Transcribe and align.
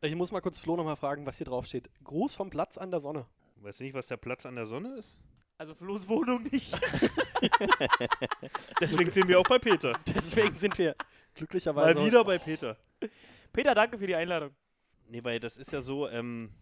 Ich 0.00 0.14
muss 0.14 0.30
mal 0.30 0.40
kurz 0.40 0.60
Flo 0.60 0.76
nochmal 0.76 0.96
fragen, 0.96 1.26
was 1.26 1.38
hier 1.38 1.46
drauf 1.46 1.66
steht. 1.66 1.90
Gruß 2.04 2.32
vom 2.34 2.50
Platz 2.50 2.78
an 2.78 2.92
der 2.92 3.00
Sonne. 3.00 3.26
Weißt 3.56 3.80
du 3.80 3.84
nicht, 3.84 3.94
was 3.94 4.06
der 4.06 4.16
Platz 4.16 4.46
an 4.46 4.54
der 4.54 4.66
Sonne 4.66 4.94
ist? 4.94 5.16
Also 5.56 5.74
Flo's 5.74 6.08
Wohnung 6.08 6.44
nicht. 6.44 6.72
Deswegen 8.80 9.10
sind 9.10 9.26
wir 9.26 9.40
auch 9.40 9.48
bei 9.48 9.58
Peter. 9.58 9.98
Deswegen 10.06 10.54
sind 10.54 10.78
wir 10.78 10.94
glücklicherweise. 11.34 11.98
Mal 11.98 12.06
wieder 12.06 12.24
bei 12.24 12.38
Peter. 12.38 12.76
Peter, 13.52 13.74
danke 13.74 13.98
für 13.98 14.06
die 14.06 14.14
Einladung. 14.14 14.54
Nee, 15.08 15.24
weil 15.24 15.40
das 15.40 15.56
ist 15.56 15.72
ja 15.72 15.82
so, 15.82 16.08
ähm, 16.08 16.52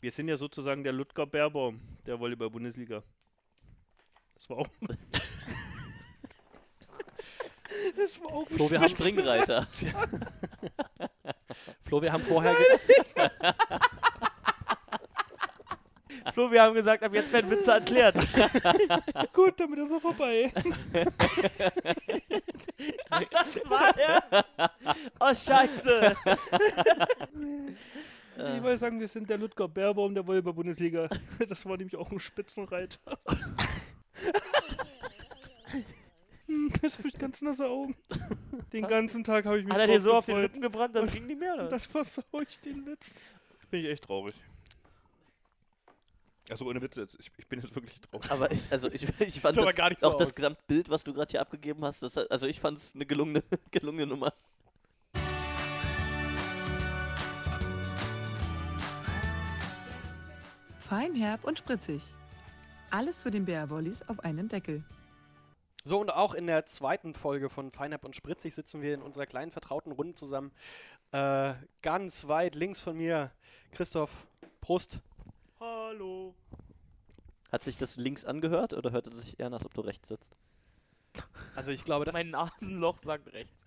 wir 0.00 0.10
sind 0.10 0.26
ja 0.26 0.36
sozusagen 0.36 0.82
der 0.82 0.92
Ludger 0.92 1.26
Bärbaum 1.26 1.80
der 2.04 2.18
Volleyball-Bundesliga. 2.18 3.04
Das 4.34 4.50
war 4.50 4.58
auch. 4.58 4.68
das 7.96 8.20
war 8.20 8.32
auch 8.32 8.48
Flo, 8.48 8.68
wir 8.68 8.80
haben 8.80 8.88
Springreiter. 8.88 9.68
Flo, 11.86 12.02
wir 12.02 12.12
haben 12.12 12.22
vorher. 12.22 12.54
ge- 12.54 12.66
Flo, 16.34 16.50
wir 16.50 16.62
haben 16.62 16.74
gesagt, 16.74 17.04
ab 17.04 17.14
jetzt 17.14 17.32
werden 17.32 17.50
Witze 17.50 17.70
erklärt. 17.72 18.16
gut, 19.32 19.58
damit 19.60 19.78
ist 19.80 19.90
er 19.90 20.00
vorbei. 20.00 20.52
Das 23.30 23.70
war 23.70 23.96
er. 23.98 24.22
Oh, 25.18 25.34
scheiße. 25.34 26.14
Ich 28.36 28.62
wollte 28.62 28.78
sagen, 28.78 29.00
wir 29.00 29.08
sind 29.08 29.30
der 29.30 29.38
Ludger 29.38 29.66
Bärbaum 29.66 30.14
der 30.14 30.26
Volleyball-Bundesliga. 30.26 31.08
Das 31.48 31.64
war 31.64 31.76
nämlich 31.78 31.96
auch 31.96 32.10
ein 32.10 32.18
Spitzenreiter. 32.18 32.98
Jetzt 36.82 36.98
habe 36.98 37.08
ich 37.08 37.18
ganz 37.18 37.42
nasse 37.42 37.66
Augen. 37.66 37.96
Den 38.72 38.86
ganzen 38.86 39.24
Tag 39.24 39.44
habe 39.46 39.58
ich 39.58 39.64
mich 39.64 39.74
Hat 39.74 39.80
er 39.80 39.86
dir 39.86 39.94
drauf 39.94 40.02
so 40.02 40.12
auf 40.12 40.26
den 40.26 40.34
gefreut. 40.36 40.50
Lippen 40.50 40.62
gebrannt, 40.62 40.96
das 40.96 41.12
ging 41.12 41.26
nicht 41.26 41.38
mehr, 41.38 41.54
oder? 41.54 41.68
Das 41.68 41.86
versau 41.86 42.22
ich 42.46 42.60
den 42.60 42.86
Witz. 42.86 43.32
Bin 43.70 43.80
ich 43.80 43.90
echt 43.90 44.04
traurig. 44.04 44.34
Also 46.48 46.64
ohne 46.66 46.80
Witze 46.80 47.00
jetzt. 47.00 47.16
Ich, 47.18 47.30
ich 47.36 47.46
bin 47.48 47.60
jetzt 47.60 47.74
wirklich 47.74 48.00
traurig. 48.00 48.30
Aber 48.30 48.50
ich, 48.52 48.70
also 48.70 48.90
ich, 48.90 49.02
ich 49.20 49.40
fand 49.40 49.56
das, 49.56 49.74
gar 49.74 49.88
nicht 49.88 50.00
so 50.00 50.08
auch 50.08 50.16
das 50.16 50.30
aus. 50.30 50.34
Gesamtbild, 50.34 50.88
was 50.88 51.02
du 51.02 51.12
gerade 51.12 51.30
hier 51.30 51.40
abgegeben 51.40 51.84
hast, 51.84 52.02
das, 52.02 52.16
also 52.16 52.46
ich 52.46 52.60
fand 52.60 52.78
es 52.78 52.94
eine 52.94 53.04
gelungene, 53.06 53.42
gelungene 53.70 54.06
Nummer. 54.06 54.32
Fein, 60.88 61.16
herb 61.16 61.42
und 61.44 61.58
spritzig. 61.58 62.00
Alles 62.90 63.20
zu 63.20 63.30
den 63.30 63.44
Bärwollis 63.44 64.02
auf 64.08 64.20
einem 64.20 64.48
Deckel. 64.48 64.84
So, 65.86 66.00
und 66.00 66.10
auch 66.10 66.34
in 66.34 66.48
der 66.48 66.66
zweiten 66.66 67.14
Folge 67.14 67.48
von 67.48 67.70
Feinab 67.70 68.04
und 68.04 68.16
Spritzig 68.16 68.56
sitzen 68.56 68.82
wir 68.82 68.92
in 68.92 69.02
unserer 69.02 69.24
kleinen 69.24 69.52
vertrauten 69.52 69.92
Runde 69.92 70.14
zusammen. 70.16 70.50
Äh, 71.12 71.54
ganz 71.80 72.26
weit 72.26 72.56
links 72.56 72.80
von 72.80 72.96
mir, 72.96 73.30
Christoph 73.70 74.26
Prost. 74.60 74.98
Hallo. 75.60 76.34
Hat 77.52 77.62
sich 77.62 77.76
das 77.76 77.98
links 77.98 78.24
angehört 78.24 78.72
oder 78.72 78.90
hörte 78.90 79.10
es 79.10 79.18
sich 79.18 79.38
eher 79.38 79.46
an, 79.46 79.54
als 79.54 79.64
ob 79.64 79.74
du 79.74 79.80
rechts 79.80 80.08
sitzt? 80.08 80.36
Also 81.54 81.70
ich 81.70 81.84
glaube, 81.84 82.04
das 82.04 82.14
Mein 82.14 82.30
Nasenloch 82.30 82.98
sagt 83.04 83.32
rechts. 83.32 83.64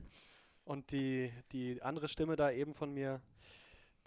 und 0.66 0.92
die, 0.92 1.31
die 1.53 1.81
andere 1.81 2.09
Stimme 2.09 2.36
da 2.36 2.52
eben 2.52 2.73
von 2.73 2.94
mir, 2.94 3.22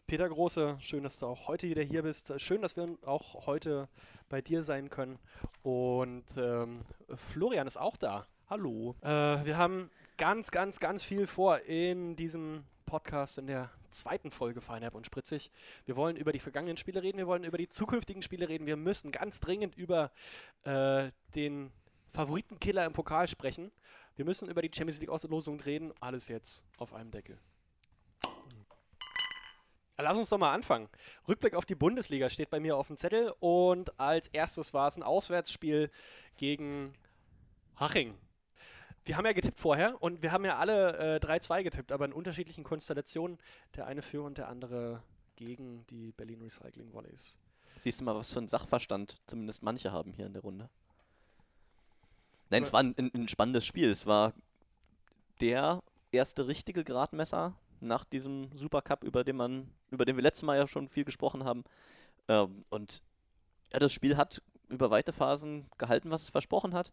Peter 0.07 0.29
Große, 0.29 0.77
schön, 0.81 1.03
dass 1.03 1.19
du 1.19 1.27
auch 1.27 1.49
heute 1.49 1.69
wieder 1.69 1.83
hier 1.83 2.03
bist. 2.03 2.39
Schön, 2.41 2.61
dass 2.61 2.77
wir 2.77 2.99
auch 3.03 3.47
heute 3.47 3.89
bei 4.29 4.43
dir 4.43 4.63
sein 4.63 4.91
können. 4.91 5.19
Und 5.63 6.25
ähm, 6.37 6.83
Florian 7.15 7.67
ist 7.67 7.79
auch 7.79 7.97
da. 7.97 8.27
Hallo. 8.51 8.95
Äh, 9.01 9.09
wir 9.09 9.57
haben 9.57 9.91
ganz, 10.19 10.51
ganz, 10.51 10.81
ganz 10.81 11.05
viel 11.05 11.27
vor 11.27 11.61
in 11.61 12.17
diesem 12.17 12.65
Podcast, 12.85 13.39
in 13.39 13.47
der 13.47 13.71
zweiten 13.91 14.31
Folge 14.31 14.61
Feinherb 14.61 14.95
und 14.95 15.07
Spritzig. 15.07 15.51
Wir 15.87 15.97
wollen 15.97 16.17
über 16.17 16.33
die 16.33 16.39
vergangenen 16.39 16.77
Spiele 16.77 17.03
reden, 17.03 17.19
wir 17.19 17.27
wollen 17.27 17.45
über 17.45 17.59
die 17.59 17.69
zukünftigen 17.69 18.23
Spiele 18.23 18.49
reden. 18.49 18.67
Wir 18.67 18.77
müssen 18.77 19.13
ganz 19.13 19.41
dringend 19.41 19.75
über 19.77 20.11
äh, 20.65 21.11
den 21.35 21.73
Favoritenkiller 22.09 22.85
im 22.85 22.93
Pokal 22.93 23.27
sprechen. 23.29 23.73
Wir 24.17 24.27
müssen 24.27 24.51
über 24.51 24.61
die 24.61 24.71
Champions 24.75 25.01
League 25.01 25.11
Auslosung 25.11 25.61
reden. 25.61 25.93
Alles 26.01 26.29
jetzt 26.29 26.65
auf 26.77 26.93
einem 26.93 27.11
Deckel. 27.11 27.39
Lass 29.99 30.19
uns 30.19 30.31
doch 30.31 30.39
mal 30.39 30.53
anfangen. 30.53 30.89
Rückblick 31.29 31.55
auf 31.55 31.67
die 31.67 31.75
Bundesliga 31.75 32.29
steht 32.31 32.51
bei 32.51 32.61
mir 32.61 32.77
auf 32.77 32.89
dem 32.89 32.97
Zettel 32.97 33.33
und 33.41 33.99
als 34.01 34.29
erstes 34.29 34.73
war 34.75 34.89
es 34.89 34.97
ein 34.97 35.03
Auswärtsspiel 35.03 35.91
gegen 36.37 36.95
Haching. 37.77 38.17
Wir 39.05 39.17
haben 39.17 39.27
ja 39.27 39.33
getippt 39.33 39.59
vorher 39.59 40.01
und 40.01 40.23
wir 40.23 40.33
haben 40.33 40.45
ja 40.45 40.59
alle 40.59 41.17
äh, 41.17 41.19
3-2 41.19 41.65
getippt, 41.65 41.93
aber 41.93 42.05
in 42.05 42.13
unterschiedlichen 42.13 42.65
Konstellationen. 42.65 43.39
Der 43.77 43.87
eine 43.87 44.01
für 44.01 44.23
und 44.23 44.39
der 44.39 44.49
andere 44.49 45.03
gegen 45.37 45.85
die 45.87 46.13
Berlin 46.13 46.41
Recycling 46.43 46.93
Volleys. 46.93 47.37
Siehst 47.77 48.01
du 48.01 48.05
mal, 48.05 48.15
was 48.15 48.33
für 48.33 48.39
ein 48.39 48.49
Sachverstand 48.49 49.21
zumindest 49.27 49.63
manche 49.63 49.93
haben 49.93 50.13
hier 50.13 50.27
in 50.27 50.33
der 50.33 50.43
Runde. 50.43 50.69
Nein, 52.51 52.63
es 52.63 52.73
war 52.73 52.81
ein, 52.81 52.95
ein 52.97 53.29
spannendes 53.29 53.65
Spiel. 53.65 53.91
Es 53.91 54.07
war 54.07 54.35
der 55.41 55.83
erste 56.13 56.47
richtige 56.47 56.85
Gradmesser 56.85 57.57
nach 57.83 58.05
diesem 58.05 58.51
Supercup, 58.57 59.05
über 59.05 59.25
den 59.25 59.37
man, 59.37 59.69
über 59.91 60.05
den 60.05 60.17
wir 60.17 60.23
letztes 60.23 60.45
Mal 60.45 60.57
ja 60.57 60.69
schon 60.69 60.89
viel 60.89 61.05
gesprochen 61.05 61.45
haben. 61.45 61.65
Ähm, 62.29 62.63
und 62.71 63.03
ja, 63.73 63.79
das 63.79 63.93
Spiel 63.93 64.17
hat 64.17 64.43
über 64.69 64.91
weite 64.91 65.13
Phasen 65.13 65.67
gehalten, 65.79 66.11
was 66.11 66.23
es 66.23 66.31
versprochen 66.31 66.75
hat. 66.75 66.93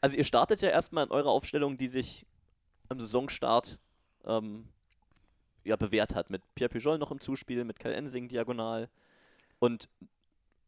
Also 0.00 0.16
ihr 0.16 0.24
startet 0.24 0.60
ja 0.60 0.68
erstmal 0.68 1.06
in 1.06 1.12
eurer 1.12 1.30
Aufstellung, 1.30 1.78
die 1.78 1.88
sich 1.88 2.26
am 2.88 3.00
Saisonstart 3.00 3.78
ähm, 4.24 4.68
ja, 5.64 5.76
bewährt 5.76 6.14
hat. 6.14 6.30
Mit 6.30 6.42
Pierre 6.54 6.70
Pujol 6.70 6.98
noch 6.98 7.10
im 7.10 7.20
Zuspiel, 7.20 7.64
mit 7.64 7.78
Kyle 7.78 7.94
Ensing 7.94 8.28
diagonal. 8.28 8.88
Und 9.58 9.88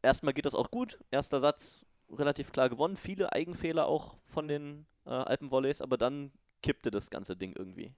erstmal 0.02 0.34
geht 0.34 0.46
das 0.46 0.54
auch 0.54 0.70
gut. 0.70 0.98
Erster 1.10 1.40
Satz 1.40 1.84
relativ 2.10 2.52
klar 2.52 2.68
gewonnen. 2.68 2.96
Viele 2.96 3.32
Eigenfehler 3.32 3.86
auch 3.86 4.16
von 4.26 4.48
den 4.48 4.86
äh, 5.04 5.10
Alpenvolleys, 5.10 5.82
aber 5.82 5.98
dann 5.98 6.32
kippte 6.62 6.90
das 6.90 7.10
ganze 7.10 7.36
Ding 7.36 7.54
irgendwie. 7.56 7.92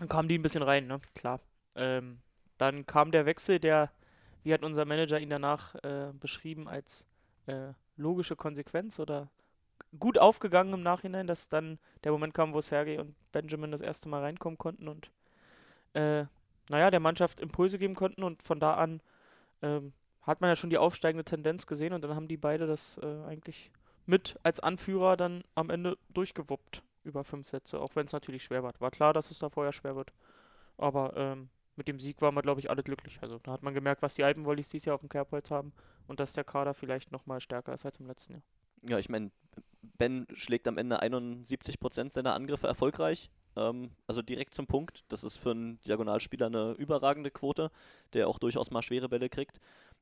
Dann 0.00 0.08
kamen 0.08 0.28
die 0.28 0.38
ein 0.38 0.42
bisschen 0.42 0.62
rein, 0.62 0.86
ne? 0.86 1.00
Klar. 1.14 1.40
Ähm, 1.74 2.20
dann 2.56 2.86
kam 2.86 3.12
der 3.12 3.26
Wechsel, 3.26 3.60
der, 3.60 3.92
wie 4.42 4.54
hat 4.54 4.64
unser 4.64 4.86
Manager 4.86 5.20
ihn 5.20 5.28
danach 5.28 5.74
äh, 5.76 6.12
beschrieben, 6.18 6.68
als 6.68 7.06
äh, 7.46 7.74
logische 7.96 8.34
Konsequenz 8.34 8.98
oder 8.98 9.28
gut 9.98 10.16
aufgegangen 10.16 10.72
im 10.72 10.82
Nachhinein, 10.82 11.26
dass 11.26 11.50
dann 11.50 11.78
der 12.02 12.12
Moment 12.12 12.32
kam, 12.32 12.54
wo 12.54 12.62
Sergei 12.62 12.98
und 12.98 13.14
Benjamin 13.30 13.72
das 13.72 13.82
erste 13.82 14.08
Mal 14.08 14.22
reinkommen 14.22 14.56
konnten 14.56 14.88
und 14.88 15.10
äh, 15.92 16.24
naja, 16.70 16.90
der 16.90 17.00
Mannschaft 17.00 17.38
Impulse 17.38 17.78
geben 17.78 17.94
konnten 17.94 18.22
und 18.22 18.42
von 18.42 18.58
da 18.58 18.74
an 18.74 19.02
ähm, 19.60 19.92
hat 20.22 20.40
man 20.40 20.48
ja 20.48 20.56
schon 20.56 20.70
die 20.70 20.78
aufsteigende 20.78 21.24
Tendenz 21.24 21.66
gesehen 21.66 21.92
und 21.92 22.02
dann 22.02 22.14
haben 22.14 22.28
die 22.28 22.36
beide 22.38 22.66
das 22.66 22.98
äh, 23.02 23.24
eigentlich 23.26 23.70
mit 24.06 24.38
als 24.44 24.60
Anführer 24.60 25.18
dann 25.18 25.44
am 25.54 25.68
Ende 25.68 25.98
durchgewuppt 26.14 26.82
über 27.04 27.24
fünf 27.24 27.48
Sätze, 27.48 27.80
auch 27.80 27.94
wenn 27.94 28.06
es 28.06 28.12
natürlich 28.12 28.44
schwer 28.44 28.62
war. 28.62 28.72
War 28.78 28.90
klar, 28.90 29.12
dass 29.12 29.30
es 29.30 29.38
da 29.38 29.48
vorher 29.48 29.72
schwer 29.72 29.96
wird. 29.96 30.12
Aber 30.76 31.16
ähm, 31.16 31.48
mit 31.76 31.88
dem 31.88 31.98
Sieg 31.98 32.20
waren 32.20 32.34
wir, 32.34 32.42
glaube 32.42 32.60
ich, 32.60 32.70
alle 32.70 32.82
glücklich. 32.82 33.18
Also 33.22 33.38
da 33.38 33.52
hat 33.52 33.62
man 33.62 33.74
gemerkt, 33.74 34.02
was 34.02 34.14
die 34.14 34.24
Alpenvolleys 34.24 34.68
dieses 34.68 34.86
Jahr 34.86 34.94
auf 34.94 35.00
dem 35.00 35.08
Kerbholz 35.08 35.50
haben 35.50 35.72
und 36.06 36.20
dass 36.20 36.32
der 36.32 36.44
Kader 36.44 36.74
vielleicht 36.74 37.12
nochmal 37.12 37.40
stärker 37.40 37.72
ist 37.72 37.86
als 37.86 37.98
im 37.98 38.06
letzten 38.06 38.34
Jahr. 38.34 38.42
Ja, 38.82 38.98
ich 38.98 39.08
meine, 39.08 39.30
Ben 39.98 40.26
schlägt 40.32 40.68
am 40.68 40.78
Ende 40.78 41.02
71% 41.02 42.12
seiner 42.12 42.34
Angriffe 42.34 42.66
erfolgreich. 42.66 43.30
Ähm, 43.56 43.90
also 44.06 44.22
direkt 44.22 44.54
zum 44.54 44.66
Punkt. 44.66 45.04
Das 45.08 45.24
ist 45.24 45.36
für 45.36 45.50
einen 45.50 45.80
Diagonalspieler 45.80 46.46
eine 46.46 46.72
überragende 46.72 47.30
Quote, 47.30 47.70
der 48.12 48.28
auch 48.28 48.38
durchaus 48.38 48.70
mal 48.70 48.82
schwere 48.82 49.08
Bälle 49.08 49.28
kriegt. 49.28 49.58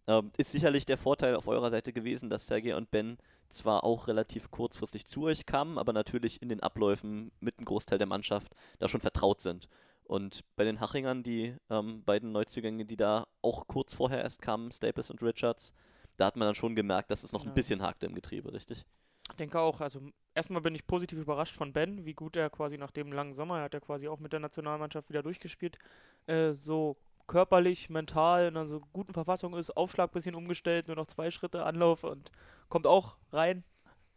Ähm, 0.06 0.30
ist 0.36 0.52
sicherlich 0.52 0.86
der 0.86 0.98
Vorteil 0.98 1.34
auf 1.34 1.48
eurer 1.48 1.70
Seite 1.70 1.92
gewesen, 1.92 2.30
dass 2.30 2.46
Sergei 2.46 2.76
und 2.76 2.90
Ben 2.90 3.18
zwar 3.48 3.84
auch 3.84 4.08
relativ 4.08 4.50
kurzfristig 4.50 5.06
zu 5.06 5.24
euch 5.24 5.46
kamen, 5.46 5.78
aber 5.78 5.92
natürlich 5.92 6.42
in 6.42 6.48
den 6.48 6.62
Abläufen 6.62 7.30
mit 7.40 7.58
einem 7.58 7.64
Großteil 7.66 7.98
der 7.98 8.06
Mannschaft 8.06 8.54
da 8.78 8.88
schon 8.88 9.00
vertraut 9.00 9.40
sind. 9.40 9.68
Und 10.04 10.44
bei 10.56 10.64
den 10.64 10.80
Hachingern, 10.80 11.22
die 11.22 11.54
ähm, 11.70 12.02
beiden 12.04 12.32
Neuzugänge, 12.32 12.84
die 12.86 12.96
da 12.96 13.26
auch 13.42 13.66
kurz 13.66 13.92
vorher 13.94 14.22
erst 14.22 14.40
kamen, 14.42 14.72
Staples 14.72 15.10
und 15.10 15.22
Richards, 15.22 15.72
da 16.16 16.26
hat 16.26 16.36
man 16.36 16.46
dann 16.46 16.54
schon 16.54 16.74
gemerkt, 16.74 17.10
dass 17.10 17.24
es 17.24 17.32
noch 17.32 17.44
ein 17.44 17.48
Ja. 17.48 17.54
bisschen 17.54 17.82
hakte 17.82 18.06
im 18.06 18.14
Getriebe, 18.14 18.52
richtig? 18.52 18.84
Ich 19.30 19.36
denke 19.36 19.60
auch, 19.60 19.80
also 19.80 20.00
erstmal 20.34 20.62
bin 20.62 20.74
ich 20.74 20.86
positiv 20.86 21.18
überrascht 21.18 21.54
von 21.54 21.72
Ben, 21.72 22.04
wie 22.06 22.14
gut 22.14 22.36
er 22.36 22.48
quasi 22.48 22.78
nach 22.78 22.90
dem 22.90 23.12
langen 23.12 23.34
Sommer, 23.34 23.58
er 23.58 23.64
hat 23.64 23.74
ja 23.74 23.80
quasi 23.80 24.08
auch 24.08 24.18
mit 24.18 24.32
der 24.32 24.40
Nationalmannschaft 24.40 25.10
wieder 25.10 25.22
durchgespielt, 25.22 25.78
äh, 26.26 26.52
so 26.52 26.96
körperlich, 27.26 27.90
mental 27.90 28.48
in 28.48 28.56
einer 28.56 28.66
so 28.66 28.80
guten 28.94 29.12
Verfassung 29.12 29.54
ist, 29.54 29.76
Aufschlag 29.76 30.12
bisschen 30.12 30.34
umgestellt, 30.34 30.86
nur 30.88 30.96
noch 30.96 31.06
zwei 31.06 31.30
Schritte 31.30 31.64
Anlauf 31.64 32.04
und 32.04 32.30
kommt 32.68 32.86
auch 32.86 33.16
rein. 33.32 33.64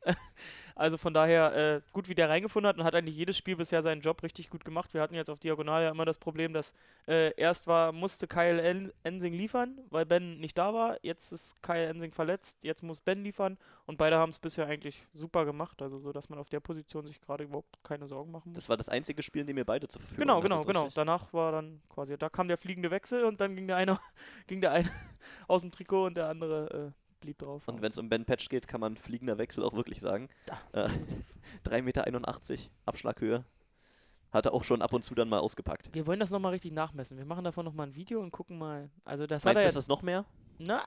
Also 0.75 0.97
von 0.97 1.13
daher, 1.13 1.55
äh, 1.55 1.81
gut, 1.91 2.09
wie 2.09 2.15
der 2.15 2.29
reingefunden 2.29 2.67
hat 2.67 2.77
und 2.77 2.83
hat 2.83 2.95
eigentlich 2.95 3.15
jedes 3.15 3.37
Spiel 3.37 3.55
bisher 3.55 3.83
seinen 3.83 4.01
Job 4.01 4.23
richtig 4.23 4.49
gut 4.49 4.65
gemacht. 4.65 4.93
Wir 4.95 5.01
hatten 5.01 5.13
jetzt 5.13 5.29
auf 5.29 5.37
Diagonal 5.37 5.83
ja 5.83 5.91
immer 5.91 6.05
das 6.05 6.17
Problem, 6.17 6.53
dass 6.53 6.73
äh, 7.07 7.35
erst 7.35 7.67
war, 7.67 7.91
musste 7.91 8.27
Kyle 8.27 8.59
En 8.61 8.91
Ensing 9.03 9.33
liefern, 9.33 9.77
weil 9.89 10.05
Ben 10.05 10.39
nicht 10.39 10.57
da 10.57 10.73
war. 10.73 10.97
Jetzt 11.03 11.31
ist 11.31 11.61
Kyle 11.61 11.85
Ensing 11.85 12.11
verletzt, 12.11 12.57
jetzt 12.63 12.81
muss 12.81 13.01
Ben 13.01 13.23
liefern 13.23 13.59
und 13.85 13.97
beide 13.97 14.17
haben 14.17 14.31
es 14.31 14.39
bisher 14.39 14.65
eigentlich 14.65 15.05
super 15.13 15.45
gemacht. 15.45 15.81
Also 15.81 15.99
so, 15.99 16.11
dass 16.11 16.29
man 16.29 16.39
auf 16.39 16.49
der 16.49 16.61
Position 16.61 17.05
sich 17.05 17.21
gerade 17.21 17.43
überhaupt 17.43 17.77
keine 17.83 18.07
Sorgen 18.07 18.31
machen 18.31 18.49
muss. 18.49 18.55
Das 18.55 18.69
war 18.69 18.77
das 18.77 18.89
einzige 18.89 19.21
Spiel, 19.21 19.41
in 19.41 19.47
dem 19.47 19.57
ihr 19.57 19.65
beide 19.65 19.87
zur 19.87 20.01
Verfügung 20.01 20.21
Genau, 20.21 20.41
genau, 20.41 20.63
genau. 20.63 20.79
richtig? 20.81 20.95
Danach 20.95 21.31
war 21.33 21.51
dann 21.51 21.81
quasi, 21.89 22.17
da 22.17 22.29
kam 22.29 22.47
der 22.47 22.57
fliegende 22.57 22.89
Wechsel 22.89 23.25
und 23.25 23.39
dann 23.39 23.55
ging 23.55 23.67
der 23.67 23.75
eine, 23.75 23.99
ging 24.47 24.61
der 24.61 24.71
eine 24.71 24.89
aus 25.47 25.61
dem 25.61 25.71
Trikot 25.71 26.07
und 26.07 26.17
der 26.17 26.27
andere 26.27 26.93
äh, 26.95 27.00
blieb 27.21 27.37
drauf. 27.37 27.67
Und 27.67 27.81
wenn 27.81 27.91
es 27.91 27.97
um 27.97 28.09
Ben 28.09 28.25
Patch 28.25 28.49
geht, 28.49 28.67
kann 28.67 28.81
man 28.81 28.97
fliegender 28.97 29.37
Wechsel 29.37 29.63
auch 29.63 29.73
wirklich 29.73 30.01
sagen. 30.01 30.27
Ja. 30.73 30.85
Äh, 30.85 30.89
3,81 31.65 31.81
Meter, 31.83 32.05
Abschlaghöhe. 32.85 33.45
Hat 34.31 34.45
er 34.45 34.53
auch 34.53 34.63
schon 34.63 34.81
ab 34.81 34.93
und 34.93 35.03
zu 35.03 35.13
dann 35.13 35.29
mal 35.29 35.39
ausgepackt. 35.39 35.93
wir 35.93 36.07
wollen 36.07 36.19
das 36.19 36.29
nochmal 36.29 36.53
richtig 36.53 36.71
nachmessen. 36.71 37.17
Wir 37.17 37.25
machen 37.25 37.43
davon 37.43 37.65
nochmal 37.65 37.87
ein 37.87 37.95
Video 37.95 38.21
und 38.21 38.31
gucken 38.31 38.57
mal. 38.57 38.89
Also 39.03 39.27
das 39.27 39.45
hat 39.45 39.55
Meinst 39.55 39.63
du, 39.63 39.67
ist 39.69 39.75
das 39.75 39.87
noch 39.87 40.01
mehr? 40.03 40.25
Na. 40.57 40.83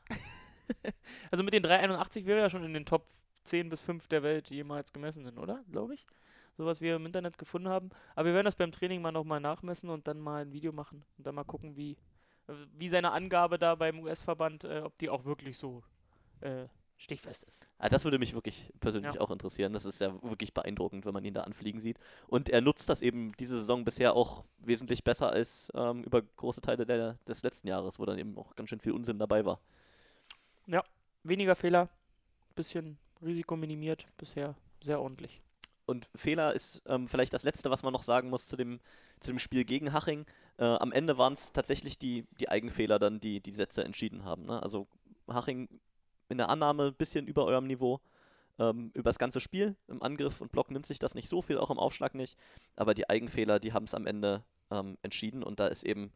also 1.31 1.45
mit 1.45 1.53
den 1.53 1.63
381 1.63 2.25
wäre 2.25 2.39
er 2.39 2.45
ja 2.45 2.51
schon 2.51 2.65
in 2.65 2.73
den 2.73 2.87
Top 2.87 3.07
10 3.45 3.69
bis 3.69 3.83
5 3.83 4.09
der 4.09 4.23
Welt 4.23 4.49
jemals 4.49 4.93
gemessenen, 4.93 5.39
oder? 5.39 5.63
Glaube 5.71 5.95
ich. 5.95 6.07
So 6.57 6.65
was 6.65 6.81
wir 6.81 6.97
im 6.97 7.05
Internet 7.05 7.37
gefunden 7.37 7.69
haben. 7.69 7.91
Aber 8.15 8.27
wir 8.27 8.35
werden 8.35 8.47
das 8.47 8.57
beim 8.57 8.73
Training 8.73 9.03
mal 9.03 9.13
nochmal 9.13 9.41
nachmessen 9.41 9.91
und 9.91 10.07
dann 10.07 10.21
mal 10.21 10.43
ein 10.43 10.53
Video 10.53 10.73
machen. 10.73 11.05
Und 11.19 11.27
dann 11.27 11.35
mal 11.35 11.45
gucken, 11.45 11.77
wie, 11.77 11.99
äh, 12.49 12.55
wie 12.73 12.89
seine 12.89 13.13
Angabe 13.13 13.59
da 13.59 13.75
beim 13.75 14.01
US-Verband, 14.01 14.65
äh, 14.65 14.81
ob 14.85 14.97
die 14.99 15.11
auch 15.11 15.25
wirklich 15.27 15.59
so 15.59 15.83
äh, 16.45 16.69
stichfest 16.97 17.43
ist. 17.45 17.67
Ah, 17.79 17.89
das 17.89 18.05
würde 18.05 18.19
mich 18.19 18.35
wirklich 18.35 18.73
persönlich 18.81 19.17
Ja. 19.17 19.21
auch 19.21 19.31
interessieren. 19.31 19.73
Das 19.73 19.85
ist 19.85 20.01
ja 20.01 20.13
wirklich 20.23 20.55
beeindruckend, 20.55 21.05
wenn 21.05 21.13
man 21.13 21.25
ihn 21.25 21.35
da 21.35 21.43
anfliegen 21.43 21.81
sieht. 21.81 21.99
Und 22.29 22.49
er 22.49 22.61
nutzt 22.61 22.89
das 22.89 23.03
eben 23.03 23.33
diese 23.39 23.59
Saison 23.59 23.85
bisher 23.85 24.15
auch 24.15 24.45
wesentlich 24.59 25.03
besser 25.03 25.31
als 25.31 25.71
ähm, 25.75 26.05
über 26.05 26.23
große 26.23 26.61
Teile 26.61 26.87
der, 26.87 27.19
des 27.27 27.43
letzten 27.43 27.69
Jahres, 27.69 27.99
wo 27.99 28.05
dann 28.07 28.19
eben 28.19 28.39
auch 28.39 28.55
ganz 28.55 28.71
schön 28.71 28.81
viel 28.81 28.93
Unsinn 28.93 29.19
dabei 29.19 29.45
war. 29.45 29.61
Weniger 31.27 31.57
Fehler, 31.57 31.89
bisschen 32.55 32.99
Risiko 33.23 33.57
minimiert, 33.57 34.07
bisher 34.19 34.55
sehr 34.83 35.01
ordentlich. 35.01 35.41
Und 35.87 36.07
Fehler 36.15 36.53
ist 36.55 36.83
ähm, 36.85 37.09
vielleicht 37.09 37.33
das 37.33 37.45
Letzte, 37.45 37.71
was 37.71 37.83
man 37.83 37.95
noch 37.95 38.03
sagen 38.03 38.29
muss 38.29 38.47
zu 38.47 38.57
dem, 38.57 38.79
zu 39.21 39.31
dem 39.31 39.39
Spiel 39.39 39.65
gegen 39.65 39.95
Haching. 39.95 40.27
Äh, 40.59 40.65
am 40.65 40.93
Ende 40.93 41.17
waren 41.17 41.33
es 41.33 41.53
tatsächlich 41.53 41.99
die, 41.99 42.27
die 42.41 42.51
Eigenfehler 42.51 42.99
dann, 42.99 43.21
die 43.21 43.41
die 43.41 43.55
Sätze 43.55 43.85
entschieden 43.85 44.25
haben. 44.25 44.45
Ne? 44.45 44.63
Also 44.63 44.87
Haching 45.27 45.69
in 46.35 46.39
der 46.39 46.49
Annahme 46.49 46.89
ein 46.89 46.95
bisschen 46.95 47.27
über 47.27 47.45
eurem 47.45 47.67
Niveau. 47.67 48.01
Ähm, 48.59 48.91
über 48.95 49.11
das 49.11 49.19
ganze 49.19 49.41
Spiel. 49.41 49.77
Im 49.89 50.03
Angriff 50.03 50.41
und 50.41 50.53
Block 50.53 50.71
nimmt 50.71 50.87
sich 50.87 50.99
das 50.99 51.15
nicht 51.15 51.29
so 51.29 51.43
viel, 51.43 51.59
auch 51.59 51.71
im 51.71 51.79
Aufschlag 51.79 52.15
nicht. 52.15 52.37
Aber 52.77 52.95
die 52.95 53.09
Eigenfehler, 53.09 53.59
die 53.59 53.73
haben 53.73 53.85
es 53.85 53.95
am 53.95 54.07
Ende 54.07 54.45
ähm, 54.71 54.97
entschieden. 55.03 55.43
Und 55.43 55.61
da 55.61 55.67
ist 55.67 55.85
eben 55.85 56.13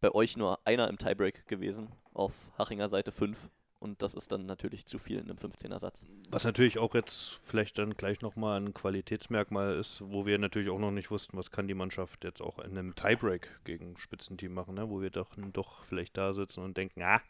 bei 0.00 0.12
euch 0.12 0.36
nur 0.36 0.58
einer 0.64 0.88
im 0.88 0.98
Tiebreak 0.98 1.46
gewesen, 1.46 1.88
auf 2.12 2.32
Hachinger 2.58 2.88
Seite 2.88 3.12
5. 3.12 3.48
Und 3.80 4.02
das 4.02 4.14
ist 4.14 4.30
dann 4.30 4.44
natürlich 4.44 4.84
zu 4.84 4.98
viel 4.98 5.18
in 5.18 5.30
einem 5.30 5.38
15er-Satz. 5.38 6.04
Was 6.28 6.44
natürlich 6.44 6.78
auch 6.78 6.94
jetzt 6.94 7.40
vielleicht 7.44 7.78
dann 7.78 7.94
gleich 7.94 8.20
nochmal 8.20 8.60
ein 8.60 8.74
Qualitätsmerkmal 8.74 9.74
ist, 9.74 10.02
wo 10.04 10.26
wir 10.26 10.38
natürlich 10.38 10.68
auch 10.68 10.78
noch 10.78 10.90
nicht 10.90 11.10
wussten, 11.10 11.38
was 11.38 11.50
kann 11.50 11.66
die 11.66 11.74
Mannschaft 11.74 12.22
jetzt 12.24 12.42
auch 12.42 12.58
in 12.58 12.76
einem 12.76 12.94
Tiebreak 12.94 13.48
gegen 13.64 13.96
Spitzenteam 13.96 14.52
machen, 14.52 14.74
ne? 14.74 14.90
wo 14.90 15.00
wir 15.00 15.10
doch, 15.10 15.30
doch 15.52 15.82
vielleicht 15.84 16.18
da 16.18 16.34
sitzen 16.34 16.62
und 16.62 16.76
denken, 16.76 17.02
ah, 17.02 17.22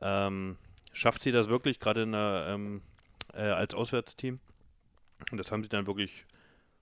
ähm, 0.00 0.58
schafft 0.98 1.22
sie 1.22 1.32
das 1.32 1.48
wirklich 1.48 1.78
gerade 1.78 2.02
ähm, 2.02 2.82
äh, 3.32 3.42
als 3.42 3.74
Auswärtsteam? 3.74 4.40
Und 5.30 5.38
das 5.38 5.52
haben 5.52 5.62
sie 5.62 5.68
dann 5.68 5.86
wirklich 5.86 6.26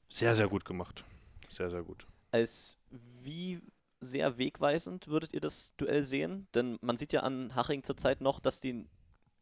sehr, 0.09 0.35
sehr 0.35 0.49
gut 0.49 0.65
gemacht. 0.65 1.05
Sehr, 1.51 1.71
sehr 1.71 1.83
gut. 1.83 2.07
als 2.33 2.77
wie 2.91 3.61
sehr 4.01 4.39
wegweisend 4.39 5.09
würdet 5.09 5.33
ihr 5.33 5.41
das 5.41 5.73
Duell 5.77 6.03
sehen? 6.03 6.49
Denn 6.55 6.79
man 6.81 6.97
sieht 6.97 7.13
ja 7.13 7.21
an 7.21 7.55
Haching 7.55 7.83
zurzeit 7.83 8.21
noch, 8.21 8.41
dass 8.41 8.61
die 8.61 8.87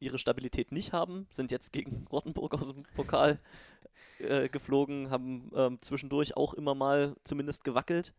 ihre 0.00 0.18
Stabilität 0.18 0.72
nicht 0.72 0.92
haben, 0.92 1.26
sind 1.30 1.50
jetzt 1.50 1.72
gegen 1.72 2.06
Rottenburg 2.12 2.54
aus 2.54 2.72
dem 2.72 2.84
Pokal 2.94 3.40
äh, 4.18 4.48
geflogen, 4.48 5.10
haben 5.10 5.50
ähm, 5.54 5.78
zwischendurch 5.82 6.36
auch 6.36 6.54
immer 6.54 6.74
mal 6.74 7.16
zumindest 7.24 7.64
gewackelt. 7.64 8.12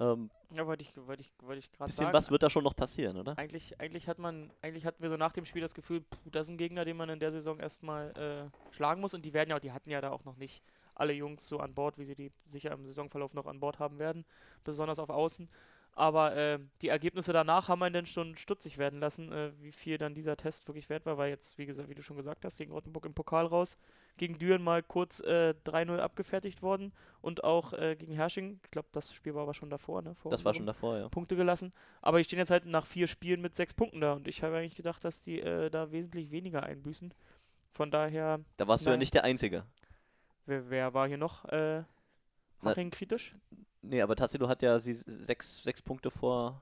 Ähm, 0.00 0.30
Ja, 0.52 0.66
wollte 0.66 0.82
ich, 0.82 0.96
wollte 0.96 1.22
ich, 1.22 1.32
wollte 1.42 1.58
ich 1.58 1.70
gerade 1.70 1.88
bisschen 1.88 2.04
sagen. 2.06 2.14
was 2.14 2.30
wird 2.30 2.42
da 2.42 2.50
schon 2.50 2.64
noch 2.64 2.74
passieren, 2.74 3.16
oder? 3.16 3.36
Eigentlich, 3.38 3.78
eigentlich 3.78 4.08
hat 4.08 4.18
man, 4.18 4.50
eigentlich 4.62 4.86
hatten 4.86 5.02
wir 5.02 5.10
so 5.10 5.16
nach 5.16 5.32
dem 5.32 5.44
Spiel 5.44 5.62
das 5.62 5.74
Gefühl, 5.74 6.00
puh, 6.00 6.30
das 6.30 6.46
ist 6.46 6.52
ein 6.52 6.58
Gegner, 6.58 6.84
den 6.84 6.96
man 6.96 7.10
in 7.10 7.20
der 7.20 7.30
Saison 7.30 7.60
erstmal 7.60 8.10
äh, 8.16 8.74
schlagen 8.74 9.00
muss. 9.00 9.14
Und 9.14 9.24
die 9.24 9.32
werden 9.34 9.50
ja, 9.50 9.60
die 9.60 9.72
hatten 9.72 9.90
ja 9.90 10.00
da 10.00 10.10
auch 10.10 10.24
noch 10.24 10.36
nicht 10.36 10.62
alle 10.94 11.12
Jungs 11.12 11.46
so 11.46 11.58
an 11.60 11.74
Bord, 11.74 11.98
wie 11.98 12.04
sie 12.04 12.14
die 12.14 12.32
sicher 12.48 12.72
im 12.72 12.86
Saisonverlauf 12.86 13.34
noch 13.34 13.46
an 13.46 13.60
Bord 13.60 13.78
haben 13.78 13.98
werden, 13.98 14.24
besonders 14.64 14.98
auf 14.98 15.10
Außen. 15.10 15.48
Aber 15.92 16.36
äh, 16.36 16.58
die 16.82 16.88
Ergebnisse 16.88 17.32
danach 17.32 17.68
haben 17.68 17.82
einen 17.82 17.94
dann 17.94 18.06
schon 18.06 18.36
stutzig 18.36 18.78
werden 18.78 19.00
lassen, 19.00 19.32
äh, 19.32 19.52
wie 19.60 19.72
viel 19.72 19.98
dann 19.98 20.14
dieser 20.14 20.36
Test 20.36 20.66
wirklich 20.68 20.88
wert 20.88 21.04
war, 21.04 21.18
weil 21.18 21.30
jetzt, 21.30 21.58
wie 21.58 21.66
gesagt, 21.66 21.88
wie 21.88 21.94
du 21.94 22.02
schon 22.02 22.16
gesagt 22.16 22.44
hast, 22.44 22.58
gegen 22.58 22.72
Rottenburg 22.72 23.04
im 23.06 23.14
Pokal 23.14 23.46
raus, 23.46 23.76
gegen 24.20 24.38
Düren 24.38 24.62
mal 24.62 24.82
kurz 24.82 25.20
äh, 25.20 25.54
3-0 25.64 25.98
abgefertigt 25.98 26.60
worden 26.60 26.92
und 27.22 27.42
auch 27.42 27.72
äh, 27.72 27.96
gegen 27.96 28.12
Hersching, 28.12 28.60
ich 28.62 28.70
glaube, 28.70 28.88
das 28.92 29.14
Spiel 29.14 29.34
war 29.34 29.44
aber 29.44 29.54
schon 29.54 29.70
davor, 29.70 30.02
ne? 30.02 30.14
Vor 30.14 30.30
Das 30.30 30.44
war 30.44 30.52
schon 30.54 30.66
davor, 30.66 30.98
ja. 30.98 31.08
Punkte 31.08 31.36
gelassen. 31.36 31.72
Aber 32.02 32.18
die 32.18 32.24
stehen 32.24 32.38
jetzt 32.38 32.50
halt 32.50 32.66
nach 32.66 32.84
vier 32.84 33.08
Spielen 33.08 33.40
mit 33.40 33.56
sechs 33.56 33.72
Punkten 33.72 34.02
da 34.02 34.12
und 34.12 34.28
ich 34.28 34.42
habe 34.42 34.58
eigentlich 34.58 34.74
gedacht, 34.76 35.02
dass 35.06 35.22
die 35.22 35.40
äh, 35.40 35.70
da 35.70 35.90
wesentlich 35.90 36.30
weniger 36.30 36.62
einbüßen. 36.62 37.14
Von 37.72 37.90
daher, 37.90 38.40
Da 38.58 38.68
warst 38.68 38.84
du 38.84 38.90
ja 38.90 38.98
nicht 38.98 39.14
der 39.14 39.24
Einzige. 39.24 39.64
wer, 40.44 40.68
wer 40.68 40.92
war 40.92 41.08
hier 41.08 41.16
noch 41.16 41.46
äh, 41.46 41.78
Na- 42.60 42.70
Haching 42.72 42.90
kritisch? 42.90 43.34
Nee, 43.80 44.02
aber 44.02 44.16
Tassilo 44.16 44.48
hat 44.48 44.60
ja 44.60 44.78
sie 44.80 44.92
sechs, 44.92 45.62
sechs 45.62 45.80
Punkte 45.80 46.10
vor, 46.10 46.60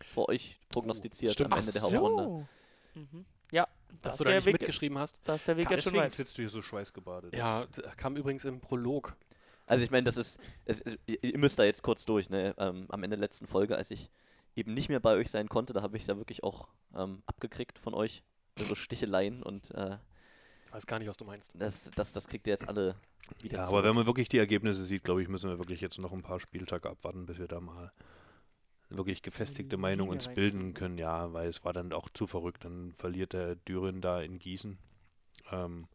vor 0.00 0.30
euch 0.30 0.58
prognostiziert 0.70 1.32
Stimmt. 1.34 1.52
am 1.52 1.58
Ende 1.58 1.72
der 1.72 1.82
Ach 1.84 1.88
so. 1.90 1.96
Hauptrunde. 1.98 2.48
Mhm. 2.94 3.26
Dass 4.02 4.18
du 4.18 4.24
da 4.24 4.30
nicht 4.34 4.44
Weg, 4.46 4.54
mitgeschrieben 4.54 4.98
hast. 4.98 5.18
da 5.24 5.34
ist 5.34 5.48
der 5.48 5.56
Weg 5.56 5.70
jetzt 5.70 5.84
schon 5.84 5.94
weit. 5.94 6.12
sitzt 6.12 6.36
du 6.38 6.42
hier 6.42 6.50
so 6.50 6.62
schweißgebadet. 6.62 7.34
Ja, 7.34 7.66
kam 7.96 8.16
übrigens 8.16 8.44
im 8.44 8.60
Prolog. 8.60 9.16
Also 9.66 9.82
ich 9.82 9.90
meine, 9.90 10.04
das 10.04 10.16
ist, 10.16 10.38
es, 10.64 10.84
ihr 11.06 11.38
müsst 11.38 11.58
da 11.58 11.64
jetzt 11.64 11.82
kurz 11.82 12.04
durch, 12.04 12.30
ne? 12.30 12.54
Ähm, 12.58 12.86
am 12.88 13.02
Ende 13.02 13.16
der 13.16 13.20
letzten 13.24 13.46
Folge, 13.48 13.76
als 13.76 13.90
ich 13.90 14.10
eben 14.54 14.74
nicht 14.74 14.88
mehr 14.88 15.00
bei 15.00 15.14
euch 15.16 15.30
sein 15.30 15.48
konnte, 15.48 15.72
da 15.72 15.82
habe 15.82 15.96
ich 15.96 16.06
da 16.06 16.16
wirklich 16.16 16.44
auch 16.44 16.68
ähm, 16.94 17.22
abgekriegt 17.26 17.78
von 17.78 17.92
euch, 17.94 18.22
eure 18.60 18.76
Sticheleien 18.76 19.42
und 19.42 19.70
äh, 19.72 19.96
Weiß 20.70 20.86
gar 20.86 20.98
nicht, 20.98 21.08
was 21.08 21.16
du 21.16 21.24
meinst. 21.24 21.50
das, 21.54 21.90
das, 21.96 22.12
das 22.12 22.28
kriegt 22.28 22.46
ihr 22.46 22.52
jetzt 22.52 22.68
alle 22.68 22.94
wieder 23.42 23.58
Ja, 23.58 23.64
zurück. 23.64 23.78
aber 23.78 23.88
wenn 23.88 23.96
man 23.96 24.06
wirklich 24.06 24.28
die 24.28 24.38
Ergebnisse 24.38 24.84
sieht, 24.84 25.02
glaube 25.04 25.22
ich, 25.22 25.28
müssen 25.28 25.50
wir 25.50 25.58
wirklich 25.58 25.80
jetzt 25.80 25.98
noch 25.98 26.12
ein 26.12 26.22
paar 26.22 26.38
Spieltage 26.38 26.88
abwarten, 26.88 27.26
bis 27.26 27.38
wir 27.38 27.48
da 27.48 27.60
mal 27.60 27.92
wirklich 28.88 29.22
gefestigte 29.22 29.76
die 29.76 29.80
Meinung 29.80 30.08
uns 30.08 30.28
bilden 30.28 30.74
können. 30.74 30.98
Ja, 30.98 31.32
weil 31.32 31.48
es 31.48 31.64
war 31.64 31.72
dann 31.72 31.92
auch 31.92 32.08
zu 32.08 32.26
verrückt. 32.26 32.64
Dann 32.64 32.94
verliert 32.98 33.32
der 33.32 33.56
Düren 33.56 34.00
da 34.00 34.20
in 34.20 34.38
Gießen. 34.38 34.78
Ähm, 35.52 35.86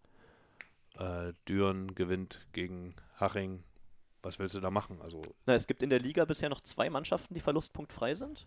äh, 0.98 1.34
Düren 1.48 1.96
gewinnt 1.96 2.48
gegen 2.54 2.96
Haching. 3.20 3.64
Was 4.24 4.38
willst 4.40 4.56
du 4.56 4.60
da 4.60 4.70
machen? 4.70 5.02
Also 5.02 5.22
Na, 5.46 5.56
es 5.56 5.68
gibt 5.68 5.82
in 5.82 5.90
der 5.90 6.00
Liga 6.00 6.26
bisher 6.26 6.50
noch 6.50 6.62
zwei 6.62 6.90
Mannschaften, 6.90 7.34
die 7.34 7.40
verlustpunktfrei 7.40 8.14
sind. 8.14 8.46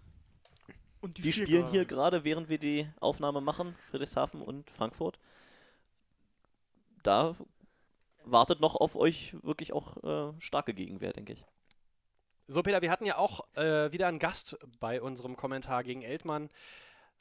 Und 1.00 1.18
Die 1.18 1.32
spielen 1.32 1.68
hier 1.68 1.84
gerade, 1.84 2.24
während 2.24 2.48
wir 2.48 2.58
die 2.58 2.88
Aufnahme 2.98 3.42
machen, 3.42 3.74
Friedrichshafen 3.90 4.40
und 4.40 4.70
Frankfurt. 4.70 5.18
Da 7.02 7.36
wartet 8.24 8.60
noch 8.60 8.74
auf 8.76 8.96
euch 8.96 9.36
wirklich 9.42 9.74
auch 9.74 10.02
äh, 10.02 10.32
starke 10.40 10.72
Gegenwehr, 10.72 11.12
denke 11.12 11.34
ich. 11.34 11.44
So, 12.46 12.62
Peter, 12.62 12.82
wir 12.82 12.90
hatten 12.90 13.06
ja 13.06 13.16
auch 13.16 13.40
äh, 13.54 13.90
wieder 13.90 14.06
einen 14.06 14.18
Gast 14.18 14.58
bei 14.78 15.00
unserem 15.00 15.34
Kommentar 15.34 15.82
gegen 15.82 16.02
Eltmann. 16.02 16.50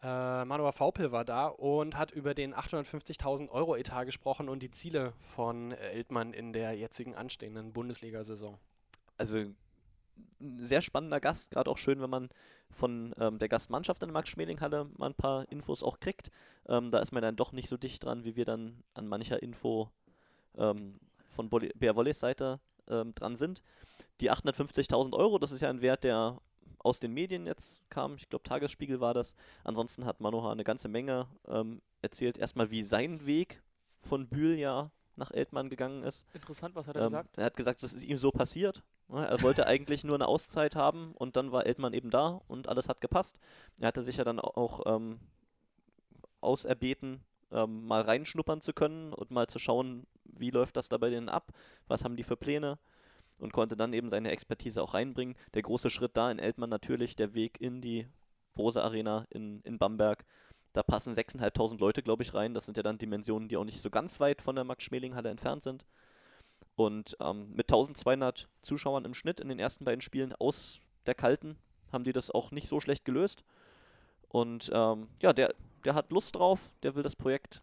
Äh, 0.01 0.43
Manuel 0.43 0.73
Vaupel 0.77 1.13
war 1.13 1.23
da 1.23 1.47
und 1.47 1.97
hat 1.97 2.11
über 2.11 2.33
den 2.33 2.53
850.000 2.53 3.49
Euro 3.49 3.77
Etat 3.77 4.03
gesprochen 4.03 4.49
und 4.49 4.61
die 4.61 4.69
Ziele 4.69 5.13
von 5.19 5.71
Eltmann 5.71 6.33
in 6.33 6.51
der 6.51 6.73
jetzigen 6.73 7.15
anstehenden 7.15 7.71
Bundesliga-Saison. 7.71 8.59
Also 9.17 9.37
ein 9.37 9.55
sehr 10.57 10.81
spannender 10.81 11.21
Gast, 11.21 11.51
gerade 11.51 11.71
auch 11.71 11.77
schön, 11.77 12.01
wenn 12.01 12.09
man 12.09 12.29
von 12.69 13.15
ähm, 13.17 13.39
der 13.39 13.47
Gastmannschaft 13.47 14.03
in 14.03 14.09
der 14.09 14.13
Max-Schmeling-Halle 14.13 14.89
mal 14.97 15.11
ein 15.11 15.15
paar 15.15 15.49
Infos 15.49 15.83
auch 15.83 16.01
kriegt. 16.01 16.31
Ähm, 16.67 16.91
da 16.91 16.99
ist 16.99 17.13
man 17.13 17.23
dann 17.23 17.37
doch 17.37 17.53
nicht 17.53 17.69
so 17.69 17.77
dicht 17.77 18.03
dran, 18.03 18.25
wie 18.25 18.35
wir 18.35 18.43
dann 18.43 18.83
an 18.93 19.07
mancher 19.07 19.41
Info 19.41 19.89
ähm, 20.57 20.99
von 21.29 21.49
Bär 21.49 21.95
Wolleys 21.95 22.19
Seite 22.19 22.59
ähm, 22.89 23.13
dran 23.15 23.35
sind. 23.35 23.63
Die 24.21 24.31
850.000 24.31 25.13
Euro, 25.13 25.39
das 25.39 25.51
ist 25.51 25.61
ja 25.61 25.69
ein 25.69 25.81
Wert, 25.81 26.03
der 26.03 26.39
aus 26.79 26.99
den 26.99 27.13
Medien 27.13 27.45
jetzt 27.45 27.81
kam. 27.89 28.15
Ich 28.15 28.29
glaube, 28.29 28.43
Tagesspiegel 28.43 28.99
war 28.99 29.13
das. 29.13 29.35
Ansonsten 29.63 30.05
hat 30.05 30.19
Manoha 30.19 30.51
eine 30.51 30.63
ganze 30.63 30.89
Menge 30.89 31.27
ähm, 31.47 31.81
erzählt. 32.01 32.37
Erstmal, 32.37 32.71
wie 32.71 32.83
sein 32.83 33.25
Weg 33.25 33.61
von 34.01 34.27
Bühl 34.27 34.57
ja 34.57 34.91
nach 35.15 35.31
Eltmann 35.31 35.69
gegangen 35.69 36.03
ist. 36.03 36.25
Interessant, 36.33 36.75
was 36.75 36.87
hat 36.87 36.95
er 36.95 37.03
Ähm, 37.03 37.07
gesagt? 37.11 37.37
er 37.37 37.45
hat 37.45 37.55
gesagt, 37.57 37.83
das 37.83 37.93
ist 37.93 38.03
ihm 38.03 38.17
so 38.17 38.31
passiert. 38.31 38.83
Er 39.09 39.41
wollte 39.43 39.67
eigentlich 39.67 40.03
nur 40.03 40.15
eine 40.15 40.27
Auszeit 40.27 40.75
haben 40.75 41.11
und 41.13 41.35
dann 41.35 41.51
war 41.51 41.65
Eltmann 41.65 41.93
eben 41.93 42.09
da 42.09 42.41
und 42.47 42.67
alles 42.67 42.89
hat 42.89 42.99
gepasst. 42.99 43.37
Er 43.79 43.87
hatte 43.89 44.01
sich 44.03 44.17
ja 44.17 44.23
dann 44.23 44.39
au- 44.39 44.55
auch 44.55 44.81
ähm, 44.87 45.19
auserbeten 46.41 47.21
ähm, 47.53 47.85
mal 47.85 48.01
reinschnuppern 48.01 48.61
zu 48.61 48.73
können 48.73 49.13
und 49.13 49.31
mal 49.31 49.47
zu 49.47 49.59
schauen, 49.59 50.05
wie 50.25 50.51
läuft 50.51 50.77
das 50.77 50.89
da 50.89 50.97
bei 50.97 51.09
denen 51.09 51.29
ab, 51.29 51.51
was 51.87 52.03
haben 52.03 52.15
die 52.15 52.23
für 52.23 52.37
Pläne 52.37 52.79
und 53.37 53.53
konnte 53.53 53.75
dann 53.75 53.93
eben 53.93 54.09
seine 54.09 54.31
Expertise 54.31 54.81
auch 54.81 54.93
reinbringen. 54.93 55.35
Der 55.53 55.61
große 55.61 55.89
Schritt 55.89 56.15
da 56.15 56.31
in 56.31 56.39
Eltmann 56.39 56.69
natürlich 56.69 57.15
der 57.15 57.33
Weg 57.33 57.59
in 57.61 57.81
die 57.81 58.07
Bose 58.55 58.83
Arena 58.83 59.25
in, 59.29 59.61
in 59.61 59.77
Bamberg. 59.77 60.25
Da 60.73 60.83
passen 60.83 61.13
6.500 61.13 61.79
Leute, 61.79 62.01
glaube 62.01 62.23
ich, 62.23 62.33
rein. 62.33 62.53
Das 62.53 62.65
sind 62.65 62.77
ja 62.77 62.83
dann 62.83 62.97
Dimensionen, 62.97 63.47
die 63.47 63.57
auch 63.57 63.63
nicht 63.63 63.81
so 63.81 63.89
ganz 63.89 64.19
weit 64.19 64.41
von 64.41 64.55
der 64.55 64.63
Max-Schmeling-Halle 64.63 65.29
entfernt 65.29 65.63
sind. 65.63 65.85
Und 66.75 67.15
ähm, 67.19 67.51
mit 67.53 67.71
1200 67.71 68.47
Zuschauern 68.63 69.05
im 69.05 69.13
Schnitt 69.13 69.39
in 69.39 69.49
den 69.49 69.59
ersten 69.59 69.85
beiden 69.85 70.01
Spielen 70.01 70.33
aus 70.33 70.79
der 71.05 71.13
Kalten 71.13 71.57
haben 71.91 72.03
die 72.03 72.13
das 72.13 72.31
auch 72.31 72.51
nicht 72.51 72.67
so 72.67 72.79
schlecht 72.79 73.05
gelöst. 73.05 73.43
Und 74.29 74.71
ähm, 74.73 75.07
ja, 75.21 75.31
der, 75.31 75.53
der 75.85 75.95
hat 75.95 76.11
Lust 76.11 76.35
drauf, 76.35 76.71
der 76.83 76.95
will 76.95 77.03
das 77.03 77.15
Projekt 77.15 77.61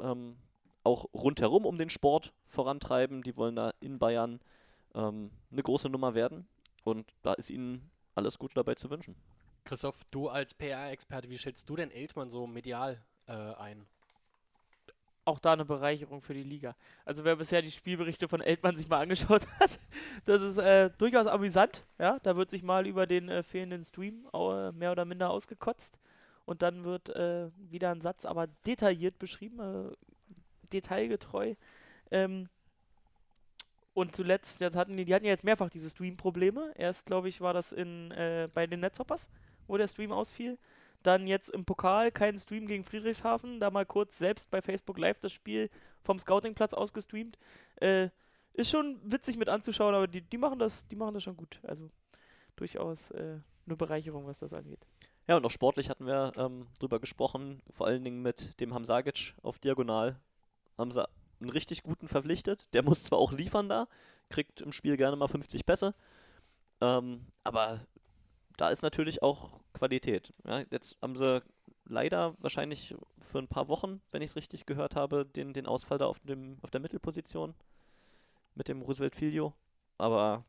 ähm, 0.00 0.36
auch 0.84 1.06
rundherum 1.12 1.66
um 1.66 1.78
den 1.78 1.90
Sport 1.90 2.32
vorantreiben. 2.46 3.22
Die 3.22 3.36
wollen 3.36 3.56
da 3.56 3.72
in 3.80 3.98
Bayern 3.98 4.40
ähm, 4.94 5.30
eine 5.50 5.62
große 5.62 5.88
Nummer 5.88 6.14
werden. 6.14 6.46
Und 6.84 7.12
da 7.22 7.34
ist 7.34 7.50
ihnen 7.50 7.90
alles 8.14 8.38
Gute 8.38 8.54
dabei 8.54 8.74
zu 8.74 8.90
wünschen. 8.90 9.16
Christoph, 9.64 10.04
du 10.12 10.28
als 10.28 10.54
PR-Experte, 10.54 11.28
wie 11.28 11.38
schätzt 11.38 11.68
du 11.68 11.76
denn 11.76 11.90
Eltmann 11.90 12.30
so 12.30 12.46
medial 12.46 13.02
äh, 13.26 13.32
ein? 13.32 13.86
auch 15.26 15.40
da 15.40 15.52
eine 15.52 15.64
Bereicherung 15.64 16.22
für 16.22 16.34
die 16.34 16.44
Liga. 16.44 16.76
Also 17.04 17.24
wer 17.24 17.36
bisher 17.36 17.60
die 17.60 17.72
Spielberichte 17.72 18.28
von 18.28 18.40
Eltmann 18.40 18.76
sich 18.76 18.88
mal 18.88 19.00
angeschaut 19.00 19.46
hat, 19.60 19.80
das 20.24 20.40
ist 20.40 20.56
äh, 20.58 20.90
durchaus 20.98 21.26
amüsant. 21.26 21.84
Ja, 21.98 22.18
da 22.22 22.36
wird 22.36 22.48
sich 22.48 22.62
mal 22.62 22.86
über 22.86 23.06
den 23.06 23.28
äh, 23.28 23.42
fehlenden 23.42 23.82
Stream 23.82 24.28
äh, 24.32 24.70
mehr 24.72 24.92
oder 24.92 25.04
minder 25.04 25.30
ausgekotzt 25.30 25.98
und 26.46 26.62
dann 26.62 26.84
wird 26.84 27.10
äh, 27.10 27.50
wieder 27.58 27.90
ein 27.90 28.00
Satz, 28.00 28.24
aber 28.24 28.46
detailliert 28.66 29.18
beschrieben, 29.18 29.58
äh, 29.60 29.92
detailgetreu. 30.72 31.54
Ähm, 32.10 32.48
und 33.92 34.14
zuletzt, 34.14 34.60
jetzt 34.60 34.76
hatten 34.76 34.96
die, 34.96 35.04
die 35.04 35.14
hatten 35.14 35.24
ja 35.24 35.32
jetzt 35.32 35.44
mehrfach 35.44 35.70
diese 35.70 35.90
Stream-Probleme. 35.90 36.72
Erst, 36.76 37.06
glaube 37.06 37.28
ich, 37.28 37.40
war 37.40 37.52
das 37.52 37.72
in, 37.72 38.10
äh, 38.12 38.46
bei 38.54 38.66
den 38.66 38.80
Netzhoppers, 38.80 39.28
wo 39.66 39.76
der 39.76 39.88
Stream 39.88 40.12
ausfiel. 40.12 40.58
Dann 41.02 41.26
jetzt 41.26 41.50
im 41.50 41.64
Pokal 41.64 42.12
kein 42.12 42.38
Stream 42.38 42.66
gegen 42.66 42.84
Friedrichshafen. 42.84 43.58
Da 43.58 43.70
mal 43.70 43.86
kurz 43.86 44.18
selbst 44.18 44.50
bei 44.50 44.62
Facebook 44.62 44.98
Live 44.98 45.18
das 45.20 45.32
Spiel 45.32 45.70
vom 46.02 46.18
Scoutingplatz 46.18 46.74
aus 46.74 46.92
gestreamt. 46.92 47.38
Äh, 47.76 48.10
ist 48.52 48.70
schon 48.70 49.00
witzig 49.02 49.36
mit 49.36 49.48
anzuschauen, 49.48 49.94
aber 49.94 50.06
die, 50.06 50.20
die, 50.20 50.38
machen, 50.38 50.58
das, 50.58 50.86
die 50.86 50.96
machen 50.96 51.14
das 51.14 51.22
schon 51.22 51.36
gut. 51.36 51.60
Also 51.62 51.90
durchaus 52.54 53.10
äh, 53.10 53.38
eine 53.66 53.76
Bereicherung, 53.76 54.26
was 54.26 54.38
das 54.38 54.52
angeht. 54.52 54.86
Ja, 55.28 55.36
und 55.36 55.44
auch 55.44 55.50
sportlich 55.50 55.90
hatten 55.90 56.06
wir 56.06 56.32
ähm, 56.36 56.68
drüber 56.78 57.00
gesprochen, 57.00 57.60
vor 57.70 57.86
allen 57.86 58.04
Dingen 58.04 58.22
mit 58.22 58.60
dem 58.60 58.74
Hamzagic 58.74 59.34
auf 59.42 59.58
Diagonal. 59.58 60.20
Haben 60.78 60.92
sie 60.92 61.06
einen 61.40 61.50
richtig 61.50 61.82
guten 61.82 62.08
verpflichtet. 62.08 62.68
Der 62.72 62.82
muss 62.82 63.02
zwar 63.02 63.18
auch 63.18 63.32
liefern 63.32 63.68
da, 63.68 63.88
kriegt 64.28 64.60
im 64.60 64.72
Spiel 64.72 64.96
gerne 64.96 65.16
mal 65.16 65.28
50 65.28 65.66
Pässe, 65.66 65.94
ähm, 66.80 67.26
aber 67.44 67.80
da 68.56 68.68
ist 68.68 68.82
natürlich 68.82 69.22
auch 69.22 69.60
Qualität. 69.72 70.32
Ja, 70.46 70.62
jetzt 70.70 70.96
haben 71.02 71.16
sie 71.16 71.42
leider 71.84 72.34
wahrscheinlich 72.40 72.94
für 73.24 73.38
ein 73.38 73.48
paar 73.48 73.68
Wochen, 73.68 74.00
wenn 74.10 74.22
ich 74.22 74.30
es 74.30 74.36
richtig 74.36 74.66
gehört 74.66 74.96
habe, 74.96 75.26
den, 75.26 75.52
den 75.52 75.66
Ausfall 75.66 75.98
da 75.98 76.06
auf, 76.06 76.20
dem, 76.20 76.58
auf 76.62 76.70
der 76.70 76.80
Mittelposition 76.80 77.54
mit 78.54 78.68
dem 78.68 78.82
Roosevelt 78.82 79.14
Filio. 79.14 79.54
Aber 79.98 80.44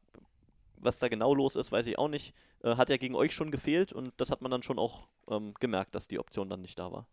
was 0.77 0.99
da 0.99 1.07
genau 1.07 1.33
los 1.33 1.55
ist, 1.55 1.71
weiß 1.71 1.87
ich 1.87 1.97
auch 1.97 2.07
nicht. 2.07 2.33
Äh, 2.63 2.75
hat 2.75 2.89
ja 2.89 2.97
gegen 2.97 3.15
euch 3.15 3.33
schon 3.33 3.51
gefehlt 3.51 3.93
und 3.93 4.13
das 4.17 4.31
hat 4.31 4.41
man 4.41 4.51
dann 4.51 4.63
schon 4.63 4.79
auch 4.79 5.07
ähm, 5.29 5.53
gemerkt, 5.59 5.95
dass 5.95 6.07
die 6.07 6.19
Option 6.19 6.49
dann 6.49 6.61
nicht 6.61 6.79
da 6.79 6.91
war. 6.91 7.07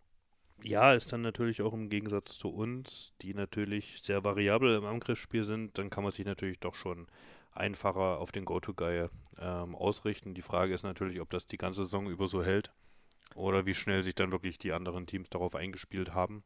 Ja, 0.62 0.94
ist 0.94 1.12
dann 1.12 1.22
natürlich 1.22 1.62
auch 1.62 1.74
im 1.74 1.88
Gegensatz 1.90 2.38
zu 2.38 2.48
uns, 2.48 3.12
die 3.20 3.34
natürlich 3.34 4.00
sehr 4.00 4.24
variabel 4.24 4.76
im 4.76 4.84
Angriffsspiel 4.84 5.44
sind, 5.44 5.76
dann 5.78 5.90
kann 5.90 6.04
man 6.04 6.12
sich 6.12 6.24
natürlich 6.24 6.60
doch 6.60 6.74
schon 6.74 7.06
einfacher 7.52 8.18
auf 8.18 8.32
den 8.32 8.44
Go-To-Guy 8.44 9.08
ähm, 9.38 9.74
ausrichten. 9.74 10.34
Die 10.34 10.42
Frage 10.42 10.74
ist 10.74 10.82
natürlich, 10.82 11.20
ob 11.20 11.30
das 11.30 11.46
die 11.46 11.56
ganze 11.56 11.84
Saison 11.84 12.08
über 12.08 12.28
so 12.28 12.42
hält 12.42 12.72
oder 13.34 13.66
wie 13.66 13.74
schnell 13.74 14.02
sich 14.02 14.14
dann 14.14 14.32
wirklich 14.32 14.58
die 14.58 14.72
anderen 14.72 15.06
Teams 15.06 15.28
darauf 15.30 15.54
eingespielt 15.54 16.14
haben. 16.14 16.44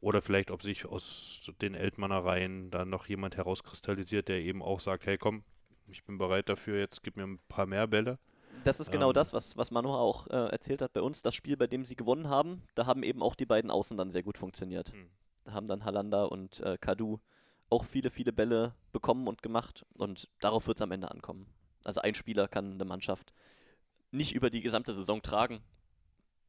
Oder 0.00 0.20
vielleicht, 0.20 0.50
ob 0.50 0.62
sich 0.62 0.86
aus 0.86 1.50
den 1.62 1.74
Eltmanner 1.74 2.24
Reihen 2.24 2.70
dann 2.70 2.90
noch 2.90 3.06
jemand 3.06 3.36
herauskristallisiert, 3.36 4.28
der 4.28 4.40
eben 4.40 4.62
auch 4.62 4.80
sagt, 4.80 5.06
hey 5.06 5.16
komm, 5.16 5.44
ich 5.94 6.04
bin 6.04 6.18
bereit 6.18 6.48
dafür, 6.48 6.78
jetzt 6.78 7.02
gib 7.02 7.16
mir 7.16 7.24
ein 7.24 7.38
paar 7.48 7.66
mehr 7.66 7.86
Bälle. 7.86 8.18
Das 8.64 8.80
ist 8.80 8.90
genau 8.90 9.08
ähm, 9.08 9.14
das, 9.14 9.32
was, 9.32 9.56
was 9.56 9.70
Manu 9.70 9.90
auch 9.90 10.26
äh, 10.28 10.48
erzählt 10.50 10.82
hat 10.82 10.92
bei 10.92 11.00
uns. 11.00 11.22
Das 11.22 11.34
Spiel, 11.34 11.56
bei 11.56 11.66
dem 11.66 11.84
sie 11.84 11.96
gewonnen 11.96 12.28
haben, 12.28 12.62
da 12.74 12.86
haben 12.86 13.02
eben 13.02 13.22
auch 13.22 13.34
die 13.34 13.46
beiden 13.46 13.70
Außen 13.70 13.96
dann 13.96 14.10
sehr 14.10 14.22
gut 14.22 14.38
funktioniert. 14.38 14.92
Hm. 14.92 15.08
Da 15.44 15.52
haben 15.52 15.66
dann 15.66 15.84
Halanda 15.84 16.24
und 16.24 16.60
äh, 16.60 16.76
Kadu 16.78 17.18
auch 17.70 17.84
viele, 17.84 18.10
viele 18.10 18.32
Bälle 18.32 18.74
bekommen 18.92 19.28
und 19.28 19.42
gemacht 19.42 19.84
und 19.98 20.28
darauf 20.40 20.66
wird 20.66 20.78
es 20.78 20.82
am 20.82 20.92
Ende 20.92 21.10
ankommen. 21.10 21.46
Also 21.84 22.00
ein 22.00 22.14
Spieler 22.14 22.48
kann 22.48 22.74
eine 22.74 22.84
Mannschaft 22.84 23.32
nicht 24.10 24.34
über 24.34 24.50
die 24.50 24.62
gesamte 24.62 24.94
Saison 24.94 25.22
tragen. 25.22 25.60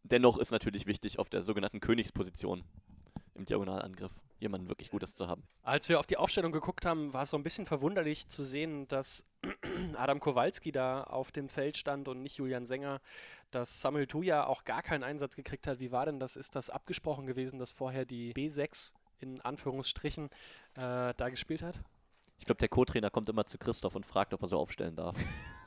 Dennoch 0.03 0.37
ist 0.37 0.51
natürlich 0.51 0.85
wichtig, 0.85 1.19
auf 1.19 1.29
der 1.29 1.41
sogenannten 1.41 1.79
Königsposition 1.79 2.63
im 3.35 3.45
Diagonalangriff 3.45 4.13
jemanden 4.39 4.69
wirklich 4.69 4.89
Gutes 4.89 5.15
zu 5.15 5.27
haben. 5.27 5.43
Als 5.63 5.87
wir 5.89 5.99
auf 5.99 6.05
die 6.05 6.17
Aufstellung 6.17 6.51
geguckt 6.51 6.85
haben, 6.85 7.13
war 7.13 7.23
es 7.23 7.29
so 7.29 7.37
ein 7.37 7.43
bisschen 7.43 7.65
verwunderlich 7.65 8.27
zu 8.27 8.43
sehen, 8.43 8.87
dass 8.87 9.25
Adam 9.95 10.19
Kowalski 10.19 10.71
da 10.71 11.03
auf 11.03 11.31
dem 11.31 11.49
Feld 11.49 11.77
stand 11.77 12.07
und 12.07 12.21
nicht 12.21 12.37
Julian 12.37 12.65
Sänger, 12.65 13.01
dass 13.51 13.81
Samuel 13.81 14.07
Tuja 14.07 14.45
auch 14.45 14.63
gar 14.63 14.81
keinen 14.81 15.03
Einsatz 15.03 15.35
gekriegt 15.35 15.67
hat. 15.67 15.79
Wie 15.79 15.91
war 15.91 16.05
denn 16.05 16.19
das? 16.19 16.35
Ist 16.35 16.55
das 16.55 16.69
abgesprochen 16.69 17.25
gewesen, 17.25 17.59
dass 17.59 17.71
vorher 17.71 18.05
die 18.05 18.33
B6 18.33 18.93
in 19.19 19.41
Anführungsstrichen 19.41 20.29
äh, 20.75 21.13
da 21.15 21.29
gespielt 21.29 21.63
hat? 21.63 21.81
Ich 22.37 22.45
glaube, 22.45 22.59
der 22.59 22.67
Co-Trainer 22.67 23.09
kommt 23.09 23.29
immer 23.29 23.45
zu 23.45 23.57
Christoph 23.57 23.95
und 23.95 24.05
fragt, 24.05 24.33
ob 24.33 24.41
er 24.41 24.49
so 24.49 24.57
aufstellen 24.57 24.95
darf. 24.95 25.15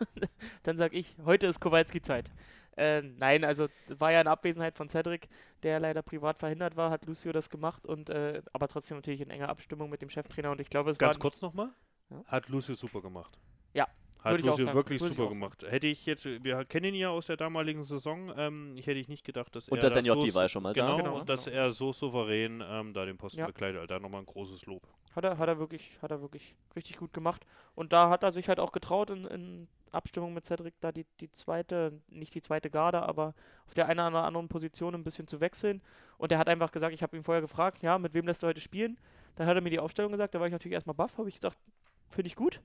Dann 0.64 0.76
sag 0.76 0.92
ich, 0.92 1.16
heute 1.25 1.46
ist 1.46 1.60
Kowalski 1.60 2.02
Zeit. 2.02 2.30
Äh, 2.78 3.02
nein, 3.02 3.44
also 3.44 3.66
war 3.88 4.12
ja 4.12 4.20
in 4.20 4.28
Abwesenheit 4.28 4.76
von 4.76 4.88
Cedric, 4.88 5.28
der 5.64 5.80
leider 5.80 6.00
privat 6.02 6.38
verhindert 6.38 6.76
war, 6.76 6.90
hat 6.90 7.06
Lucio 7.06 7.32
das 7.32 7.50
gemacht 7.50 7.85
und 7.85 8.08
äh, 8.08 8.40
aber 8.52 8.68
trotzdem 8.68 8.99
natürlich 8.99 9.20
in 9.20 9.30
enger 9.30 9.49
Abstimmung 9.49 9.90
mit 9.90 10.00
dem 10.00 10.11
Cheftrainer 10.11 10.52
und 10.52 10.61
ich 10.61 10.70
glaube, 10.70 10.90
es 10.90 10.99
Ganz 10.99 11.08
war. 11.08 11.12
Ganz 11.14 11.23
kurz 11.23 11.42
nochmal. 11.42 11.70
Ja? 12.11 12.25
Hat 12.26 12.49
Lucio 12.49 12.76
super 12.76 13.02
gemacht. 13.02 13.37
Ja, 13.75 13.88
hat 14.18 14.40
Lucio 14.40 14.72
wirklich 14.75 15.00
super 15.00 15.28
gemacht. 15.28 15.64
Hätte 15.68 15.87
ich 15.87 16.06
jetzt, 16.06 16.25
wir 16.25 16.64
kennen 16.64 16.94
ihn 16.94 17.00
ja 17.00 17.10
aus 17.10 17.26
der 17.26 17.37
damaligen 17.37 17.82
Saison, 17.82 18.32
ähm, 18.37 18.72
ich 18.76 18.87
hätte 18.87 18.98
ich 18.98 19.08
nicht 19.08 19.25
gedacht, 19.25 19.54
dass 19.54 19.68
und 19.68 19.78
er. 19.78 19.84
Und 19.84 19.94
der 19.94 20.02
Seniotti 20.02 20.30
so, 20.30 20.34
war 20.34 20.42
ja 20.42 20.48
schon 20.48 20.62
mal 20.62 20.72
genau, 20.72 20.96
da. 20.96 21.02
Genau, 21.02 21.18
und 21.20 21.28
dass 21.28 21.44
genau. 21.44 21.56
er 21.56 21.70
so 21.70 21.92
souverän 21.92 22.62
ähm, 22.66 22.92
da 22.92 23.04
den 23.04 23.16
Posten 23.16 23.40
ja. 23.40 23.46
bekleidet. 23.46 23.80
Also 23.80 23.87
da 23.87 24.00
nochmal 24.00 24.20
ein 24.20 24.26
großes 24.26 24.66
Lob. 24.66 24.82
Hat 25.14 25.25
er, 25.25 25.38
hat 25.38 25.48
er 25.48 25.58
wirklich, 25.58 25.98
hat 26.02 26.10
er 26.10 26.20
wirklich 26.20 26.54
richtig 26.76 26.98
gut 26.98 27.12
gemacht. 27.12 27.46
Und 27.75 27.92
da 27.92 28.10
hat 28.10 28.22
er 28.22 28.32
sich 28.32 28.48
halt 28.48 28.60
auch 28.60 28.72
getraut, 28.72 29.10
in, 29.10 29.25
in 29.26 29.68
Abstimmung 29.92 30.34
mit 30.34 30.46
Cedric 30.46 30.75
da 30.80 30.92
die, 30.92 31.06
die 31.20 31.30
zweite, 31.30 32.00
nicht 32.08 32.34
die 32.34 32.40
zweite 32.40 32.70
Garde, 32.70 33.02
aber 33.02 33.34
auf 33.66 33.75
der 33.75 33.88
einen 33.88 34.00
oder 34.00 34.25
anderen 34.25 34.48
Position 34.48 34.94
ein 34.94 35.04
bisschen 35.04 35.26
zu 35.26 35.40
wechseln. 35.40 35.82
Und 36.18 36.32
er 36.32 36.38
hat 36.38 36.48
einfach 36.48 36.72
gesagt, 36.72 36.94
ich 36.94 37.02
habe 37.02 37.16
ihn 37.16 37.25
vorher 37.25 37.40
gefragt, 37.40 37.82
ja, 37.82 37.98
mit 37.98 38.14
wem 38.14 38.26
lässt 38.26 38.42
du 38.42 38.46
heute 38.46 38.60
spielen? 38.60 38.98
Dann 39.37 39.46
hat 39.46 39.56
er 39.56 39.62
mir 39.62 39.70
die 39.70 39.80
Aufstellung 39.80 40.12
gesagt, 40.12 40.34
da 40.34 40.40
war 40.40 40.46
ich 40.46 40.52
natürlich 40.52 40.75
erstmal 40.75 40.94
baff, 40.94 41.18
habe 41.18 41.28
ich 41.28 41.37
gesagt, 41.37 41.56
finde 42.10 42.28
ich 42.28 42.37
gut. 42.37 42.60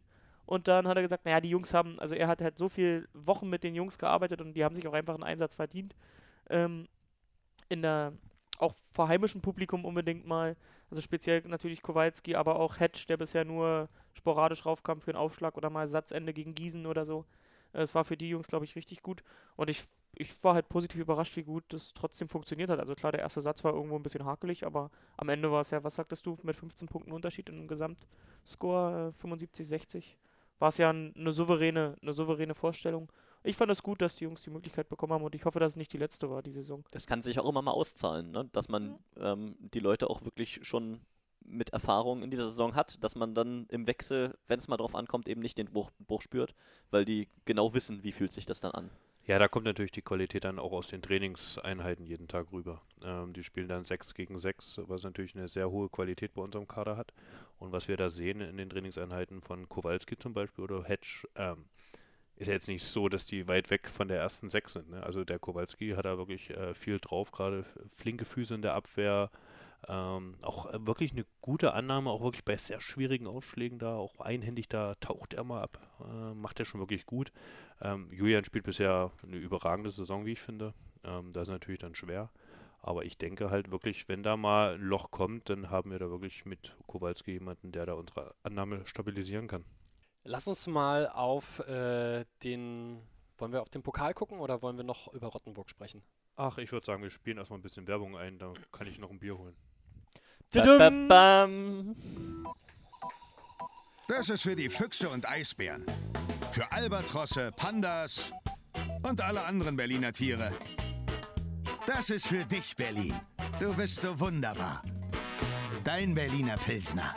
Und 0.46 0.68
dann 0.68 0.88
hat 0.88 0.98
er 0.98 1.04
gesagt, 1.04 1.26
naja, 1.26 1.40
die 1.40 1.50
Jungs 1.50 1.74
haben, 1.74 2.00
also 2.00 2.16
er 2.16 2.28
hat 2.28 2.42
halt 2.42 2.58
so 2.58 2.68
viele 2.70 3.08
Wochen 3.14 3.50
mit 3.50 3.64
den 3.64 3.76
Jungs 3.76 3.98
gearbeitet 3.98 4.42
und 4.42 4.54
die 4.54 4.64
haben 4.64 4.76
sich 4.76 4.88
auch 4.88 4.94
einfach 4.94 5.14
einen 5.14 5.24
Einsatz 5.24 5.56
verdient. 5.56 5.96
Ähm, 6.50 6.88
in 7.70 7.82
der, 7.82 8.14
auch 8.60 8.76
vor 8.92 9.08
heimischem 9.08 9.42
Publikum 9.42 9.86
unbedingt 9.86 10.26
mal. 10.28 10.56
Also 10.90 11.02
speziell 11.02 11.42
natürlich 11.48 11.82
Kowalski, 11.82 12.36
aber 12.36 12.60
auch 12.60 12.80
Hedge, 12.80 13.06
der 13.08 13.18
bisher 13.18 13.46
nur 13.46 13.90
sporadisch 14.14 14.66
raufkam 14.66 15.02
für 15.02 15.12
einen 15.12 15.18
Aufschlag 15.18 15.58
oder 15.58 15.70
mal 15.70 15.88
Satzende 15.88 16.34
gegen 16.34 16.54
Gießen 16.54 16.86
oder 16.86 17.06
so. 17.06 17.26
Es 17.72 17.96
war 17.96 18.06
für 18.06 18.18
die 18.18 18.30
Jungs, 18.30 18.48
glaube 18.48 18.66
ich, 18.66 18.76
richtig 18.76 19.02
gut. 19.02 19.24
Und 19.56 19.70
ich, 19.70 19.86
ich 20.14 20.44
war 20.44 20.54
halt 20.54 20.70
positiv 20.70 21.00
überrascht, 21.02 21.36
wie 21.38 21.44
gut 21.44 21.64
das 21.70 21.94
trotzdem 21.94 22.30
funktioniert 22.30 22.70
hat. 22.70 22.80
Also 22.80 22.94
klar, 22.94 23.12
der 23.12 23.22
erste 23.22 23.42
Satz 23.42 23.64
war 23.64 23.74
irgendwo 23.74 23.96
ein 23.96 24.04
bisschen 24.04 24.26
hakelig, 24.26 24.66
aber 24.66 24.92
am 25.18 25.30
Ende 25.30 25.52
war 25.52 25.62
es 25.62 25.72
ja, 25.72 25.84
was 25.84 25.96
sagtest 25.96 26.26
du, 26.26 26.38
mit 26.44 26.56
15 26.56 26.88
Punkten 26.88 27.12
Unterschied 27.12 27.50
im 27.50 27.68
Gesamtscore 27.68 29.10
äh, 29.10 29.20
75, 29.20 29.68
60 29.68 30.18
war 30.60 30.70
es 30.70 30.78
ja 30.78 30.90
eine 30.90 31.32
souveräne, 31.32 31.96
eine 32.02 32.14
souveräne 32.14 32.56
Vorstellung. 32.56 33.12
Ich 33.44 33.58
fand 33.58 33.72
es 33.72 33.84
gut, 33.84 34.02
dass 34.02 34.16
die 34.16 34.24
Jungs 34.24 34.42
die 34.42 34.50
Möglichkeit 34.50 34.88
bekommen 34.88 35.14
haben 35.14 35.24
und 35.24 35.36
ich 35.36 35.44
hoffe, 35.44 35.60
dass 35.60 35.74
es 35.74 35.76
nicht 35.76 35.92
die 35.92 35.98
letzte 35.98 36.30
war, 36.30 36.42
die 36.42 36.52
Saison. 36.52 36.86
Das 36.92 37.08
kann 37.08 37.22
sich 37.22 37.40
auch 37.40 37.50
immer 37.50 37.62
mal 37.62 37.72
auszahlen, 37.72 38.32
ne? 38.32 38.50
dass 38.54 38.70
man 38.70 38.92
mhm. 38.92 38.98
ähm, 39.18 39.56
die 39.60 39.80
Leute 39.80 40.10
auch 40.10 40.24
wirklich 40.24 40.60
schon 40.64 41.02
mit 41.46 41.72
Erfahrung 41.72 42.24
in 42.24 42.32
dieser 42.32 42.46
Saison 42.46 42.74
hat, 42.74 43.04
dass 43.04 43.16
man 43.16 43.36
dann 43.36 43.66
im 43.70 43.86
Wechsel, 43.86 44.38
wenn 44.48 44.60
es 44.60 44.70
mal 44.70 44.78
drauf 44.78 44.96
ankommt, 44.96 45.28
eben 45.28 45.42
nicht 45.42 45.58
den 45.58 45.68
Bruch, 45.68 45.92
Bruch 46.00 46.22
spürt, 46.22 46.56
weil 46.90 47.04
die 47.04 47.28
genau 47.44 47.74
wissen, 47.74 48.04
wie 48.04 48.14
fühlt 48.14 48.32
sich 48.32 48.46
das 48.46 48.62
dann 48.62 48.72
an. 48.72 48.90
Ja, 49.26 49.40
da 49.40 49.48
kommt 49.48 49.66
natürlich 49.66 49.94
die 49.94 50.02
Qualität 50.02 50.44
dann 50.44 50.60
auch 50.60 50.74
aus 50.74 50.90
den 50.90 51.02
Trainingseinheiten 51.02 52.06
jeden 52.06 52.28
Tag 52.28 52.52
rüber. 52.52 52.82
Ähm, 53.02 53.32
die 53.32 53.44
spielen 53.44 53.70
dann 53.70 53.86
6 53.86 54.16
gegen 54.16 54.38
6, 54.38 54.82
was 54.88 55.04
natürlich 55.04 55.34
eine 55.36 55.48
sehr 55.48 55.72
hohe 55.72 55.90
Qualität 55.90 56.34
bei 56.34 56.42
unserem 56.42 56.68
Kader 56.68 56.98
hat. 56.98 57.14
Und 57.64 57.72
was 57.72 57.88
wir 57.88 57.98
da 57.98 58.10
sehen 58.10 58.42
in 58.42 58.58
den 58.58 58.70
Trainingseinheiten 58.70 59.42
von 59.42 59.70
Kowalski 59.70 60.18
zum 60.18 60.34
Beispiel 60.34 60.64
oder 60.66 60.84
Hedge, 60.84 61.28
ähm, 61.36 61.66
ist 62.36 62.48
ja 62.48 62.54
jetzt 62.54 62.68
nicht 62.68 62.84
so, 62.84 63.10
dass 63.10 63.26
die 63.26 63.48
weit 63.48 63.70
weg 63.70 63.88
von 63.88 64.08
der 64.08 64.20
ersten 64.20 64.50
6 64.50 64.74
sind. 64.74 64.90
Ne? 64.90 65.02
Also 65.04 65.24
der 65.24 65.40
Kowalski 65.40 65.92
hat 65.92 66.06
da 66.06 66.18
wirklich 66.18 66.50
äh, 66.52 66.74
viel 66.74 67.00
drauf, 67.00 67.32
gerade 67.32 67.66
flinke 67.98 68.26
Füße 68.26 68.56
in 68.56 68.62
der 68.62 68.76
Abwehr, 68.76 69.30
Ähm, 69.88 70.36
auch 70.42 70.68
äh, 70.74 70.88
wirklich 70.88 71.12
eine 71.12 71.26
gute 71.42 71.74
Annahme, 71.74 72.10
auch 72.10 72.22
wirklich 72.22 72.46
bei 72.46 72.56
sehr 72.58 72.80
schwierigen 72.82 73.28
Aufschlägen 73.28 73.80
da, 73.80 73.96
auch 73.96 74.20
einhändig 74.22 74.70
da 74.70 74.96
taucht 75.02 75.34
er 75.34 75.44
mal 75.44 75.62
ab, 75.62 75.78
äh, 76.02 76.34
macht 76.36 76.60
er 76.60 76.66
schon 76.66 76.80
wirklich 76.82 77.06
gut. 77.06 77.34
Ähm, 77.82 78.10
Julian 78.12 78.46
spielt 78.46 78.64
bisher 78.66 79.12
eine 79.24 79.38
überragende 79.38 79.92
Saison, 79.92 80.26
wie 80.26 80.34
ich 80.34 80.42
finde. 80.42 80.74
Ähm, 81.04 81.34
das 81.34 81.44
ist 81.50 81.52
natürlich 81.52 81.82
dann 81.82 81.96
schwer. 81.96 82.30
Aber 82.86 83.06
ich 83.06 83.18
denke 83.18 83.50
halt 83.50 83.72
wirklich, 83.72 84.10
wenn 84.10 84.24
da 84.24 84.36
mal 84.36 84.74
ein 84.74 84.82
Loch 84.82 85.10
kommt, 85.10 85.50
dann 85.50 85.70
haben 85.70 85.92
wir 85.92 86.00
da 86.00 86.10
wirklich 86.10 86.44
mit 86.46 86.76
Kowalski 86.86 87.32
jemanden, 87.32 87.72
der 87.72 87.86
da 87.86 87.94
unsere 87.94 88.36
Annahme 88.44 88.86
stabilisieren 88.86 89.48
kann. 89.48 89.64
Lass 90.26 90.48
uns 90.48 90.68
mal 90.68 91.08
auf 91.08 91.60
äh, 91.68 92.26
den. 92.44 93.02
Wollen 93.38 93.54
wir 93.54 93.62
auf 93.62 93.70
den 93.70 93.84
Pokal 93.84 94.14
gucken 94.14 94.40
oder 94.40 94.62
wollen 94.62 94.76
wir 94.78 94.84
noch 94.84 95.12
über 95.14 95.28
Rottenburg 95.28 95.70
sprechen? 95.70 96.04
Ach, 96.36 96.58
ich 96.58 96.72
würde 96.72 96.86
sagen, 96.86 97.02
wir 97.02 97.10
spielen 97.10 97.38
erstmal 97.38 97.60
ein 97.60 97.64
bisschen 97.64 97.88
Werbung 97.88 98.18
ein, 98.18 98.38
dann 98.38 98.54
kann 98.72 98.86
ich 98.88 99.00
noch 99.00 99.10
ein 99.10 99.20
Bier 99.20 99.38
holen. 99.38 99.56
Ba, 100.52 100.62
ba, 100.62 100.90
bam. 101.08 101.96
Das 104.08 104.30
ist 104.30 104.44
für 104.44 104.56
die 104.56 104.70
Füchse 104.70 105.10
und 105.10 105.28
Eisbären. 105.28 105.86
Für 106.52 106.72
Albatrosse, 106.72 107.52
Pandas 107.56 108.32
und 109.08 109.22
alle 109.22 109.44
anderen 109.46 109.78
Berliner 109.78 110.14
Tiere. 110.14 110.52
Das 111.86 112.10
ist 112.10 112.28
für 112.28 112.44
dich, 112.46 112.76
Berlin. 112.76 113.14
Du 113.60 113.74
bist 113.76 114.02
so 114.02 114.18
wunderbar. 114.20 114.84
Dein 115.84 116.14
Berliner 116.14 116.58
Pilsner. 116.58 117.16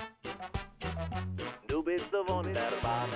Du 1.68 1.82
bist 1.82 2.06
so 2.10 2.18
wunderbar. 2.26 3.06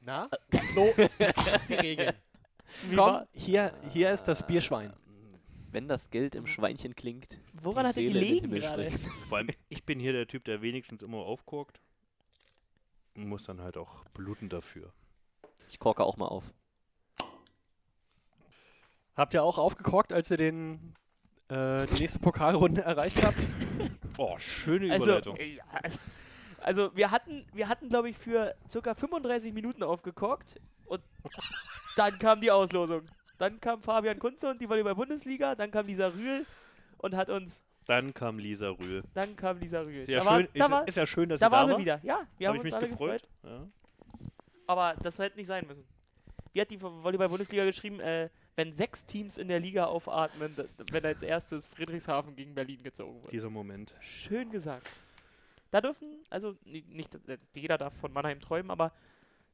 Na? 0.00 0.28
Flo, 0.72 0.92
du 0.96 1.08
kennst 1.18 1.68
die 1.68 1.74
Regeln. 1.74 2.14
Wie 2.90 2.96
Komm, 2.96 3.06
war- 3.06 3.28
hier, 3.34 3.72
hier 3.92 4.10
ist 4.10 4.24
das 4.24 4.46
Bierschwein. 4.46 4.92
Wenn 5.70 5.88
das 5.88 6.10
Geld 6.10 6.34
im 6.34 6.46
Schweinchen 6.46 6.94
klingt. 6.94 7.38
Woran 7.62 7.86
hat 7.86 7.96
er 7.96 8.04
gelegen 8.04 8.50
gerade? 8.50 8.90
Vor 9.28 9.38
allem, 9.38 9.48
ich 9.68 9.84
bin 9.84 9.98
hier 10.00 10.12
der 10.12 10.26
Typ, 10.26 10.44
der 10.44 10.62
wenigstens 10.62 11.02
immer 11.02 11.18
aufguckt. 11.18 11.80
Und 13.14 13.28
muss 13.28 13.44
dann 13.44 13.60
halt 13.60 13.76
auch 13.76 14.04
bluten 14.14 14.48
dafür. 14.48 14.92
Ich 15.68 15.78
korke 15.78 16.04
auch 16.04 16.16
mal 16.16 16.28
auf. 16.28 16.54
Habt 19.16 19.34
ihr 19.34 19.42
auch 19.42 19.58
aufgekorkt, 19.58 20.12
als 20.12 20.30
ihr 20.30 20.36
den, 20.36 20.94
äh, 21.48 21.86
die 21.86 22.00
nächste 22.00 22.18
Pokalrunde 22.18 22.82
erreicht 22.82 23.24
habt? 23.24 23.36
Oh, 24.18 24.38
schöne 24.38 24.90
Also, 24.90 25.04
Überleitung. 25.04 25.36
äh, 25.36 25.56
ja, 25.56 25.64
also, 25.82 25.98
also 26.62 26.96
wir 26.96 27.10
hatten, 27.10 27.44
wir 27.52 27.68
hatten 27.68 27.90
glaube 27.90 28.08
ich, 28.08 28.16
für 28.16 28.54
circa 28.66 28.94
35 28.94 29.52
Minuten 29.52 29.82
aufgekorkt 29.82 30.58
und 30.86 31.02
dann 31.96 32.18
kam 32.18 32.40
die 32.40 32.50
Auslosung. 32.50 33.02
Dann 33.36 33.60
kam 33.60 33.82
Fabian 33.82 34.18
Kunze 34.18 34.48
und 34.48 34.58
die 34.62 34.70
Volleyball-Bundesliga, 34.70 35.54
dann 35.54 35.70
kam 35.70 35.86
Lisa 35.86 36.06
Rühl 36.08 36.46
und 36.96 37.14
hat 37.14 37.28
uns, 37.28 37.62
Dann 37.86 38.14
kam 38.14 38.38
Lisa 38.38 38.70
Rühl. 38.70 39.02
dann 39.12 39.36
kam 39.36 39.58
Lisa 39.58 39.80
Rühl. 39.82 40.00
Ist 40.00 40.08
ja, 40.08 40.20
da 40.20 40.24
war, 40.24 40.38
schön, 40.38 40.48
da 40.54 40.64
ist, 40.64 40.70
war, 40.70 40.88
ist 40.88 40.96
ja 40.96 41.06
schön, 41.06 41.28
dass 41.28 41.40
da 41.40 41.46
sie 41.48 41.52
war 41.52 41.60
da 41.60 41.66
sie 41.66 41.72
war. 41.72 41.80
wieder. 41.80 42.00
Ja, 42.02 42.20
wir 42.38 42.48
Hab 42.48 42.54
haben 42.54 42.66
ich 42.66 42.72
uns 42.72 42.72
mich 42.72 42.74
alle 42.74 42.88
gefreut. 42.88 43.22
gefreut. 43.42 43.60
Ja. 43.60 43.68
Aber 44.66 44.94
das 45.02 45.18
hätte 45.18 45.36
nicht 45.36 45.46
sein 45.48 45.66
müssen. 45.66 45.84
Wie 46.54 46.60
hat 46.62 46.70
die 46.70 46.80
Volleyball-Bundesliga 46.80 47.66
geschrieben, 47.66 48.00
äh, 48.00 48.30
wenn 48.56 48.72
sechs 48.72 49.04
Teams 49.06 49.36
in 49.38 49.48
der 49.48 49.60
Liga 49.60 49.84
aufatmen, 49.84 50.56
wenn 50.90 51.04
als 51.04 51.22
erstes 51.22 51.66
Friedrichshafen 51.66 52.34
gegen 52.34 52.54
Berlin 52.54 52.82
gezogen 52.82 53.22
wird. 53.22 53.32
Dieser 53.32 53.50
Moment. 53.50 53.94
Schön 54.00 54.50
gesagt. 54.50 55.00
Da 55.70 55.80
dürfen, 55.80 56.22
also 56.30 56.56
ni- 56.64 56.84
nicht, 56.88 57.14
äh, 57.28 57.38
jeder 57.54 57.76
darf 57.76 57.94
von 58.00 58.12
Mannheim 58.12 58.40
träumen, 58.40 58.70
aber 58.70 58.92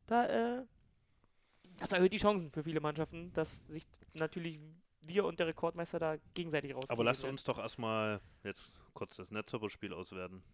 da, 0.07 0.59
äh, 0.61 0.63
das 1.79 1.93
erhöht 1.93 2.13
die 2.13 2.19
Chancen 2.19 2.51
für 2.53 2.63
viele 2.63 2.81
Mannschaften, 2.81 3.33
dass 3.33 3.67
sich 3.67 3.85
natürlich 4.15 4.61
wir 5.01 5.25
und 5.25 5.41
der 5.41 5.49
Rekordmeister 5.49 5.99
da 5.99 6.17
gegenseitig 6.35 6.75
raus. 6.77 6.89
Aber 6.89 7.03
lasst 7.03 7.25
uns 7.25 7.43
doch 7.43 7.59
erstmal 7.59 8.21
jetzt 8.45 8.79
kurz 8.95 9.17
das 9.17 9.33
Netzhopper-Spiel 9.33 9.93
auswerten. 9.93 10.45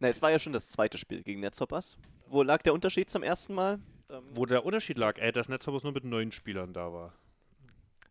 Na, 0.00 0.08
es 0.08 0.20
war 0.20 0.32
ja 0.32 0.40
schon 0.40 0.52
das 0.52 0.68
zweite 0.68 0.98
Spiel 0.98 1.22
gegen 1.22 1.38
Netzhoppers. 1.40 1.96
Wo 2.26 2.42
lag 2.42 2.60
der 2.62 2.72
Unterschied 2.74 3.08
zum 3.08 3.22
ersten 3.22 3.54
Mal? 3.54 3.78
Ähm, 4.10 4.24
Wo 4.34 4.46
der 4.46 4.64
Unterschied 4.64 4.98
lag, 4.98 5.16
ey, 5.18 5.30
dass 5.30 5.48
Netzhoppers 5.48 5.84
nur 5.84 5.92
mit 5.92 6.02
neun 6.02 6.32
Spielern 6.32 6.72
da 6.72 6.92
war. 6.92 7.14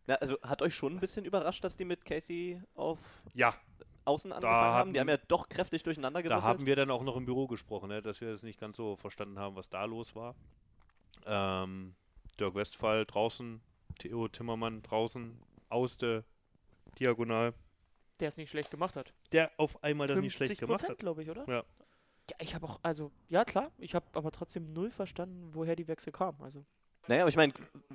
Na, 0.06 0.14
also 0.16 0.40
hat 0.42 0.62
euch 0.62 0.74
schon 0.74 0.94
ein 0.94 1.00
bisschen 1.00 1.24
überrascht, 1.24 1.62
dass 1.64 1.76
die 1.76 1.84
mit 1.84 2.04
Casey 2.04 2.60
auf 2.74 2.98
Ja, 3.34 3.54
Außen 4.04 4.32
angefangen 4.32 4.54
haben? 4.74 4.92
Die 4.92 5.00
haben- 5.00 5.08
haben 5.10 5.18
ja 5.20 5.24
doch 5.28 5.48
kräftig 5.48 5.82
durcheinander 5.84 6.20
da 6.22 6.28
gewürfelt. 6.28 6.44
haben 6.44 6.66
wir 6.66 6.76
dann 6.76 6.90
auch 6.90 7.02
noch 7.04 7.16
im 7.16 7.24
Büro 7.24 7.46
gesprochen, 7.46 7.88
ne, 7.88 8.02
dass 8.02 8.20
wir 8.20 8.28
es 8.30 8.42
nicht 8.42 8.58
ganz 8.60 8.76
so 8.76 8.96
verstanden 8.96 9.38
haben, 9.38 9.54
was 9.56 9.68
da 9.70 9.84
los 9.84 10.14
war. 10.16 10.34
Ähm, 11.26 11.94
Dirk 12.40 12.54
Westphal 12.54 13.04
draußen, 13.06 13.60
Theo 13.98 14.28
Timmermann 14.28 14.82
draußen, 14.82 15.38
Auste, 15.68 16.24
Diagonal. 16.98 17.54
Der 18.20 18.28
es 18.28 18.36
nicht 18.36 18.50
schlecht 18.50 18.70
gemacht 18.70 18.96
hat. 18.96 19.12
Der 19.32 19.50
auf 19.56 19.82
einmal 19.84 20.06
das 20.06 20.18
nicht 20.18 20.34
schlecht 20.34 20.58
gemacht 20.58 20.88
hat. 20.88 20.98
glaube 20.98 21.22
ich, 21.22 21.30
oder? 21.30 21.46
Ja. 21.48 21.64
Ja, 22.30 22.36
ich 22.40 22.54
habe 22.54 22.66
auch, 22.66 22.78
also, 22.82 23.10
ja 23.28 23.44
klar, 23.44 23.70
ich 23.78 23.94
habe 23.94 24.06
aber 24.12 24.30
trotzdem 24.30 24.72
null 24.72 24.90
verstanden, 24.90 25.50
woher 25.54 25.74
die 25.76 25.88
Wechsel 25.88 26.12
kamen. 26.12 26.40
Also, 26.40 26.64
Naja, 27.08 27.22
aber 27.22 27.28
ich 27.28 27.36
meine, 27.36 27.52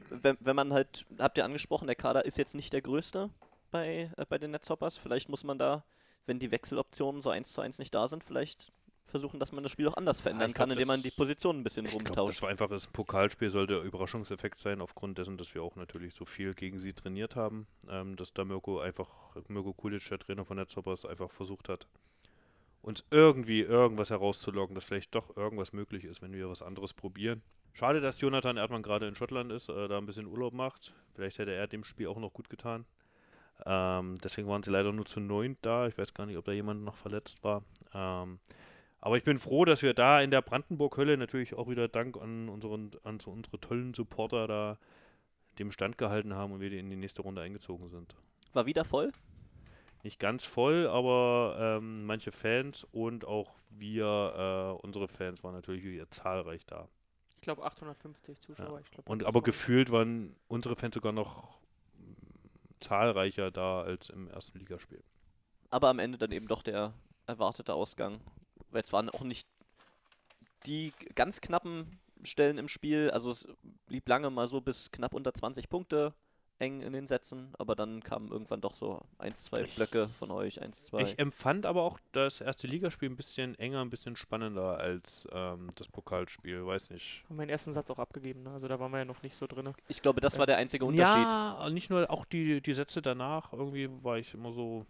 wenn, 0.09 0.37
wenn 0.39 0.55
man 0.55 0.73
halt, 0.73 1.05
habt 1.17 1.37
ihr 1.37 1.45
angesprochen, 1.45 1.87
der 1.87 1.95
Kader 1.95 2.25
ist 2.25 2.37
jetzt 2.37 2.55
nicht 2.55 2.73
der 2.73 2.81
größte 2.81 3.29
bei, 3.71 4.11
äh, 4.17 4.25
bei 4.27 4.37
den 4.37 4.51
Netzhoppers. 4.51 4.97
Vielleicht 4.97 5.29
muss 5.29 5.43
man 5.43 5.57
da, 5.57 5.83
wenn 6.25 6.39
die 6.39 6.51
Wechseloptionen 6.51 7.21
so 7.21 7.29
eins 7.29 7.53
zu 7.53 7.61
eins 7.61 7.79
nicht 7.79 7.93
da 7.93 8.07
sind, 8.07 8.23
vielleicht 8.23 8.71
versuchen, 9.07 9.39
dass 9.39 9.51
man 9.51 9.63
das 9.63 9.71
Spiel 9.71 9.87
auch 9.87 9.95
anders 9.95 10.21
verändern 10.21 10.51
glaub, 10.51 10.57
kann, 10.57 10.71
indem 10.71 10.87
man 10.87 11.01
die 11.01 11.11
Positionen 11.11 11.61
ein 11.61 11.63
bisschen 11.63 11.85
Ich 11.85 11.93
rumtauscht. 11.93 12.35
das 12.35 12.41
war 12.41 12.49
einfach 12.49 12.67
das 12.67 12.87
Pokalspiel, 12.87 13.49
sollte 13.49 13.75
der 13.75 13.83
Überraschungseffekt 13.83 14.59
sein, 14.59 14.81
aufgrund 14.81 15.17
dessen, 15.17 15.37
dass 15.37 15.55
wir 15.55 15.63
auch 15.63 15.75
natürlich 15.75 16.13
so 16.13 16.25
viel 16.25 16.53
gegen 16.53 16.77
sie 16.79 16.93
trainiert 16.93 17.35
haben, 17.35 17.67
ähm, 17.89 18.15
dass 18.17 18.33
da 18.33 18.43
Mirko 18.43 18.79
einfach, 18.79 19.09
Mirko 19.47 19.73
Kulic, 19.73 20.07
der 20.09 20.19
Trainer 20.19 20.45
von 20.45 20.57
Netzhoppers, 20.57 21.05
einfach 21.05 21.31
versucht 21.31 21.69
hat, 21.69 21.87
uns 22.81 23.03
irgendwie 23.09 23.61
irgendwas 23.61 24.09
herauszulocken, 24.09 24.75
dass 24.75 24.85
vielleicht 24.85 25.15
doch 25.15 25.35
irgendwas 25.35 25.73
möglich 25.73 26.03
ist, 26.03 26.21
wenn 26.21 26.33
wir 26.33 26.49
was 26.49 26.61
anderes 26.61 26.93
probieren. 26.93 27.41
Schade, 27.77 28.01
dass 28.01 28.19
Jonathan 28.19 28.57
Erdmann 28.57 28.81
gerade 28.81 29.07
in 29.07 29.13
Schottland 29.13 29.51
ist, 29.51 29.69
äh, 29.69 29.87
da 29.87 29.99
ein 29.99 30.07
bisschen 30.07 30.25
Urlaub 30.25 30.51
macht. 30.51 30.95
Vielleicht 31.13 31.37
hätte 31.37 31.53
er 31.53 31.67
dem 31.67 31.83
Spiel 31.83 32.07
auch 32.07 32.17
noch 32.17 32.33
gut 32.33 32.49
getan. 32.49 32.85
Ähm, 33.67 34.15
deswegen 34.23 34.47
waren 34.47 34.63
sie 34.63 34.71
leider 34.71 34.91
nur 34.91 35.05
zu 35.05 35.19
neunt 35.19 35.59
da. 35.61 35.85
Ich 35.85 35.95
weiß 35.95 36.15
gar 36.15 36.25
nicht, 36.25 36.37
ob 36.37 36.45
da 36.45 36.53
jemand 36.53 36.83
noch 36.83 36.95
verletzt 36.95 37.43
war. 37.43 37.61
Ähm, 37.93 38.39
aber 38.99 39.17
ich 39.17 39.23
bin 39.23 39.37
froh, 39.37 39.63
dass 39.63 39.83
wir 39.83 39.93
da 39.93 40.19
in 40.21 40.31
der 40.31 40.41
Brandenburg-Hölle 40.41 41.17
natürlich 41.17 41.53
auch 41.53 41.69
wieder 41.69 41.87
Dank 41.87 42.17
an, 42.17 42.49
unseren, 42.49 42.89
an 43.03 43.19
so 43.19 43.29
unsere 43.29 43.59
tollen 43.59 43.93
Supporter 43.93 44.47
da 44.47 44.79
dem 45.59 45.71
Stand 45.71 45.99
gehalten 45.99 46.33
haben 46.33 46.53
und 46.53 46.61
wir 46.61 46.71
in 46.71 46.89
die 46.89 46.95
nächste 46.95 47.21
Runde 47.21 47.43
eingezogen 47.43 47.89
sind. 47.89 48.15
War 48.53 48.65
wieder 48.65 48.85
voll? 48.85 49.11
Nicht 50.01 50.19
ganz 50.19 50.45
voll, 50.45 50.87
aber 50.87 51.77
ähm, 51.77 52.07
manche 52.07 52.31
Fans 52.31 52.87
und 52.91 53.23
auch 53.25 53.53
wir, 53.69 54.79
äh, 54.81 54.83
unsere 54.83 55.07
Fans, 55.07 55.43
waren 55.43 55.53
natürlich 55.53 55.83
wieder 55.83 56.09
zahlreich 56.09 56.65
da. 56.65 56.87
Ich 57.47 57.55
glaube 57.55 57.63
850 57.65 58.41
Zuschauer. 58.41 58.81
Ich 58.81 58.91
glaub, 58.91 59.07
Und 59.09 59.23
aber 59.25 59.35
war- 59.35 59.41
gefühlt 59.43 59.89
waren 59.89 60.35
unsere 60.49 60.75
Fans 60.75 60.93
sogar 60.95 61.13
noch 61.13 61.57
mm, 61.97 62.13
zahlreicher 62.81 63.51
da 63.51 63.83
als 63.83 64.09
im 64.09 64.27
ersten 64.27 64.59
Ligaspiel. 64.59 65.01
Aber 65.69 65.87
am 65.87 65.99
Ende 65.99 66.17
dann 66.17 66.33
eben 66.33 66.49
doch 66.49 66.61
der 66.61 66.93
erwartete 67.25 67.73
Ausgang. 67.73 68.19
Weil 68.71 68.81
es 68.83 68.91
waren 68.91 69.09
auch 69.09 69.21
nicht 69.21 69.47
die 70.65 70.91
ganz 71.15 71.39
knappen 71.39 71.99
Stellen 72.23 72.57
im 72.57 72.67
Spiel. 72.67 73.11
Also 73.11 73.31
es 73.31 73.47
blieb 73.85 74.09
lange 74.09 74.29
mal 74.29 74.49
so 74.49 74.59
bis 74.59 74.91
knapp 74.91 75.13
unter 75.13 75.33
20 75.33 75.69
Punkte 75.69 76.13
eng 76.59 76.81
in 76.81 76.93
den 76.93 77.07
Sätzen, 77.07 77.49
aber 77.57 77.75
dann 77.75 78.01
kamen 78.03 78.29
irgendwann 78.31 78.61
doch 78.61 78.75
so 78.75 79.01
eins, 79.19 79.43
zwei 79.43 79.63
Blöcke 79.63 80.07
von 80.19 80.31
euch, 80.31 80.61
eins, 80.61 80.85
zwei. 80.87 81.01
Ich 81.01 81.19
empfand 81.19 81.65
aber 81.65 81.83
auch 81.83 81.99
das 82.13 82.41
erste 82.41 82.67
Ligaspiel 82.67 83.09
ein 83.09 83.15
bisschen 83.15 83.53
enger, 83.59 83.81
ein 83.81 83.89
bisschen 83.89 84.15
spannender 84.15 84.77
als 84.77 85.27
ähm, 85.31 85.69
das 85.75 85.87
Pokalspiel. 85.87 86.65
Weiß 86.65 86.89
nicht. 86.89 87.23
haben 87.29 87.35
meinen 87.35 87.49
ersten 87.49 87.73
Satz 87.73 87.89
auch 87.91 87.99
abgegeben, 87.99 88.43
ne? 88.43 88.51
also 88.51 88.67
da 88.67 88.79
waren 88.79 88.91
wir 88.91 88.99
ja 88.99 89.05
noch 89.05 89.21
nicht 89.21 89.35
so 89.35 89.45
drin. 89.47 89.71
Ich 89.87 90.01
glaube, 90.01 90.19
das 90.21 90.39
war 90.39 90.45
der 90.47 90.57
einzige 90.57 90.85
Unterschied. 90.85 91.27
Ja, 91.27 91.69
nicht 91.69 91.89
nur 91.89 92.09
auch 92.09 92.25
die, 92.25 92.61
die 92.61 92.73
Sätze 92.73 93.01
danach. 93.01 93.53
Irgendwie 93.53 93.89
war 94.03 94.17
ich 94.17 94.33
immer 94.33 94.51
so. 94.51 94.85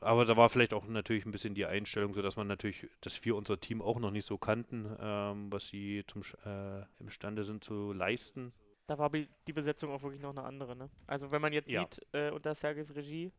Aber 0.00 0.24
da 0.24 0.36
war 0.36 0.48
vielleicht 0.48 0.74
auch 0.74 0.86
natürlich 0.86 1.26
ein 1.26 1.32
bisschen 1.32 1.54
die 1.54 1.66
Einstellung, 1.66 2.14
so 2.14 2.22
dass 2.22 2.36
man 2.36 2.46
natürlich, 2.46 2.86
dass 3.00 3.24
wir 3.24 3.34
unser 3.34 3.58
Team 3.58 3.82
auch 3.82 3.98
noch 3.98 4.12
nicht 4.12 4.26
so 4.26 4.38
kannten, 4.38 4.86
ähm, 5.00 5.50
was 5.50 5.66
sie 5.66 6.04
zum, 6.06 6.22
Sch- 6.22 6.36
äh, 6.46 6.84
imstande 7.00 7.42
sind 7.42 7.64
zu 7.64 7.92
leisten. 7.92 8.52
Da 8.88 8.98
war 8.98 9.10
die 9.10 9.52
Besetzung 9.52 9.92
auch 9.92 10.02
wirklich 10.02 10.20
noch 10.22 10.30
eine 10.30 10.42
andere. 10.42 10.74
Ne? 10.74 10.88
Also 11.06 11.30
wenn 11.30 11.42
man 11.42 11.52
jetzt 11.52 11.70
Ja. 11.70 11.82
sieht, 11.82 12.00
äh, 12.12 12.30
unter 12.30 12.54
Sergis 12.54 12.94
Regie, 12.96 13.30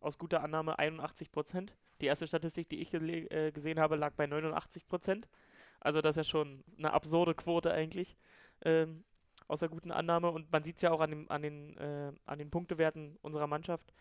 aus 0.00 0.18
guter 0.18 0.42
Annahme 0.42 0.78
81 0.78 1.32
Prozent. 1.32 1.74
Die 2.00 2.06
erste 2.06 2.26
Statistik, 2.26 2.68
die 2.68 2.80
ich 2.82 2.92
äh, 2.92 3.50
gesehen 3.52 3.80
habe, 3.80 3.96
lag 3.96 4.12
bei 4.14 4.26
89 4.26 4.86
Prozent. 4.86 5.28
Also 5.80 6.00
das 6.00 6.12
ist 6.12 6.16
ja 6.16 6.24
schon 6.24 6.62
eine 6.76 6.92
absurde 6.92 7.34
Quote 7.34 7.72
eigentlich. 7.72 8.16
Ähm, 8.62 9.04
aus 9.48 9.60
der 9.60 9.68
guten 9.68 9.92
Annahme. 9.92 10.30
Und 10.30 10.50
man 10.52 10.64
sieht 10.64 10.76
es 10.76 10.82
ja 10.82 10.90
auch 10.90 11.00
an, 11.00 11.10
dem, 11.10 11.30
an, 11.30 11.40
den, 11.42 11.76
äh, 11.78 12.12
an 12.26 12.38
den 12.38 12.50
Punktewerten 12.50 13.16
unserer 13.22 13.46
Mannschaft. 13.46 13.94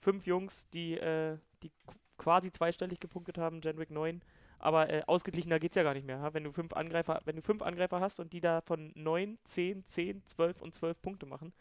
Fünf 0.00 0.26
Jungs, 0.26 0.66
die, 0.70 0.94
äh, 0.98 1.36
die 1.62 1.68
qu- 1.68 1.94
quasi 2.16 2.50
zweistellig 2.50 2.98
gepunktet 3.00 3.36
haben, 3.38 3.60
Genwick 3.60 3.90
9. 3.90 4.22
Aber 4.58 4.90
äh, 4.90 5.02
ausgeglichener 5.06 5.58
geht 5.58 5.72
es 5.72 5.76
ja 5.76 5.82
gar 5.82 5.94
nicht 5.94 6.06
mehr. 6.06 6.20
Ha? 6.20 6.34
Wenn, 6.34 6.44
du 6.44 6.52
fünf 6.52 6.72
Angreifer, 6.72 7.20
wenn 7.24 7.36
du 7.36 7.42
fünf 7.42 7.62
Angreifer 7.62 8.00
hast 8.00 8.20
und 8.20 8.32
die 8.32 8.40
da 8.40 8.60
von 8.60 8.92
9, 8.94 9.38
10, 9.44 9.86
10, 9.86 10.26
12 10.26 10.60
und 10.62 10.74
12 10.74 11.00
Punkte 11.00 11.26
machen, 11.26 11.52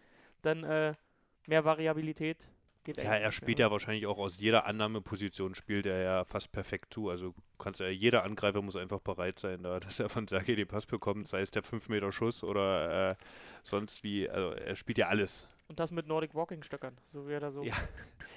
dann 0.42 0.64
äh, 0.64 0.94
mehr 1.46 1.66
Variabilität 1.66 2.48
geht 2.84 2.98
Ja, 2.98 3.16
er 3.16 3.32
spielt 3.32 3.60
mehr. 3.60 3.68
ja 3.68 3.72
wahrscheinlich 3.72 4.08
auch 4.08 4.18
aus 4.18 4.40
jeder 4.40 4.66
Annahmeposition 4.66 5.54
spielt 5.56 5.86
er 5.86 6.02
ja 6.02 6.26
fast 6.26 6.52
perfekt 6.52 6.94
zu. 6.94 7.10
Also 7.10 7.36
kannst 7.60 7.80
ja, 7.80 7.90
jeder 7.90 8.24
Angreifer 8.24 8.62
muss 8.62 8.76
einfach 8.76 9.00
bereit 9.00 9.40
sein, 9.40 9.64
da, 9.64 9.80
dass 9.80 10.00
er 10.00 10.10
von 10.10 10.28
Sergei 10.28 10.56
den 10.56 10.68
Pass 10.68 10.86
bekommt, 10.86 11.28
sei 11.28 11.42
es 11.42 11.52
der 11.52 11.64
5 11.64 11.90
Meter 11.90 12.12
Schuss 12.12 12.44
oder 12.44 13.12
äh, 13.12 13.16
sonst 13.64 14.04
wie. 14.04 14.30
Also 14.30 14.52
er 14.52 14.76
spielt 14.76 14.98
ja 14.98 15.08
alles. 15.08 15.48
Und 15.68 15.80
das 15.80 15.92
mit 15.92 16.08
Nordic 16.08 16.34
Walking 16.34 16.64
Stöckern, 16.64 16.98
so 17.08 17.28
wie 17.28 17.34
er 17.34 17.42
da 17.42 17.52
so. 17.52 17.62
Ja. 17.64 17.74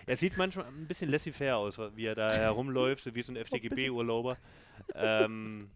Er 0.07 0.17
sieht 0.17 0.37
manchmal 0.37 0.67
ein 0.67 0.87
bisschen 0.87 1.11
laissez-faire 1.11 1.57
aus, 1.57 1.79
wie 1.95 2.07
er 2.07 2.15
da 2.15 2.31
herumläuft, 2.35 3.05
so 3.05 3.15
wie 3.15 3.23
so 3.23 3.33
ein 3.33 3.37
FDGB-Urlauber. 3.37 4.37
ähm, 4.95 5.71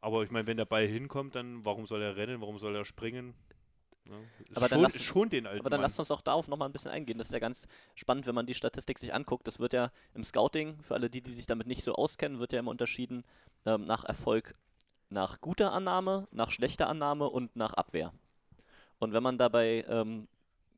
aber 0.00 0.22
ich 0.24 0.30
meine, 0.30 0.46
wenn 0.46 0.56
der 0.56 0.64
Ball 0.64 0.86
hinkommt, 0.86 1.34
dann 1.34 1.64
warum 1.64 1.86
soll 1.86 2.02
er 2.02 2.16
rennen, 2.16 2.40
warum 2.40 2.58
soll 2.58 2.74
er 2.76 2.84
springen? 2.84 3.34
Ja, 4.08 4.16
Aber 4.56 4.68
dann 4.68 4.80
schont, 4.80 4.82
lass- 4.82 4.94
es 4.96 5.02
schont 5.04 5.32
den 5.32 5.46
alten 5.46 5.60
Aber 5.60 5.70
dann 5.70 5.78
Mann. 5.78 5.84
lasst 5.84 5.98
uns 6.00 6.10
auch 6.10 6.20
darauf 6.22 6.48
nochmal 6.48 6.68
ein 6.68 6.72
bisschen 6.72 6.90
eingehen. 6.90 7.18
Das 7.18 7.28
ist 7.28 7.32
ja 7.32 7.38
ganz 7.38 7.68
spannend, 7.94 8.26
wenn 8.26 8.34
man 8.34 8.46
die 8.46 8.54
Statistik 8.54 8.98
sich 8.98 9.14
anguckt. 9.14 9.46
Das 9.46 9.60
wird 9.60 9.72
ja 9.72 9.92
im 10.14 10.24
Scouting, 10.24 10.82
für 10.82 10.94
alle 10.94 11.08
die, 11.08 11.22
die 11.22 11.32
sich 11.32 11.46
damit 11.46 11.68
nicht 11.68 11.84
so 11.84 11.94
auskennen, 11.94 12.40
wird 12.40 12.52
ja 12.52 12.58
immer 12.58 12.72
unterschieden 12.72 13.22
ähm, 13.64 13.86
nach 13.86 14.02
Erfolg, 14.04 14.56
nach 15.08 15.40
guter 15.40 15.72
Annahme, 15.72 16.26
nach 16.32 16.50
schlechter 16.50 16.88
Annahme 16.88 17.28
und 17.30 17.54
nach 17.54 17.74
Abwehr. 17.74 18.12
Und 18.98 19.12
wenn 19.12 19.22
man 19.22 19.38
dabei 19.38 19.84
ähm, 19.88 20.26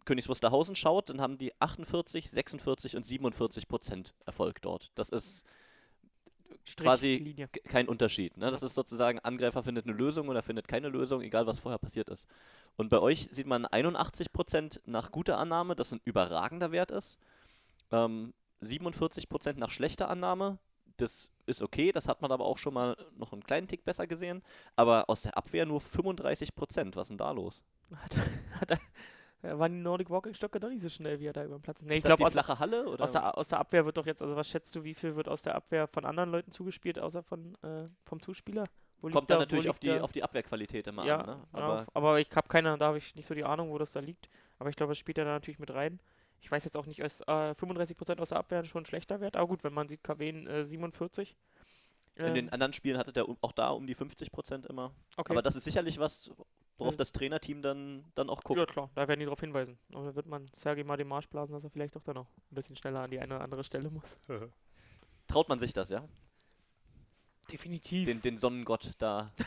Königs 0.05 0.29
Wusterhausen 0.29 0.77
schaut, 0.77 1.11
dann 1.11 1.21
haben 1.21 1.39
die 1.39 1.53
48, 1.61 2.31
46 2.31 2.97
und 2.97 3.07
47 3.07 3.69
Prozent 3.69 4.15
Erfolg 4.27 4.61
dort. 4.63 4.91
Das 4.95 5.09
ist 5.11 5.45
quasi 6.77 7.15
Strichlinie. 7.17 7.49
k- 7.49 7.61
kein 7.69 7.89
Unterschied. 7.89 8.37
Ne? 8.37 8.51
Das 8.51 8.63
ist 8.63 8.75
sozusagen, 8.75 9.19
Angreifer 9.21 9.63
findet 9.63 9.87
eine 9.87 9.95
Lösung 9.97 10.29
oder 10.29 10.43
findet 10.43 10.69
keine 10.69 10.89
Lösung, 10.89 11.21
egal 11.23 11.47
was 11.47 11.59
vorher 11.59 11.79
passiert 11.79 12.09
ist. 12.09 12.27
Und 12.77 12.89
bei 12.89 12.99
euch 13.01 13.29
sieht 13.31 13.47
man 13.47 13.67
81% 13.67 14.81
nach 14.87 15.11
guter 15.13 15.39
Annahme, 15.39 15.77
das 15.77 15.93
ein 15.93 16.01
überragender 16.05 16.73
Wert 16.73 16.91
ist. 16.91 17.19
Ähm, 17.93 18.33
47% 18.63 19.59
nach 19.59 19.71
schlechter 19.71 20.09
Annahme, 20.09 20.59
das 20.97 21.31
ist 21.47 21.61
okay, 21.61 21.93
das 21.93 22.09
hat 22.09 22.23
man 22.23 22.33
aber 22.33 22.45
auch 22.47 22.57
schon 22.59 22.73
mal 22.75 22.97
noch 23.17 23.33
einen 23.33 23.43
kleinen 23.45 23.69
Tick 23.69 23.85
besser 23.85 24.07
gesehen. 24.07 24.43
Aber 24.77 25.09
aus 25.11 25.23
der 25.23 25.37
Abwehr 25.37 25.67
nur 25.67 25.81
35%, 25.81 26.97
was 26.97 27.05
ist 27.05 27.09
denn 27.11 27.19
da 27.19 27.31
los? 27.33 27.63
Hat, 27.95 28.17
hat 28.61 28.79
waren 29.53 29.73
die 29.73 29.81
Nordic 29.81 30.11
Walking 30.11 30.35
Stöcke 30.35 30.59
doch 30.61 30.69
nicht 30.69 30.81
so 30.81 30.89
schnell, 30.89 31.21
wie 31.21 31.27
er 31.27 31.33
da 31.33 31.45
über 31.45 31.57
den 31.59 31.63
Platz. 31.63 31.83
Nee, 31.83 31.93
ich 31.95 31.99
ist 31.99 32.05
das 32.05 32.11
glaube, 32.17 32.27
aus, 32.27 32.33
flache 32.33 32.59
Halle? 32.59 32.89
Oder? 32.89 33.05
aus, 33.05 33.13
der, 33.13 33.37
aus 33.39 33.49
der 33.49 33.59
Abwehr 33.61 33.85
wird 33.85 33.97
doch 33.97 34.07
jetzt, 34.07 34.23
also 34.23 34.37
was 34.37 34.49
schätzt 34.49 34.75
du, 34.75 34.85
wie 34.85 34.95
viel 34.95 35.15
wird 35.17 35.29
aus 35.29 35.43
der 35.43 35.55
Abwehr 35.55 35.87
von 35.89 36.05
anderen 36.05 36.31
Leuten 36.31 36.51
zugespielt, 36.53 36.99
außer 36.99 37.23
von 37.23 37.55
äh, 37.63 37.89
vom 38.05 38.21
Zuspieler? 38.21 38.65
Wo 39.01 39.11
Kommt 39.11 39.29
dann 39.29 39.39
da- 39.39 39.45
natürlich 39.45 39.69
auf 39.69 39.79
die, 39.79 39.89
da- 39.89 40.01
auf 40.01 40.13
die 40.13 40.23
Abwehrqualität 40.23 40.87
immer 40.87 41.05
ja, 41.05 41.19
an. 41.21 41.27
Ne? 41.27 41.33
ja, 41.53 41.59
Aber 41.59 41.87
aber 41.93 42.21
ich 42.21 42.29
habe 42.35 42.49
keine, 42.49 42.79
da 42.79 42.87
habe 42.87 42.99
ich 42.99 43.15
nicht 43.15 43.27
so 43.27 43.35
die 43.35 43.45
Ahnung, 43.45 43.71
wo 43.71 43.79
das 43.79 43.93
da 43.93 44.01
liegt. 44.01 44.29
Aber 44.59 44.71
ich 44.71 44.77
glaube, 44.77 44.93
es 44.93 44.99
spielt 44.99 45.19
ja 45.19 45.25
da 45.25 45.33
natürlich 45.33 45.59
mit 45.59 45.71
rein. 45.75 46.01
Ich 46.41 46.51
weiß 46.51 46.65
jetzt 46.65 46.77
auch 46.77 46.87
nicht, 46.87 47.01
ist 47.01 47.21
äh, 47.23 47.53
35% 47.55 48.19
aus 48.21 48.29
der 48.31 48.39
Abwehr 48.39 48.65
schon 48.65 48.83
ein 48.83 48.87
schlechter 48.87 49.21
Wert. 49.21 49.37
Aber 49.37 49.47
gut, 49.49 49.65
wenn 49.65 49.73
man 49.75 49.89
sieht, 49.89 50.03
KW 50.05 50.29
äh, 50.31 50.65
47. 50.65 51.37
in 52.17 52.25
Ähm, 52.27 52.35
den 52.35 52.51
anderen 52.51 52.73
Spielen 52.73 52.97
hatte 52.99 53.13
der 53.13 53.27
auch 53.41 53.53
da 53.53 53.71
um 53.71 53.87
die 53.87 53.97
50% 53.97 54.67
immer. 54.69 54.93
okay. 55.17 55.33
Aber 55.33 55.43
das 55.43 55.57
ist 55.57 55.65
sicherlich 55.65 55.99
was, 55.99 56.31
worauf 56.79 56.95
Äh, 56.95 56.99
das 56.99 57.13
Trainerteam 57.13 57.63
dann, 57.63 58.05
dann 58.15 58.29
auch 58.31 58.43
guckt. 58.43 58.59
Ja, 58.59 58.67
klar, 58.67 58.91
da 58.95 59.07
werden 59.09 59.21
die 59.21 59.27
darauf 59.27 59.41
hinweisen. 59.41 59.79
Aber 59.93 60.07
da 60.07 60.15
wird 60.17 60.27
man 60.27 60.49
Sergei 60.53 60.85
mal 60.85 60.97
den 60.97 61.09
Marsch 61.09 61.29
blasen, 61.29 61.55
dass 61.55 61.65
er 61.65 61.71
vielleicht 61.71 61.95
doch 61.97 62.03
dann 62.03 62.15
noch 62.17 62.27
ein 62.51 62.55
bisschen 62.55 62.77
schneller 62.77 63.01
an 63.01 63.11
die 63.11 63.19
eine 63.21 63.35
oder 63.37 63.45
andere 63.45 63.65
Stelle 63.65 63.91
muss. 63.91 64.17
Traut 65.27 65.49
man 65.49 65.59
sich 65.59 65.73
das, 65.73 65.89
ja? 65.89 66.07
Definitiv. 67.51 68.07
Den, 68.07 68.21
den 68.23 68.39
Sonnengott 68.39 68.93
da. 68.99 69.33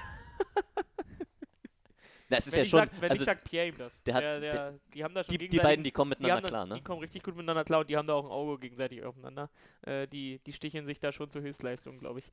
Na, 2.30 2.38
es 2.38 2.48
ist 2.48 2.54
wenn 2.54 2.60
ja 2.60 2.64
ich 2.64 2.70
schon. 2.70 2.80
sag, 2.82 3.02
wenn 3.02 3.10
also 3.12 3.24
ich 3.24 3.26
sag 3.26 3.44
Pierre 3.46 3.68
ihm 3.70 3.78
das. 3.78 4.04
der 4.04 4.14
hat- 4.14 4.22
der, 4.22 4.40
der, 4.42 4.80
die 4.94 5.02
haben 5.04 5.14
da 5.14 5.24
schon 5.24 5.38
die, 5.38 5.48
die 5.48 5.58
beiden, 5.60 5.82
die 5.84 5.92
kommen 5.92 6.12
die, 6.12 6.18
miteinander 6.24 6.42
da, 6.42 6.48
klar, 6.50 6.66
ne? 6.66 6.76
die 6.76 6.82
kommen 6.82 7.00
richtig 7.00 7.24
gut 7.24 7.36
miteinander 7.38 7.64
klar 7.64 7.80
und 7.82 7.90
die 7.90 7.96
haben 7.96 8.06
da 8.06 8.16
auch 8.16 8.26
ein 8.26 8.32
Auge 8.32 8.60
gegenseitig 8.60 9.02
aufeinander. 9.04 9.50
Äh, 9.84 10.08
die, 10.08 10.40
die 10.40 10.52
sticheln 10.52 10.86
sich 10.86 11.00
da 11.00 11.14
schon 11.14 11.32
zur 11.32 11.42
Höchstleistung, 11.42 12.00
glaube 12.00 12.20
ich. 12.20 12.30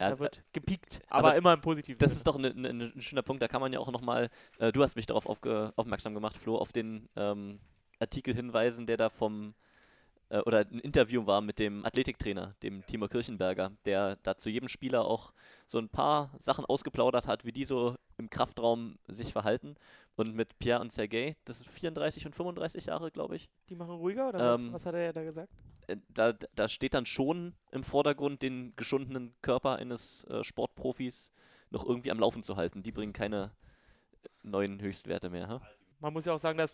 Ja, 0.00 0.10
da 0.10 0.18
wird 0.18 0.42
gepiekt, 0.52 1.00
aber 1.08 1.30
aber, 1.30 1.36
immer 1.36 1.54
im 1.54 1.60
Positiven. 1.62 1.98
das 1.98 2.10
Sinne. 2.10 2.18
ist 2.18 2.26
doch 2.26 2.36
ein 2.36 2.42
ne, 2.42 2.72
ne, 2.74 2.92
ein 2.94 3.02
schöner 3.02 3.22
Punkt, 3.22 3.42
da 3.42 3.48
kann 3.48 3.60
man 3.62 3.72
ja 3.72 3.78
auch 3.80 3.90
nochmal, 3.90 4.30
äh, 4.58 4.72
du 4.72 4.82
hast 4.82 4.96
mich 4.96 5.06
darauf 5.06 5.26
aufge, 5.26 5.72
aufmerksam 5.76 6.14
gemacht, 6.14 6.36
Flo, 6.36 6.58
auf 6.58 6.72
den 6.72 7.08
ähm, 7.16 7.60
Artikel 7.98 8.34
hinweisen, 8.34 8.86
der 8.86 8.98
da 8.98 9.08
vom, 9.08 9.54
äh, 10.28 10.38
oder 10.40 10.60
ein 10.60 10.78
Interview 10.80 11.26
war 11.26 11.40
mit 11.40 11.58
dem 11.58 11.84
Athletiktrainer, 11.84 12.54
dem 12.62 12.84
Timo 12.86 13.08
Kirchenberger, 13.08 13.72
der 13.84 14.16
da 14.22 14.36
zu 14.36 14.50
jedem 14.50 14.68
Spieler 14.68 15.04
auch 15.04 15.32
so 15.64 15.78
ein 15.78 15.88
paar 15.88 16.32
Sachen 16.38 16.64
ausgeplaudert 16.64 17.26
hat, 17.26 17.44
wie 17.44 17.52
die 17.52 17.64
so 17.64 17.96
im 18.18 18.30
Kraftraum 18.30 18.98
sich 19.08 19.32
verhalten. 19.32 19.76
Und 20.16 20.34
mit 20.34 20.58
Pierre 20.58 20.80
und 20.80 20.92
Sergei, 20.92 21.36
das 21.44 21.60
ist 21.60 21.68
34 21.68 22.24
und 22.26 22.34
35 22.34 22.86
Jahre, 22.86 23.10
glaube 23.10 23.36
ich, 23.36 23.50
Die 23.68 23.76
machen 23.76 23.94
ruhiger 23.94 24.28
oder 24.30 24.54
Ähm, 24.54 24.66
was, 24.68 24.72
was 24.72 24.86
hat 24.86 24.94
er 24.94 25.12
da 25.12 25.22
gesagt? 25.22 25.52
äh, 25.88 25.96
da, 26.08 26.32
da 26.32 26.68
steht 26.68 26.94
dann 26.94 27.04
schon 27.06 27.54
im 27.70 27.84
Vordergrund, 27.84 28.40
den 28.42 28.74
geschundenen 28.76 29.34
Körper 29.42 29.76
eines 29.76 30.24
äh, 30.24 30.42
Sportprofis 30.42 31.32
noch 31.70 31.84
irgendwie 31.84 32.10
am 32.10 32.18
Laufen 32.18 32.42
zu 32.42 32.56
halten. 32.56 32.82
Die 32.82 32.92
bringen 32.92 33.12
keine 33.12 33.52
neuen 34.42 34.80
Höchstwerte 34.80 35.28
mehr. 35.30 35.48
Ha? 35.48 35.60
Man 36.00 36.12
muss 36.12 36.24
ja 36.24 36.32
auch 36.34 36.38
sagen, 36.38 36.56
dass, 36.58 36.72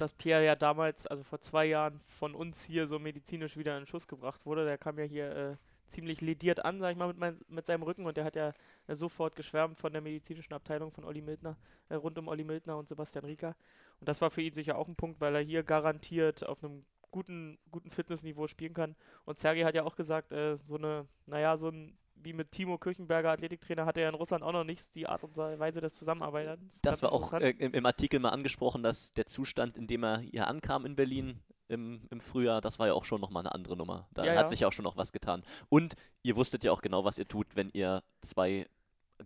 dass 0.00 0.12
Pierre 0.12 0.44
ja 0.44 0.56
damals, 0.56 1.06
also 1.06 1.22
vor 1.22 1.40
zwei 1.40 1.66
Jahren, 1.66 2.00
von 2.06 2.34
uns 2.34 2.64
hier 2.64 2.86
so 2.86 2.98
medizinisch 2.98 3.56
wieder 3.56 3.76
in 3.78 3.86
Schuss 3.86 4.08
gebracht 4.08 4.44
wurde. 4.46 4.64
Der 4.64 4.78
kam 4.78 4.98
ja 4.98 5.04
hier 5.04 5.36
äh, 5.36 5.56
ziemlich 5.86 6.20
lediert 6.20 6.64
an, 6.64 6.80
sag 6.80 6.92
ich 6.92 6.96
mal, 6.96 7.08
mit, 7.08 7.18
mein, 7.18 7.38
mit 7.48 7.66
seinem 7.66 7.82
Rücken 7.82 8.06
und 8.06 8.16
der 8.16 8.24
hat 8.24 8.36
ja 8.36 8.52
äh, 8.86 8.94
sofort 8.94 9.36
geschwärmt 9.36 9.78
von 9.78 9.92
der 9.92 10.00
medizinischen 10.00 10.54
Abteilung 10.54 10.92
von 10.92 11.04
Olli 11.04 11.20
Mildner, 11.20 11.56
äh, 11.88 11.94
rund 11.96 12.18
um 12.18 12.28
Olli 12.28 12.44
Mildner 12.44 12.78
und 12.78 12.88
Sebastian 12.88 13.24
Rieker. 13.24 13.56
Und 13.98 14.08
das 14.08 14.20
war 14.20 14.30
für 14.30 14.42
ihn 14.42 14.54
sicher 14.54 14.78
auch 14.78 14.88
ein 14.88 14.96
Punkt, 14.96 15.20
weil 15.20 15.34
er 15.34 15.42
hier 15.42 15.62
garantiert 15.62 16.46
auf 16.46 16.64
einem 16.64 16.84
guten, 17.10 17.58
guten 17.70 17.90
Fitnessniveau 17.90 18.46
spielen 18.46 18.74
kann. 18.74 18.96
Und 19.24 19.38
Sergei 19.38 19.64
hat 19.64 19.74
ja 19.74 19.84
auch 19.84 19.96
gesagt, 19.96 20.32
äh, 20.32 20.56
so 20.56 20.76
eine, 20.76 21.06
naja, 21.26 21.58
so 21.58 21.68
ein 21.68 21.96
wie 22.22 22.32
mit 22.32 22.50
Timo 22.50 22.78
Kirchenberger, 22.78 23.30
Athletiktrainer, 23.30 23.86
hatte 23.86 24.00
er 24.00 24.08
in 24.08 24.14
Russland 24.14 24.42
auch 24.44 24.52
noch 24.52 24.64
nicht 24.64 24.94
die 24.94 25.06
Art 25.06 25.22
und 25.24 25.36
Weise 25.36 25.80
des 25.80 25.94
Zusammenarbeitens. 25.94 26.80
Das 26.82 27.00
Ganz 27.00 27.02
war 27.02 27.12
auch 27.12 27.32
äh, 27.34 27.50
im, 27.50 27.72
im 27.74 27.86
Artikel 27.86 28.20
mal 28.20 28.30
angesprochen, 28.30 28.82
dass 28.82 29.12
der 29.14 29.26
Zustand, 29.26 29.76
in 29.76 29.86
dem 29.86 30.04
er 30.04 30.18
hier 30.18 30.46
ankam 30.48 30.86
in 30.86 30.96
Berlin 30.96 31.40
im, 31.68 32.02
im 32.10 32.20
Frühjahr, 32.20 32.60
das 32.60 32.78
war 32.78 32.88
ja 32.88 32.94
auch 32.94 33.04
schon 33.04 33.20
nochmal 33.20 33.42
eine 33.42 33.54
andere 33.54 33.76
Nummer. 33.76 34.08
Da 34.12 34.24
Ja, 34.24 34.32
hat 34.32 34.40
ja. 34.40 34.46
sich 34.48 34.60
ja 34.60 34.68
auch 34.68 34.72
schon 34.72 34.84
noch 34.84 34.96
was 34.96 35.12
getan. 35.12 35.42
Und 35.68 35.94
ihr 36.22 36.36
wusstet 36.36 36.64
ja 36.64 36.72
auch 36.72 36.82
genau, 36.82 37.04
was 37.04 37.16
ihr 37.16 37.28
tut, 37.28 37.54
wenn 37.54 37.70
ihr 37.70 38.02
zwei 38.22 38.66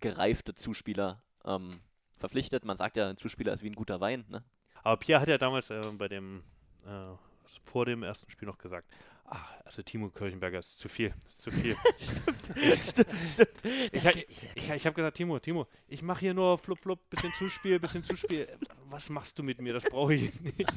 gereifte 0.01 0.55
Zuspieler 0.55 1.23
ähm, 1.45 1.81
verpflichtet. 2.19 2.65
Man 2.65 2.77
sagt 2.77 2.97
ja, 2.97 3.09
ein 3.09 3.17
Zuspieler 3.17 3.53
ist 3.55 3.63
wie 3.63 3.71
ein 3.71 3.75
guter 3.75 4.01
Wein. 4.01 4.25
Ne? 4.29 4.45
Aber 4.83 4.99
Pierre 4.99 5.21
hat 5.21 5.29
ja 5.29 5.39
damals 5.39 5.71
äh, 5.71 5.81
bei 5.97 6.09
dem, 6.09 6.43
äh, 6.87 7.03
vor 7.65 7.87
dem 7.87 8.03
ersten 8.03 8.31
Spiel 8.31 8.47
noch 8.47 8.59
gesagt, 8.59 8.91
ah, 9.35 9.49
also 9.65 9.83
Timo 9.83 10.09
Kirchenberger 10.11 10.59
ist 10.59 10.79
zu 10.79 10.89
viel, 10.89 11.13
ist 11.27 11.43
zu 11.43 11.51
viel. 11.51 11.77
stimmt, 12.83 13.15
stimmt. 13.25 13.65
Ich, 13.65 13.91
Das 13.93 14.05
ha- 14.07 14.11
geht- 14.13 14.29
ich, 14.31 14.71
ich 14.71 14.87
habe 14.87 14.95
gesagt, 14.95 15.17
Timo, 15.17 15.39
Timo, 15.39 15.67
ich 15.89 16.03
mache 16.03 16.21
hier 16.21 16.35
nur 16.35 16.59
flup, 16.59 16.79
flup, 16.79 17.11
bisschen 17.11 17.33
Zuspiel, 17.35 17.79
bisschen 17.79 18.03
Zuspiel. 18.03 18.49
Was 18.91 19.09
machst 19.11 19.39
du 19.39 19.43
mit 19.43 19.61
mir? 19.61 19.73
Das 19.73 19.85
brauche 19.85 20.15
ich 20.15 20.41
nicht. 20.41 20.65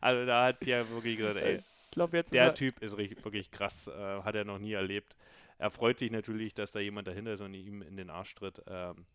Also 0.00 0.26
da 0.26 0.46
hat 0.46 0.58
Pierre 0.58 0.90
wirklich 0.90 1.18
gesagt, 1.18 1.36
ey, 1.36 1.62
Ich 1.92 2.26
ist 2.26 2.34
der 2.34 2.42
er, 2.46 2.54
Typ 2.54 2.82
ist 2.82 2.96
wirklich 2.96 3.48
krass, 3.52 3.86
äh, 3.86 4.22
hat 4.22 4.34
er 4.34 4.44
noch 4.44 4.58
nie 4.58 4.72
erlebt. 4.72 5.16
Er 5.56 5.70
freut 5.70 6.00
sich 6.00 6.10
natürlich, 6.10 6.52
dass 6.52 6.72
da 6.72 6.80
jemand 6.80 7.06
dahinter 7.06 7.34
ist 7.34 7.40
und 7.42 7.54
ihm 7.54 7.82
in 7.82 7.96
den 7.96 8.10
Arsch 8.10 8.34
tritt. 8.34 8.60
Ähm, 8.66 9.06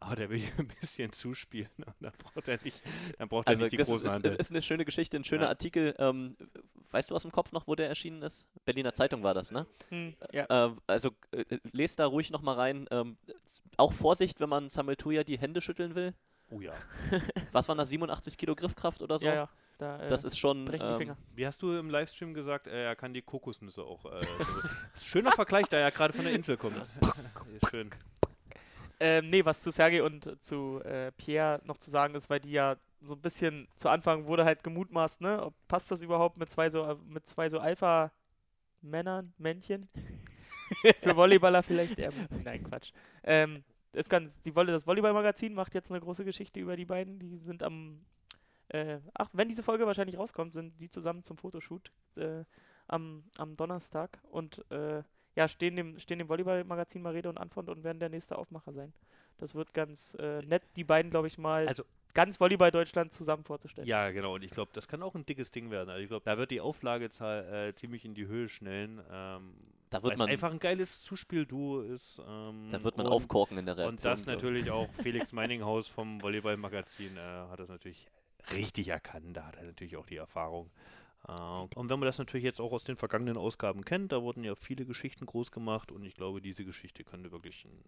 aber 0.00 0.16
der 0.16 0.30
will 0.30 0.38
hier 0.38 0.52
ein 0.58 0.68
bisschen 0.80 1.12
zuspielen 1.12 1.70
und 1.78 1.94
dann 2.00 2.12
braucht 2.18 2.48
er 2.48 2.58
nicht, 2.62 2.82
dann 3.18 3.28
braucht 3.28 3.46
er 3.48 3.52
Also 3.52 3.62
nicht 3.64 3.72
die 3.72 3.76
das 3.78 3.88
großen 3.88 4.06
ist, 4.06 4.12
Handel. 4.12 4.34
ist 4.36 4.50
eine 4.50 4.62
schöne 4.62 4.84
Geschichte, 4.84 5.16
ein 5.16 5.24
schöner 5.24 5.44
Ja. 5.44 5.48
Artikel. 5.48 5.94
Ähm, 5.98 6.36
weißt 6.90 7.10
du 7.10 7.14
aus 7.16 7.22
dem 7.22 7.32
Kopf 7.32 7.52
noch, 7.52 7.66
wo 7.66 7.74
der 7.74 7.88
erschienen 7.88 8.22
ist? 8.22 8.46
Berliner 8.64 8.92
Zeitung 8.94 9.22
war 9.22 9.34
das, 9.34 9.50
ne? 9.52 9.66
hm, 9.88 10.14
ja. 10.32 10.66
Äh, 10.66 10.74
also 10.86 11.10
äh, 11.32 11.44
lest 11.72 11.98
da 11.98 12.06
ruhig 12.06 12.30
nochmal 12.30 12.56
rein. 12.56 12.86
Ähm, 12.90 13.16
auch 13.76 13.92
Vorsicht, 13.92 14.40
wenn 14.40 14.48
man 14.48 14.68
Samuel 14.68 14.96
Tuya 14.96 15.24
die 15.24 15.38
Hände 15.38 15.60
schütteln 15.60 15.94
will. 15.94 16.14
Oh 16.50 16.60
ja. 16.60 16.72
Was 17.52 17.68
waren 17.68 17.78
das, 17.78 17.88
87 17.88 18.38
Kilo 18.38 18.54
Griffkraft 18.54 19.02
oder 19.02 19.18
so? 19.18 19.26
ja, 19.26 19.34
ja. 19.34 19.48
Da, 19.78 19.98
äh, 20.00 20.08
Das 20.08 20.24
ist 20.24 20.38
schon. 20.38 20.72
Ähm, 20.72 20.98
Finger. 20.98 21.16
Wie 21.34 21.46
hast 21.46 21.60
du 21.60 21.76
im 21.76 21.90
Livestream 21.90 22.32
gesagt, 22.32 22.66
äh, 22.66 22.84
er 22.84 22.96
kann 22.96 23.12
die 23.12 23.20
Kokosnüsse 23.20 23.82
auch. 23.82 24.04
Äh, 24.06 24.20
so- 25.00 25.04
Schöner 25.04 25.32
Vergleich, 25.32 25.66
da 25.66 25.76
er 25.78 25.90
gerade 25.90 26.14
von 26.14 26.24
der 26.24 26.32
Insel 26.34 26.56
kommt. 26.56 26.88
Schön. 27.68 27.90
Ähm, 28.98 29.30
nee, 29.30 29.44
was 29.44 29.60
zu 29.60 29.70
Sergei 29.70 30.02
und 30.02 30.42
zu 30.42 30.80
äh, 30.82 31.12
Pierre 31.12 31.60
noch 31.64 31.78
zu 31.78 31.90
sagen 31.90 32.14
ist, 32.14 32.30
weil 32.30 32.40
die 32.40 32.52
ja 32.52 32.76
so 33.02 33.14
ein 33.14 33.20
bisschen 33.20 33.68
zu 33.76 33.88
Anfang 33.88 34.26
wurde 34.26 34.44
halt 34.44 34.64
gemutmaßt, 34.64 35.20
ne? 35.20 35.42
Ob, 35.42 35.54
passt 35.68 35.90
das 35.90 36.02
überhaupt 36.02 36.38
mit 36.38 36.50
zwei 36.50 36.70
so 36.70 36.98
mit 37.06 37.26
zwei 37.26 37.48
so 37.50 37.58
Alpha-Männern, 37.58 39.34
Männchen? 39.38 39.88
Für 41.02 41.14
Volleyballer 41.14 41.62
vielleicht 41.62 41.98
eher. 41.98 42.12
Nein, 42.42 42.64
Quatsch. 42.64 42.92
Ähm, 43.22 43.64
ist 43.92 44.10
ganz, 44.10 44.42
die 44.42 44.54
Wolle, 44.54 44.72
das 44.72 44.86
Volleyball-Magazin 44.86 45.54
macht 45.54 45.74
jetzt 45.74 45.90
eine 45.90 46.00
große 46.00 46.24
Geschichte 46.24 46.60
über 46.60 46.76
die 46.76 46.84
beiden. 46.84 47.18
Die 47.18 47.38
sind 47.38 47.62
am 47.62 48.04
äh, 48.68 48.98
ach, 49.14 49.28
wenn 49.32 49.48
diese 49.48 49.62
Folge 49.62 49.86
wahrscheinlich 49.86 50.18
rauskommt, 50.18 50.54
sind 50.54 50.80
die 50.80 50.90
zusammen 50.90 51.22
zum 51.22 51.38
Fotoshoot 51.38 51.92
äh, 52.16 52.44
am, 52.88 53.24
am 53.36 53.56
Donnerstag 53.56 54.18
und 54.30 54.64
äh, 54.70 55.02
ja, 55.36 55.48
stehen 55.48 55.76
dem, 55.76 55.98
stehen 55.98 56.18
dem 56.18 56.28
Volleyball-Magazin 56.28 57.02
mal 57.02 57.12
Rede 57.12 57.28
und 57.28 57.38
Antwort 57.38 57.68
und 57.68 57.84
werden 57.84 58.00
der 58.00 58.08
nächste 58.08 58.36
Aufmacher 58.36 58.72
sein. 58.72 58.92
Das 59.38 59.54
wird 59.54 59.74
ganz 59.74 60.16
äh, 60.18 60.40
nett, 60.42 60.62
die 60.76 60.84
beiden, 60.84 61.10
glaube 61.10 61.28
ich, 61.28 61.36
mal 61.36 61.68
Also, 61.68 61.84
ganz 62.14 62.40
Volleyball 62.40 62.70
Deutschland 62.70 63.12
zusammen 63.12 63.44
vorzustellen. 63.44 63.86
Ja, 63.86 64.10
genau. 64.10 64.34
Und 64.34 64.42
ich 64.42 64.50
glaube, 64.50 64.70
das 64.72 64.88
kann 64.88 65.02
auch 65.02 65.14
ein 65.14 65.26
dickes 65.26 65.50
Ding 65.50 65.70
werden. 65.70 65.90
Also 65.90 66.02
ich 66.02 66.08
glaube, 66.08 66.24
da 66.24 66.38
wird 66.38 66.50
die 66.50 66.62
Auflagezahl 66.62 67.68
äh, 67.68 67.74
ziemlich 67.74 68.06
in 68.06 68.14
die 68.14 68.26
Höhe 68.26 68.48
schnellen. 68.48 69.02
Ähm, 69.12 69.52
Da 69.90 70.02
wird 70.02 70.16
man, 70.16 70.28
einfach 70.28 70.50
ein 70.50 70.58
geiles 70.58 71.02
Zuspielduo 71.02 71.82
ist. 71.82 72.18
Ähm, 72.26 72.68
da 72.70 72.82
wird 72.82 72.96
man 72.96 73.06
und, 73.06 73.12
aufkorken 73.12 73.58
in 73.58 73.66
der 73.66 73.76
Reaktion. 73.76 73.92
Und 73.92 74.04
das 74.06 74.24
natürlich 74.24 74.70
auch 74.70 74.88
Felix 75.02 75.32
Meininghaus 75.32 75.88
vom 75.88 76.22
Volleyball-Magazin 76.22 77.18
äh, 77.18 77.20
hat 77.20 77.60
das 77.60 77.68
natürlich 77.68 78.06
richtig 78.52 78.88
erkannt. 78.88 79.36
Da 79.36 79.44
hat 79.44 79.56
er 79.56 79.64
natürlich 79.64 79.98
auch 79.98 80.06
die 80.06 80.16
Erfahrung. 80.16 80.70
Äh, 81.28 81.32
und 81.32 81.90
wenn 81.90 81.98
man 81.98 82.06
das 82.06 82.18
natürlich 82.18 82.44
jetzt 82.44 82.60
auch 82.60 82.72
aus 82.72 82.84
den 82.84 82.96
vergangenen 82.96 83.36
Ausgaben 83.36 83.84
kennt, 83.84 84.12
da 84.12 84.22
wurden 84.22 84.44
ja 84.44 84.54
viele 84.54 84.84
Geschichten 84.84 85.26
groß 85.26 85.50
gemacht 85.50 85.90
und 85.92 86.04
ich 86.04 86.14
glaube, 86.14 86.40
diese 86.40 86.64
Geschichte 86.64 87.04
könnte 87.04 87.32
wirklich 87.32 87.64
ein, 87.64 87.84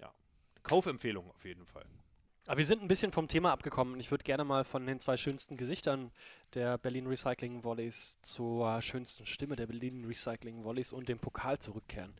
ja, 0.00 0.08
eine 0.08 0.62
Kaufempfehlung 0.62 1.28
auf 1.30 1.44
jeden 1.44 1.66
Fall. 1.66 1.86
Aber 2.46 2.58
wir 2.58 2.64
sind 2.64 2.80
ein 2.80 2.88
bisschen 2.88 3.10
vom 3.10 3.26
Thema 3.26 3.50
abgekommen. 3.50 3.98
Ich 3.98 4.12
würde 4.12 4.22
gerne 4.22 4.44
mal 4.44 4.62
von 4.62 4.86
den 4.86 5.00
zwei 5.00 5.16
schönsten 5.16 5.56
Gesichtern 5.56 6.12
der 6.54 6.78
Berlin 6.78 7.08
Recycling 7.08 7.64
Volleys 7.64 8.20
zur 8.22 8.80
schönsten 8.82 9.26
Stimme 9.26 9.56
der 9.56 9.66
Berlin 9.66 10.04
Recycling 10.04 10.62
Volleys 10.62 10.92
und 10.92 11.08
dem 11.08 11.18
Pokal 11.18 11.58
zurückkehren. 11.58 12.14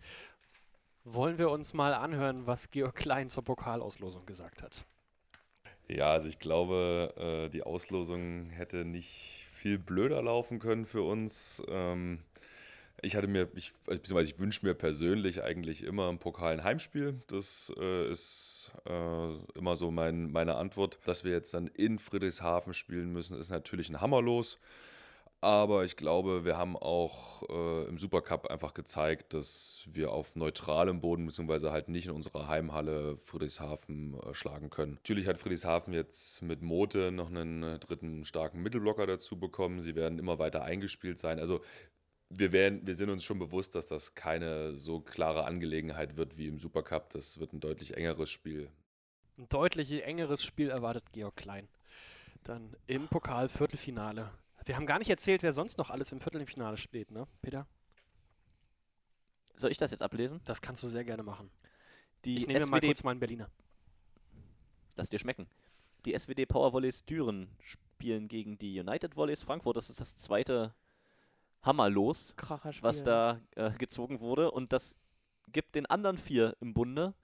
Wollen 1.04 1.38
wir 1.38 1.50
uns 1.50 1.74
mal 1.74 1.94
anhören, 1.94 2.48
was 2.48 2.72
Georg 2.72 2.96
Klein 2.96 3.30
zur 3.30 3.44
Pokalauslosung 3.44 4.26
gesagt 4.26 4.64
hat? 4.64 4.84
Ja, 5.86 6.10
also 6.10 6.26
ich 6.26 6.40
glaube, 6.40 7.14
äh, 7.16 7.48
die 7.48 7.62
Auslosung 7.62 8.50
hätte 8.50 8.84
nicht 8.84 9.45
viel 9.66 9.78
blöder 9.80 10.22
laufen 10.22 10.60
können 10.60 10.86
für 10.86 11.02
uns. 11.02 11.60
Ähm, 11.68 12.20
ich 13.02 13.16
hatte 13.16 13.26
mir, 13.26 13.48
ich, 13.56 13.72
beziehungsweise 13.84 14.30
ich 14.30 14.38
wünsche 14.38 14.64
mir 14.64 14.74
persönlich 14.74 15.42
eigentlich 15.42 15.82
immer 15.82 16.08
im 16.08 16.18
Pokal 16.18 16.52
ein 16.52 16.62
Heimspiel. 16.62 17.20
Das 17.26 17.72
äh, 17.76 18.08
ist 18.08 18.72
äh, 18.88 19.58
immer 19.58 19.74
so 19.74 19.90
mein, 19.90 20.30
meine 20.30 20.54
Antwort. 20.54 21.00
Dass 21.04 21.24
wir 21.24 21.32
jetzt 21.32 21.52
dann 21.52 21.66
in 21.66 21.98
Friedrichshafen 21.98 22.74
spielen 22.74 23.12
müssen, 23.12 23.36
ist 23.40 23.50
natürlich 23.50 23.90
ein 23.90 24.00
Hammerlos. 24.00 24.60
Aber 25.42 25.84
ich 25.84 25.96
glaube, 25.96 26.44
wir 26.44 26.56
haben 26.56 26.76
auch 26.76 27.42
äh, 27.48 27.88
im 27.88 27.98
Supercup 27.98 28.46
einfach 28.46 28.72
gezeigt, 28.74 29.34
dass 29.34 29.84
wir 29.86 30.10
auf 30.10 30.34
neutralem 30.34 31.00
Boden, 31.00 31.26
beziehungsweise 31.26 31.70
halt 31.70 31.88
nicht 31.88 32.06
in 32.06 32.12
unserer 32.12 32.48
Heimhalle 32.48 33.18
Friedrichshafen 33.18 34.18
äh, 34.18 34.34
schlagen 34.34 34.70
können. 34.70 34.94
Natürlich 34.94 35.28
hat 35.28 35.38
Friedrichshafen 35.38 35.92
jetzt 35.92 36.42
mit 36.42 36.62
Mote 36.62 37.12
noch 37.12 37.28
einen 37.28 37.62
äh, 37.62 37.78
dritten 37.78 38.24
starken 38.24 38.62
Mittelblocker 38.62 39.06
dazu 39.06 39.38
bekommen. 39.38 39.80
Sie 39.80 39.94
werden 39.94 40.18
immer 40.18 40.38
weiter 40.38 40.62
eingespielt 40.64 41.18
sein. 41.18 41.38
Also 41.38 41.60
wir, 42.30 42.52
werden, 42.52 42.86
wir 42.86 42.94
sind 42.94 43.10
uns 43.10 43.22
schon 43.22 43.38
bewusst, 43.38 43.74
dass 43.74 43.86
das 43.86 44.14
keine 44.14 44.76
so 44.78 45.00
klare 45.00 45.44
Angelegenheit 45.44 46.16
wird 46.16 46.38
wie 46.38 46.48
im 46.48 46.58
Supercup. 46.58 47.10
Das 47.10 47.38
wird 47.38 47.52
ein 47.52 47.60
deutlich 47.60 47.96
engeres 47.96 48.30
Spiel. 48.30 48.70
Ein 49.38 49.48
deutlich 49.50 50.02
engeres 50.02 50.42
Spiel 50.42 50.70
erwartet 50.70 51.04
Georg 51.12 51.36
Klein. 51.36 51.68
Dann 52.42 52.74
im 52.86 53.06
Pokal-Viertelfinale. 53.08 54.30
Wir 54.66 54.74
haben 54.74 54.86
gar 54.86 54.98
nicht 54.98 55.08
erzählt, 55.08 55.44
wer 55.44 55.52
sonst 55.52 55.78
noch 55.78 55.90
alles 55.90 56.10
im 56.10 56.20
Viertelfinale 56.20 56.76
spielt, 56.76 57.12
ne, 57.12 57.26
Peter? 57.40 57.68
Soll 59.54 59.70
ich 59.70 59.78
das 59.78 59.92
jetzt 59.92 60.02
ablesen? 60.02 60.40
Das 60.44 60.60
kannst 60.60 60.82
du 60.82 60.88
sehr 60.88 61.04
gerne 61.04 61.22
machen. 61.22 61.50
Die 62.24 62.36
ich 62.36 62.46
nehme 62.48 62.60
mir 62.60 62.66
mal 62.66 62.78
SWD 62.78 62.86
kurz 62.86 63.04
meinen 63.04 63.20
Berliner. 63.20 63.48
Lass 64.96 65.08
dir 65.08 65.20
schmecken. 65.20 65.48
Die 66.04 66.18
SWD 66.18 66.46
Power 66.46 66.72
Volleys 66.72 67.04
Düren 67.04 67.48
spielen 67.60 68.26
gegen 68.26 68.58
die 68.58 68.80
United 68.80 69.16
Volleys 69.16 69.42
Frankfurt. 69.42 69.76
Das 69.76 69.88
ist 69.88 70.00
das 70.00 70.16
zweite 70.16 70.74
Hammerlos, 71.62 72.34
was 72.80 73.04
da 73.04 73.40
äh, 73.54 73.70
gezogen 73.72 74.18
wurde. 74.18 74.50
Und 74.50 74.72
das 74.72 74.96
gibt 75.52 75.76
den 75.76 75.86
anderen 75.86 76.18
vier 76.18 76.56
im 76.60 76.74
Bunde 76.74 77.14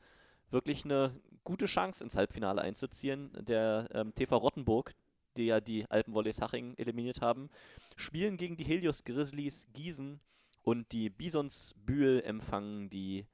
wirklich 0.51 0.85
eine 0.85 1.21
gute 1.43 1.67
Chance, 1.67 2.05
ins 2.05 2.17
Halbfinale 2.17 2.63
einzuziehen. 2.63 3.33
Der 3.41 3.89
ähm, 3.93 4.15
TV 4.15 4.37
Rottenburg, 4.37 4.95
die 5.37 5.47
ja 5.47 5.61
die 5.61 5.91
Alpenvolleys 5.91 6.41
Haching 6.41 6.75
eliminiert 6.77 7.21
haben, 7.21 7.51
spielen 7.97 8.37
gegen 8.37 8.57
die 8.57 8.65
Helios 8.65 9.05
Grizzlies 9.05 9.67
Gießen 9.73 10.21
und 10.63 10.93
die 10.93 11.11
Bisons 11.11 11.75
Bühl 11.77 12.23
empfangen 12.25 12.91
die 12.91 13.27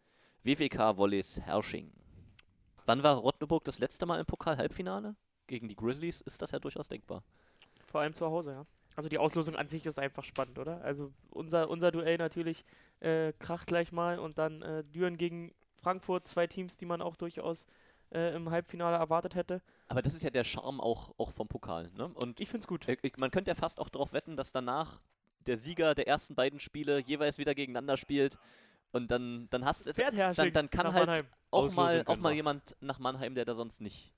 WWK 0.45 0.97
Volleys 0.97 1.41
Hersching. 1.41 1.93
Wann 2.87 3.03
war 3.03 3.17
Rottenburg 3.17 3.65
das 3.65 3.79
letzte 3.79 4.07
Mal 4.07 4.19
im 4.19 4.27
Pokal-Halbfinale? 4.27 5.15
Gegen 5.47 5.69
die 5.69 5.77
Grizzlies 5.77 6.21
ist 6.23 6.41
das 6.41 6.53
ja 6.53 6.59
durchaus 6.59 6.89
denkbar. 6.89 7.23
Vor 7.87 8.01
allem 8.01 8.15
zu 8.15 8.27
Hause, 8.27 8.53
ja. 8.53 8.67
Also 8.97 9.09
die 9.09 9.19
Auslosung 9.19 9.57
an 9.57 9.69
sich 9.69 9.87
ist 9.87 9.99
einfach 9.99 10.25
spannend, 10.25 10.59
oder? 10.59 10.83
Also 10.83 11.13
unser, 11.31 11.71
unser 11.71 11.93
Duell 11.93 12.19
natürlich 12.19 12.65
äh, 13.01 13.33
kracht 13.39 13.67
gleich 13.67 13.93
mal 13.93 14.19
und 14.19 14.39
dann 14.39 14.63
äh, 14.63 14.85
Düren 14.85 15.17
gegen 15.17 15.55
Frankfurt, 15.77 16.27
zwei 16.27 16.47
Teams, 16.47 16.77
die 16.77 16.87
man 16.87 17.01
auch 17.01 17.17
durchaus 17.17 17.67
äh, 18.13 18.35
im 18.35 18.51
Halbfinale 18.51 18.97
erwartet 18.97 19.35
hätte. 19.35 19.61
Aber 19.87 20.03
das 20.03 20.15
ist 20.15 20.23
ja 20.23 20.31
der 20.31 20.45
Charme 20.45 20.81
auch, 20.81 21.15
auch 21.19 21.31
vom 21.33 21.49
Pokal. 21.49 21.91
Ne? 21.97 22.07
Und 22.09 22.41
Ich 22.41 22.49
finde 22.49 22.63
es 22.63 22.67
gut. 22.67 22.89
äh, 22.89 22.97
ich- 23.03 23.17
man 23.19 23.31
könnte 23.31 23.51
ja 23.51 23.55
fast 23.55 23.79
auch 23.81 23.89
darauf 23.89 24.13
wetten, 24.13 24.37
dass 24.37 24.53
danach 24.53 25.01
der 25.47 25.59
Sieger 25.59 25.95
der 25.95 26.07
ersten 26.09 26.35
beiden 26.35 26.61
Spiele 26.61 26.99
jeweils 27.01 27.39
wieder 27.39 27.55
gegeneinander 27.55 27.97
spielt. 27.97 28.39
Und 28.93 29.11
dann, 29.11 29.49
dann 29.51 29.65
hast 29.65 29.87
du 29.87 29.93
Herrsching 29.93 30.35
dann, 30.35 30.53
dann 30.53 30.71
kann 30.71 30.87
halt 30.93 31.07
Mannheim. 31.07 31.27
auch 31.51 31.71
mal, 31.75 32.03
auch 32.07 32.17
mal 32.17 32.33
jemand 32.33 32.77
nach 32.81 32.99
Mannheim, 32.99 33.35
der 33.35 33.45
da 33.45 33.55
sonst 33.55 33.81
nicht 33.83 34.15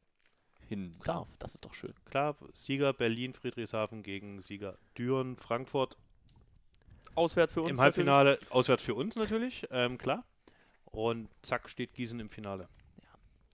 hin 0.69 0.93
darf. 1.05 1.27
Das 1.41 1.57
ist 1.57 1.65
doch 1.65 1.75
schön. 1.75 1.95
Klar, 2.05 2.37
Sieger 2.55 2.93
Berlin, 2.93 3.35
Friedrichshafen 3.35 4.05
gegen 4.05 4.41
Sieger 4.43 4.79
Düren, 4.97 5.37
Frankfurt. 5.37 5.97
Auswärts 7.17 7.53
für 7.53 7.63
uns. 7.63 7.71
Im 7.71 7.81
Halbfinale 7.81 8.39
auswärts 8.51 8.85
für 8.85 8.95
uns 8.95 9.17
natürlich, 9.17 9.67
ähm, 9.73 9.99
klar. 9.99 10.25
Und 10.85 11.29
zack 11.43 11.69
steht 11.69 11.95
Gießen 11.95 12.19
im 12.21 12.31
Finale. 12.31 12.69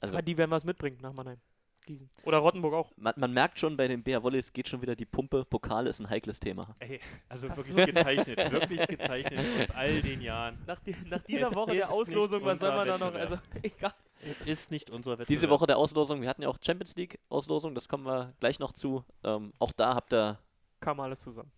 Also 0.01 0.17
Aber 0.17 0.23
die 0.23 0.37
werden 0.37 0.51
was 0.51 0.65
mitbringen 0.65 0.99
nach 1.01 1.13
Mannheim. 1.13 1.39
Gießen. 1.87 2.11
Oder 2.25 2.39
Rottenburg 2.39 2.75
auch. 2.75 2.91
man, 2.97 3.15
man 3.17 3.33
merkt 3.33 3.61
schon, 3.61 3.77
bei 3.77 3.87
den 3.87 4.03
BR 4.03 4.21
Volleys 4.21 4.53
geht 4.53 4.69
schon 4.69 4.83
wieder 4.83 4.97
die 4.97 5.05
Pumpe. 5.05 5.45
Pokal 5.45 5.87
ist 5.87 6.01
ein 6.01 6.11
heikles 6.11 6.41
Thema. 6.41 6.75
Ey, 6.81 6.99
also 7.29 7.49
wirklich 7.57 7.95
gezeichnet, 7.95 8.53
wirklich 8.53 8.87
gezeichnet 8.89 9.39
aus 9.39 9.71
all 9.77 10.03
den 10.03 10.21
Jahren. 10.21 10.59
Nach, 10.67 10.81
die, 10.81 10.97
nach 11.09 11.23
dieser 11.23 11.51
Es 11.51 11.55
Woche 11.55 11.75
der 11.77 11.89
Auslosung, 11.89 12.45
was 12.45 12.59
soll 12.59 12.75
man 12.75 12.89
da 12.89 12.99
noch? 12.99 13.15
Also, 13.15 13.39
egal. 13.63 13.95
Es 14.21 14.41
ist 14.47 14.71
nicht 14.73 14.91
unser 14.91 15.13
Wettbewerb. 15.13 15.29
Diese 15.29 15.49
Woche 15.49 15.67
der 15.67 15.79
Auslosung, 15.79 16.21
wir 16.21 16.29
hatten 16.29 16.43
ja 16.43 16.49
auch 16.49 16.59
Champions 16.61 16.97
League 16.97 17.21
Auslosung, 17.29 17.75
das 17.75 17.87
kommen 17.87 18.05
wir 18.05 18.35
gleich 18.41 18.59
noch 18.59 18.73
zu. 18.73 19.05
Ähm, 19.23 19.53
auch 19.61 19.71
da 19.71 19.95
habt 19.95 20.13
ihr 20.13 20.41
Kam 20.81 21.01
alles 21.01 21.21
zusammen. 21.21 21.51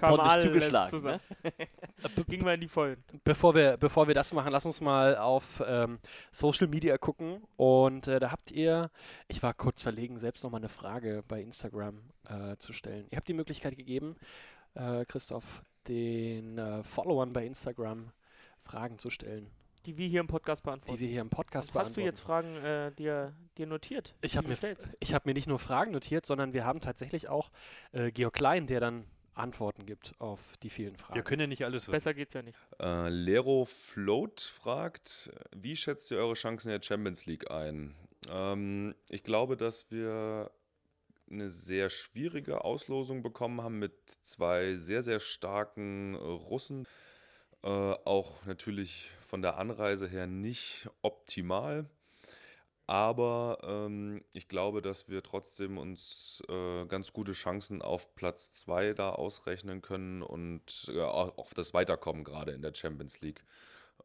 Ordentlich 0.00 0.42
zugeschlagen. 0.44 0.90
zusammen. 0.90 1.20
Ne? 1.42 2.24
Ging 2.28 2.44
mal 2.44 2.54
in 2.54 2.60
die 2.60 2.68
Vollen. 2.68 3.02
Bevor 3.24 3.54
wir, 3.54 3.76
bevor 3.76 4.06
wir 4.06 4.14
das 4.14 4.32
machen, 4.32 4.52
lass 4.52 4.66
uns 4.66 4.80
mal 4.80 5.16
auf 5.16 5.62
ähm, 5.66 5.98
Social 6.32 6.66
Media 6.68 6.98
gucken. 6.98 7.42
Und 7.56 8.06
äh, 8.06 8.18
da 8.20 8.30
habt 8.30 8.50
ihr, 8.50 8.90
ich 9.28 9.42
war 9.42 9.54
kurz 9.54 9.82
verlegen, 9.82 10.18
selbst 10.18 10.44
noch 10.44 10.50
mal 10.50 10.58
eine 10.58 10.68
Frage 10.68 11.22
bei 11.26 11.40
Instagram 11.40 12.02
äh, 12.28 12.56
zu 12.56 12.72
stellen. 12.72 13.06
Ihr 13.10 13.16
habt 13.16 13.28
die 13.28 13.34
Möglichkeit 13.34 13.76
gegeben, 13.76 14.16
äh, 14.74 15.04
Christoph, 15.04 15.62
den 15.88 16.58
äh, 16.58 16.82
Followern 16.82 17.32
bei 17.32 17.44
Instagram 17.46 18.12
Fragen 18.60 18.98
zu 18.98 19.08
stellen, 19.08 19.50
Die 19.86 19.96
wir 19.96 20.06
hier 20.08 20.20
im 20.20 20.26
Podcast 20.26 20.62
die 20.62 20.66
beantworten. 20.66 21.00
wir 21.00 21.08
hier 21.08 21.20
im 21.22 21.30
Podcast 21.30 21.68
Hast 21.68 21.96
du 21.96 22.02
beantworten. 22.02 22.06
jetzt 22.06 22.20
Fragen 22.20 22.56
äh, 22.56 22.92
dir, 22.92 23.32
dir 23.56 23.66
notiert? 23.66 24.14
Ich 24.20 24.32
die 24.32 24.38
habe 24.38 24.48
mir, 24.48 24.56
ich 25.00 25.14
hab 25.14 25.24
mir 25.24 25.32
nicht 25.32 25.46
nur 25.48 25.58
Fragen 25.58 25.92
notiert, 25.92 26.26
sondern 26.26 26.52
wir 26.52 26.66
haben 26.66 26.80
tatsächlich 26.80 27.28
auch 27.28 27.50
äh, 27.92 28.10
Georg 28.10 28.34
Klein, 28.34 28.66
der 28.66 28.80
dann 28.80 29.04
Antworten 29.38 29.86
gibt 29.86 30.14
auf 30.18 30.40
die 30.62 30.70
vielen 30.70 30.96
Fragen. 30.96 31.14
Wir 31.14 31.22
können 31.22 31.40
ja 31.42 31.46
nicht 31.46 31.64
alles 31.64 31.84
wissen. 31.84 31.92
Besser 31.92 32.14
geht's 32.14 32.34
ja 32.34 32.42
nicht. 32.42 32.58
Äh, 32.80 33.08
Lero 33.08 33.64
Float 33.64 34.40
fragt, 34.40 35.30
wie 35.54 35.76
schätzt 35.76 36.10
ihr 36.10 36.18
eure 36.18 36.34
Chancen 36.34 36.68
in 36.68 36.78
der 36.78 36.84
Champions 36.84 37.26
League 37.26 37.50
ein? 37.50 37.94
Ähm, 38.28 38.94
ich 39.08 39.22
glaube, 39.22 39.56
dass 39.56 39.90
wir 39.90 40.50
eine 41.30 41.50
sehr 41.50 41.90
schwierige 41.90 42.64
Auslosung 42.64 43.22
bekommen 43.22 43.62
haben 43.62 43.78
mit 43.78 43.92
zwei 44.22 44.74
sehr, 44.74 45.02
sehr 45.02 45.20
starken 45.20 46.14
Russen. 46.14 46.86
Äh, 47.62 47.68
auch 47.68 48.44
natürlich 48.46 49.10
von 49.26 49.42
der 49.42 49.58
Anreise 49.58 50.08
her 50.08 50.26
nicht 50.26 50.88
optimal. 51.02 51.88
Aber 52.88 53.58
ähm, 53.64 54.24
ich 54.32 54.48
glaube, 54.48 54.80
dass 54.80 55.10
wir 55.10 55.22
trotzdem 55.22 55.76
uns 55.76 56.42
äh, 56.48 56.86
ganz 56.86 57.12
gute 57.12 57.32
Chancen 57.32 57.82
auf 57.82 58.14
Platz 58.14 58.50
2 58.52 58.94
da 58.94 59.10
ausrechnen 59.10 59.82
können 59.82 60.22
und 60.22 60.90
äh, 60.94 61.02
auch 61.02 61.36
auf 61.36 61.52
das 61.52 61.74
Weiterkommen 61.74 62.24
gerade 62.24 62.52
in 62.52 62.62
der 62.62 62.74
Champions 62.74 63.20
League. 63.20 63.44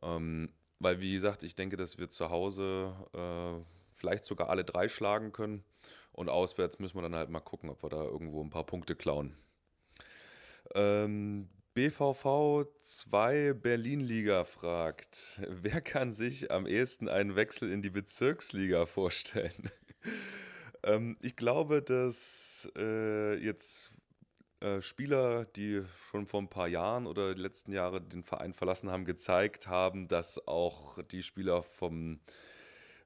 Ähm, 0.02 0.52
weil, 0.80 1.00
wie 1.00 1.14
gesagt, 1.14 1.44
ich 1.44 1.56
denke, 1.56 1.78
dass 1.78 1.98
wir 1.98 2.10
zu 2.10 2.30
Hause 2.30 2.94
äh, 3.14 3.64
vielleicht 3.94 4.26
sogar 4.26 4.50
alle 4.50 4.66
drei 4.66 4.90
schlagen 4.90 5.32
können. 5.32 5.64
Und 6.12 6.28
auswärts 6.28 6.80
müssen 6.80 6.98
wir 6.98 7.04
dann 7.04 7.16
halt 7.16 7.30
mal 7.30 7.40
gucken, 7.40 7.70
ob 7.70 7.84
wir 7.84 7.90
da 7.90 8.04
irgendwo 8.04 8.44
ein 8.44 8.50
paar 8.50 8.66
Punkte 8.66 8.98
klauen. 8.98 9.38
Ähm, 10.76 11.48
BVV 11.76 12.68
2 12.82 13.54
Berlin-Liga 13.54 14.44
fragt, 14.44 15.42
wer 15.48 15.82
kann 15.82 16.14
sich 16.14 16.52
am 16.52 16.68
ehesten 16.68 17.10
einen 17.10 17.36
Wechsel 17.36 17.72
in 17.72 17.82
die 17.82 17.90
Bezirksliga 17.90 18.86
vorstellen? 18.86 19.72
ähm, 20.84 21.18
ich 21.20 21.36
glaube, 21.36 21.82
dass 21.82 22.70
äh, 22.78 23.34
jetzt 23.44 23.92
äh, 24.60 24.82
Spieler, 24.82 25.46
die 25.46 25.82
schon 26.12 26.28
vor 26.28 26.44
ein 26.44 26.48
paar 26.48 26.68
Jahren 26.68 27.08
oder 27.08 27.34
die 27.34 27.42
letzten 27.42 27.72
Jahre 27.72 28.02
den 28.02 28.22
Verein 28.22 28.54
verlassen 28.54 28.92
haben, 28.92 29.06
gezeigt 29.06 29.66
haben, 29.66 30.08
dass 30.08 30.48
auch 30.48 31.02
die 31.02 31.24
Spieler 31.24 31.64
vom 31.64 32.20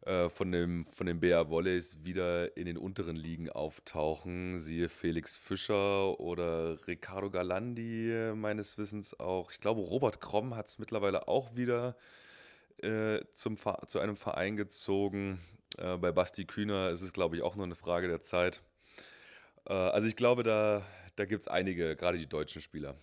äh, 0.07 0.29
von, 0.29 0.53
dem, 0.53 0.85
von 0.85 1.05
den 1.05 1.19
BR 1.19 1.49
Volleys 1.49 2.05
wieder 2.05 2.55
in 2.55 2.65
den 2.65 2.77
unteren 2.77 3.17
Ligen 3.17 3.49
auftauchen. 3.49 4.61
Siehe 4.61 4.87
Felix 4.87 5.37
Fischer 5.37 6.17
oder 6.21 6.87
Riccardo 6.87 7.29
Galandi 7.29 8.31
meines 8.33 8.77
Wissens 8.77 9.19
auch. 9.19 9.51
Ich 9.51 9.59
glaube, 9.59 9.81
Robert 9.81 10.21
Kromm 10.21 10.55
hat 10.55 10.67
es 10.67 10.79
mittlerweile 10.79 11.27
auch 11.27 11.57
wieder 11.57 11.97
äh, 12.81 13.19
zum, 13.33 13.57
zu 13.87 13.99
einem 13.99 14.15
Verein 14.15 14.55
gezogen. 14.55 15.41
Äh, 15.77 15.97
bei 15.97 16.13
Basti 16.13 16.45
Kühner 16.45 16.89
ist 16.91 17.01
es, 17.01 17.11
glaube 17.11 17.35
ich, 17.35 17.41
auch 17.41 17.57
nur 17.57 17.65
eine 17.65 17.75
Frage 17.75 18.07
der 18.07 18.21
Zeit. 18.21 18.61
Äh, 19.67 19.73
also 19.73 20.07
ich 20.07 20.15
glaube, 20.15 20.43
da, 20.43 20.85
da 21.17 21.25
gibt 21.25 21.41
es 21.41 21.47
einige, 21.49 21.97
gerade 21.97 22.17
die 22.17 22.29
deutschen 22.29 22.61
Spieler. 22.61 22.95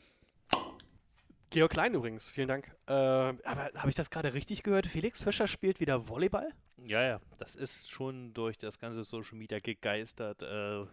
Georg 1.55 1.71
Klein 1.71 1.95
übrigens, 1.95 2.29
vielen 2.29 2.49
Dank. 2.49 2.67
Äh, 2.89 2.93
aber 2.93 3.71
habe 3.77 3.89
ich 3.89 3.95
das 3.95 4.11
gerade 4.11 4.35
richtig 4.35 4.65
gehört? 4.65 4.87
Felix 4.87 5.23
Fischer 5.23 5.47
spielt 5.47 5.79
wieder 5.79 6.09
Volleyball? 6.09 6.51
Ja, 6.85 7.01
ja, 7.01 7.21
das 7.39 7.55
ist 7.55 7.89
schon 7.89 8.35
durch 8.35 8.59
das 8.59 8.81
ganze 8.81 9.05
Social 9.05 9.39
Media 9.39 9.61
gegeistert. 9.61 10.43
Äh, 10.43 10.85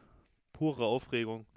pure 0.54 0.86
Aufregung. 0.86 1.48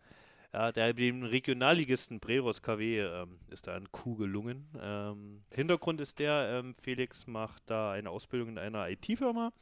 Ja, 0.54 0.72
der, 0.72 0.94
dem 0.94 1.22
Regionalligisten 1.22 2.18
Breros 2.18 2.62
KW 2.62 3.00
ähm, 3.00 3.40
ist 3.50 3.66
da 3.66 3.74
ein 3.76 3.92
Coup 3.92 4.16
gelungen. 4.16 4.70
Ähm, 4.80 5.44
Hintergrund 5.50 6.00
ist 6.00 6.18
der, 6.18 6.60
ähm, 6.60 6.74
Felix 6.80 7.26
macht 7.26 7.64
da 7.66 7.92
eine 7.92 8.08
Ausbildung 8.08 8.48
in 8.48 8.58
einer 8.58 8.88
IT-Firma 8.88 9.52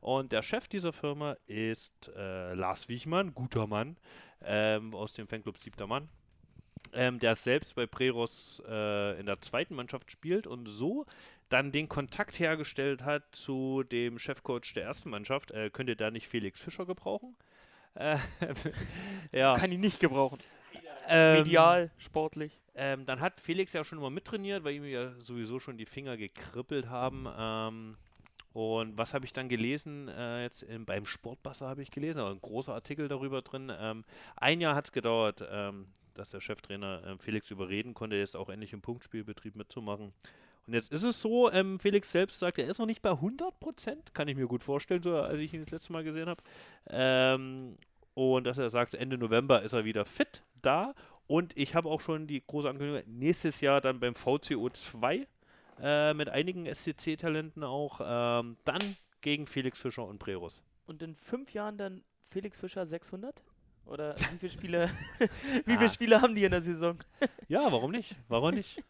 und 0.00 0.32
der 0.32 0.42
Chef 0.42 0.66
dieser 0.66 0.92
Firma 0.92 1.36
ist 1.46 2.10
äh, 2.16 2.52
Lars 2.54 2.88
Wiechmann, 2.88 3.32
guter 3.32 3.68
Mann, 3.68 3.96
ähm, 4.42 4.92
aus 4.92 5.14
dem 5.14 5.28
Fanclub 5.28 5.56
Siebter 5.56 5.86
Mann. 5.86 6.08
Ähm, 6.94 7.18
der 7.18 7.34
selbst 7.34 7.74
bei 7.74 7.86
Preros 7.86 8.62
äh, 8.68 9.18
in 9.20 9.26
der 9.26 9.40
zweiten 9.40 9.74
Mannschaft 9.74 10.10
spielt 10.10 10.46
und 10.46 10.66
so 10.66 11.06
dann 11.48 11.72
den 11.72 11.88
Kontakt 11.88 12.38
hergestellt 12.38 13.04
hat 13.04 13.22
zu 13.32 13.82
dem 13.82 14.18
Chefcoach 14.18 14.74
der 14.74 14.84
ersten 14.84 15.10
Mannschaft. 15.10 15.50
Äh, 15.50 15.70
könnt 15.70 15.88
ihr 15.88 15.96
da 15.96 16.10
nicht 16.10 16.28
Felix 16.28 16.60
Fischer 16.60 16.86
gebrauchen? 16.86 17.36
Äh, 17.94 18.18
ja. 19.32 19.54
Kann 19.54 19.72
ihn 19.72 19.80
nicht 19.80 20.00
gebrauchen. 20.00 20.38
Ähm, 21.10 21.38
Medial, 21.38 21.90
sportlich. 21.96 22.60
ähm, 22.74 23.06
dann 23.06 23.20
hat 23.20 23.40
Felix 23.40 23.72
ja 23.72 23.82
schon 23.82 23.96
immer 23.96 24.10
mittrainiert, 24.10 24.62
weil 24.62 24.74
ihm 24.74 24.84
ja 24.84 25.12
sowieso 25.20 25.58
schon 25.58 25.78
die 25.78 25.86
Finger 25.86 26.18
gekribbelt 26.18 26.90
haben. 26.90 27.26
Ähm, 27.38 27.96
und 28.52 28.96
was 28.96 29.14
habe 29.14 29.24
ich 29.24 29.32
dann 29.32 29.48
gelesen? 29.48 30.08
Äh, 30.08 30.42
jetzt 30.42 30.62
in, 30.62 30.84
beim 30.84 31.06
Sportbasser 31.06 31.68
habe 31.68 31.82
ich 31.82 31.90
gelesen, 31.90 32.20
aber 32.20 32.30
ein 32.30 32.40
großer 32.40 32.74
Artikel 32.74 33.08
darüber 33.08 33.42
drin. 33.42 33.72
Ähm, 33.78 34.04
ein 34.36 34.60
Jahr 34.60 34.74
hat 34.74 34.86
es 34.86 34.92
gedauert, 34.92 35.46
ähm, 35.50 35.86
dass 36.14 36.30
der 36.30 36.40
Cheftrainer 36.40 37.02
ähm, 37.06 37.18
Felix 37.18 37.50
überreden 37.50 37.94
konnte, 37.94 38.16
jetzt 38.16 38.36
auch 38.36 38.48
endlich 38.48 38.72
im 38.72 38.80
Punktspielbetrieb 38.80 39.54
mitzumachen. 39.54 40.12
Und 40.66 40.74
jetzt 40.74 40.92
ist 40.92 41.02
es 41.02 41.20
so, 41.20 41.50
ähm, 41.50 41.78
Felix 41.78 42.12
selbst 42.12 42.38
sagt, 42.38 42.58
er 42.58 42.68
ist 42.68 42.78
noch 42.78 42.86
nicht 42.86 43.00
bei 43.00 43.10
100 43.10 43.58
Prozent, 43.58 44.14
kann 44.14 44.28
ich 44.28 44.36
mir 44.36 44.46
gut 44.46 44.62
vorstellen, 44.62 45.02
so 45.02 45.16
als 45.16 45.38
ich 45.38 45.54
ihn 45.54 45.62
das 45.62 45.70
letzte 45.70 45.92
Mal 45.92 46.04
gesehen 46.04 46.28
habe. 46.28 46.42
Ähm, 46.88 47.76
und 48.14 48.44
dass 48.44 48.58
er 48.58 48.68
sagt, 48.68 48.94
Ende 48.94 49.16
November 49.16 49.62
ist 49.62 49.72
er 49.72 49.84
wieder 49.84 50.04
fit 50.04 50.42
da. 50.60 50.94
Und 51.26 51.56
ich 51.56 51.74
habe 51.74 51.88
auch 51.88 52.00
schon 52.00 52.26
die 52.26 52.42
große 52.44 52.68
Ankündigung, 52.68 53.02
nächstes 53.06 53.60
Jahr 53.60 53.80
dann 53.80 54.00
beim 54.00 54.14
VCO 54.14 54.68
2 54.70 55.26
äh, 55.82 56.14
mit 56.14 56.28
einigen 56.28 56.66
SCC-Talenten 56.66 57.62
auch, 57.64 58.00
ähm, 58.04 58.56
dann 58.64 58.96
gegen 59.20 59.46
Felix 59.46 59.80
Fischer 59.80 60.04
und 60.06 60.18
Breros. 60.18 60.62
Und 60.86 61.02
in 61.02 61.14
fünf 61.16 61.52
Jahren 61.52 61.76
dann 61.76 62.02
Felix 62.30 62.58
Fischer 62.58 62.86
600? 62.86 63.42
Oder 63.86 64.14
wie 64.32 64.38
viele 64.38 64.52
Spiele, 64.52 64.90
wie 65.66 65.72
Ah. 65.74 65.78
viele 65.78 65.90
Spiele 65.90 66.20
haben 66.22 66.34
die 66.34 66.44
in 66.44 66.50
der 66.50 66.62
Saison? 66.62 66.98
Ja, 67.48 67.72
warum 67.72 67.92
nicht? 67.92 68.14
Warum 68.28 68.54
nicht? 68.54 68.82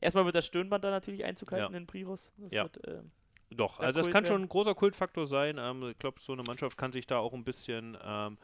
Erstmal 0.00 0.24
wird 0.24 0.34
das 0.34 0.44
Stirnband 0.46 0.82
da 0.82 0.90
natürlich 0.90 1.24
Einzug 1.24 1.52
halten 1.52 1.72
Ja. 1.72 1.78
in. 1.78 1.86
Das 2.38 2.52
Ja. 2.52 2.64
wird, 2.64 2.80
ähm, 2.88 3.12
Doch, 3.50 3.78
also 3.78 4.00
das 4.00 4.06
Kult 4.06 4.12
kann 4.12 4.24
schon 4.26 4.42
ein 4.42 4.48
großer 4.48 4.74
Kultfaktor 4.74 5.26
sein. 5.28 5.56
Ähm, 5.58 5.90
ich 5.90 5.98
glaube, 5.98 6.20
so 6.20 6.32
eine 6.32 6.42
Mannschaft 6.42 6.76
kann 6.76 6.90
sich 6.90 7.06
da 7.06 7.18
auch 7.18 7.32
ein 7.32 7.44
bisschen 7.44 7.96
ähm, 8.02 8.36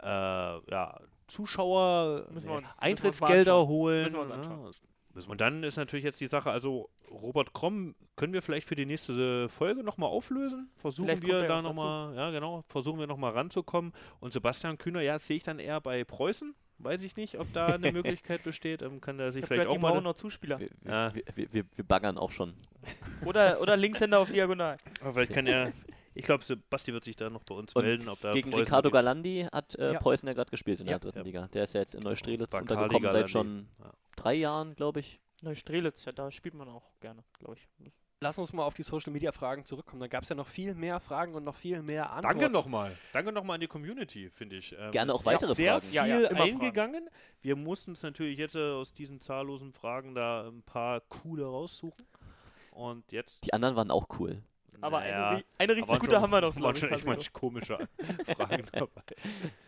äh, 0.00 0.06
ja, 0.06 1.00
Zuschauer, 1.26 2.28
Eintrittsgelder 2.78 3.66
holen. 3.66 4.02
Müssen 4.04 4.16
wir 4.16 4.20
uns 4.22 4.30
anschauen. 4.30 4.72
Müssen 5.18 5.30
Und 5.30 5.40
dann 5.40 5.62
ist 5.62 5.76
natürlich 5.76 6.04
jetzt 6.04 6.20
die 6.20 6.26
Sache, 6.26 6.50
also 6.50 6.88
Robert 7.10 7.52
Kromm 7.54 7.94
können 8.16 8.32
wir 8.32 8.42
vielleicht 8.42 8.68
für 8.68 8.74
die 8.76 8.86
nächste 8.86 9.48
Folge 9.48 9.82
nochmal 9.82 10.08
auflösen. 10.10 10.70
Versuchen 10.76 11.06
Vielleicht 11.06 11.26
wir 11.26 11.42
da 11.42 11.62
nochmal, 11.62 12.14
ja 12.16 12.30
genau, 12.30 12.64
versuchen 12.68 12.98
wir 12.98 13.06
nochmal 13.06 13.32
ranzukommen. 13.32 13.92
Und 14.20 14.32
Sebastian 14.32 14.78
Kühner, 14.78 15.00
ja, 15.00 15.18
sehe 15.18 15.36
ich 15.36 15.42
dann 15.42 15.58
eher 15.58 15.80
bei 15.80 16.04
Preußen. 16.04 16.54
Weiß 16.80 17.02
ich 17.02 17.16
nicht, 17.16 17.38
ob 17.40 17.52
da 17.52 17.66
eine 17.66 17.90
Möglichkeit 17.92 18.44
besteht. 18.44 18.82
Ähm, 18.82 19.00
kann 19.00 19.18
der 19.18 19.32
sich 19.32 19.44
vielleicht 19.44 19.64
gehört, 19.64 19.84
auch 19.84 19.88
die 19.90 19.94
mal. 19.94 20.00
noch 20.00 20.14
Zuspieler. 20.14 20.60
Wir, 20.60 20.68
Ja. 20.86 21.12
wir, 21.14 21.22
wir, 21.34 21.52
wir, 21.52 21.64
wir 21.74 21.84
baggern 21.84 22.18
auch 22.18 22.30
schon. 22.30 22.54
Oder, 23.24 23.60
oder 23.60 23.76
Linkshänder 23.76 24.20
auf 24.20 24.30
Diagonal. 24.30 24.76
Aber 25.00 25.12
vielleicht 25.14 25.32
kann 25.32 25.46
er. 25.46 25.72
Ich 26.14 26.24
glaube, 26.24 26.42
Sebasti 26.44 26.92
wird 26.92 27.04
sich 27.04 27.14
da 27.14 27.30
noch 27.30 27.42
bei 27.44 27.54
uns 27.54 27.72
Und 27.74 27.84
melden, 27.84 28.08
ob 28.08 28.20
da 28.20 28.32
Gegen 28.32 28.50
Preußen 28.50 28.64
Ricardo 28.64 28.90
Galandi 28.90 29.46
hat 29.52 29.74
äh, 29.76 29.92
Ja. 29.92 29.98
Preußen 30.00 30.26
ja 30.26 30.34
gerade 30.34 30.50
gespielt 30.50 30.80
in 30.80 30.86
Ja. 30.86 30.92
der 30.92 30.98
dritten 31.00 31.18
Ja. 31.18 31.24
Liga. 31.24 31.48
Der 31.48 31.64
ist 31.64 31.74
ja 31.74 31.80
jetzt 31.80 31.94
in 31.94 32.02
Neustrelitz 32.02 32.50
Bakali 32.50 32.62
untergekommen 32.72 33.02
seit 33.12 33.12
Galandi. 33.12 33.30
schon 33.30 33.68
Ja. 33.80 33.92
Drei 34.18 34.34
Jahren, 34.34 34.74
glaube 34.74 35.00
ich. 35.00 35.20
Neustrelitz, 35.42 36.04
ja, 36.04 36.12
da 36.12 36.30
spielt 36.30 36.54
man 36.54 36.68
auch 36.68 36.98
gerne, 37.00 37.22
glaube 37.38 37.54
ich. 37.54 37.92
Lass 38.20 38.36
uns 38.38 38.52
mal 38.52 38.64
auf 38.64 38.74
die 38.74 38.82
Social 38.82 39.12
Media 39.12 39.30
Fragen 39.30 39.64
zurückkommen. 39.64 40.00
Da 40.00 40.08
gab 40.08 40.24
es 40.24 40.28
ja 40.28 40.34
noch 40.34 40.48
viel 40.48 40.74
mehr 40.74 40.98
Fragen 40.98 41.34
und 41.34 41.44
noch 41.44 41.54
viel 41.54 41.82
mehr 41.82 42.10
Antworten. 42.10 42.40
Danke 42.40 42.52
nochmal. 42.52 42.96
Danke 43.12 43.30
nochmal 43.30 43.54
an 43.54 43.60
die 43.60 43.68
Community, 43.68 44.28
finde 44.28 44.56
ich. 44.56 44.74
Ähm, 44.76 44.90
Gerne 44.90 45.12
es 45.12 45.18
auch 45.18 45.24
weitere 45.24 45.54
sehr 45.54 45.74
Fragen. 45.74 45.86
viel 45.86 45.94
Ja, 45.94 46.06
ja, 46.06 46.28
immer 46.28 46.42
eingegangen. 46.42 47.08
Wir 47.40 47.54
mussten 47.54 47.92
uns 47.92 48.02
natürlich 48.02 48.38
jetzt 48.38 48.56
äh, 48.56 48.72
aus 48.72 48.92
diesen 48.92 49.20
zahllosen 49.20 49.72
Fragen 49.72 50.16
da 50.16 50.48
ein 50.48 50.62
paar 50.62 51.00
coole 51.02 51.46
raussuchen. 51.46 52.04
Und 52.72 53.12
jetzt. 53.12 53.44
Die 53.44 53.52
anderen 53.52 53.76
waren 53.76 53.92
auch 53.92 54.06
cool. 54.18 54.42
Aber 54.80 55.00
naja, 55.00 55.30
eine, 55.30 55.44
eine 55.58 55.72
richtig 55.74 55.88
waren 55.90 55.98
gute 55.98 56.12
schon- 56.12 56.22
haben 56.22 56.30
wir 56.30 56.40
noch, 56.40 56.48
waren 56.54 56.56
glaube 56.60 56.74
ich. 56.74 56.80
schon 56.80 56.90
echt 56.90 57.06
manche 57.06 57.30
komische 57.32 57.88
Fragen 58.36 58.64
dabei. 58.72 59.02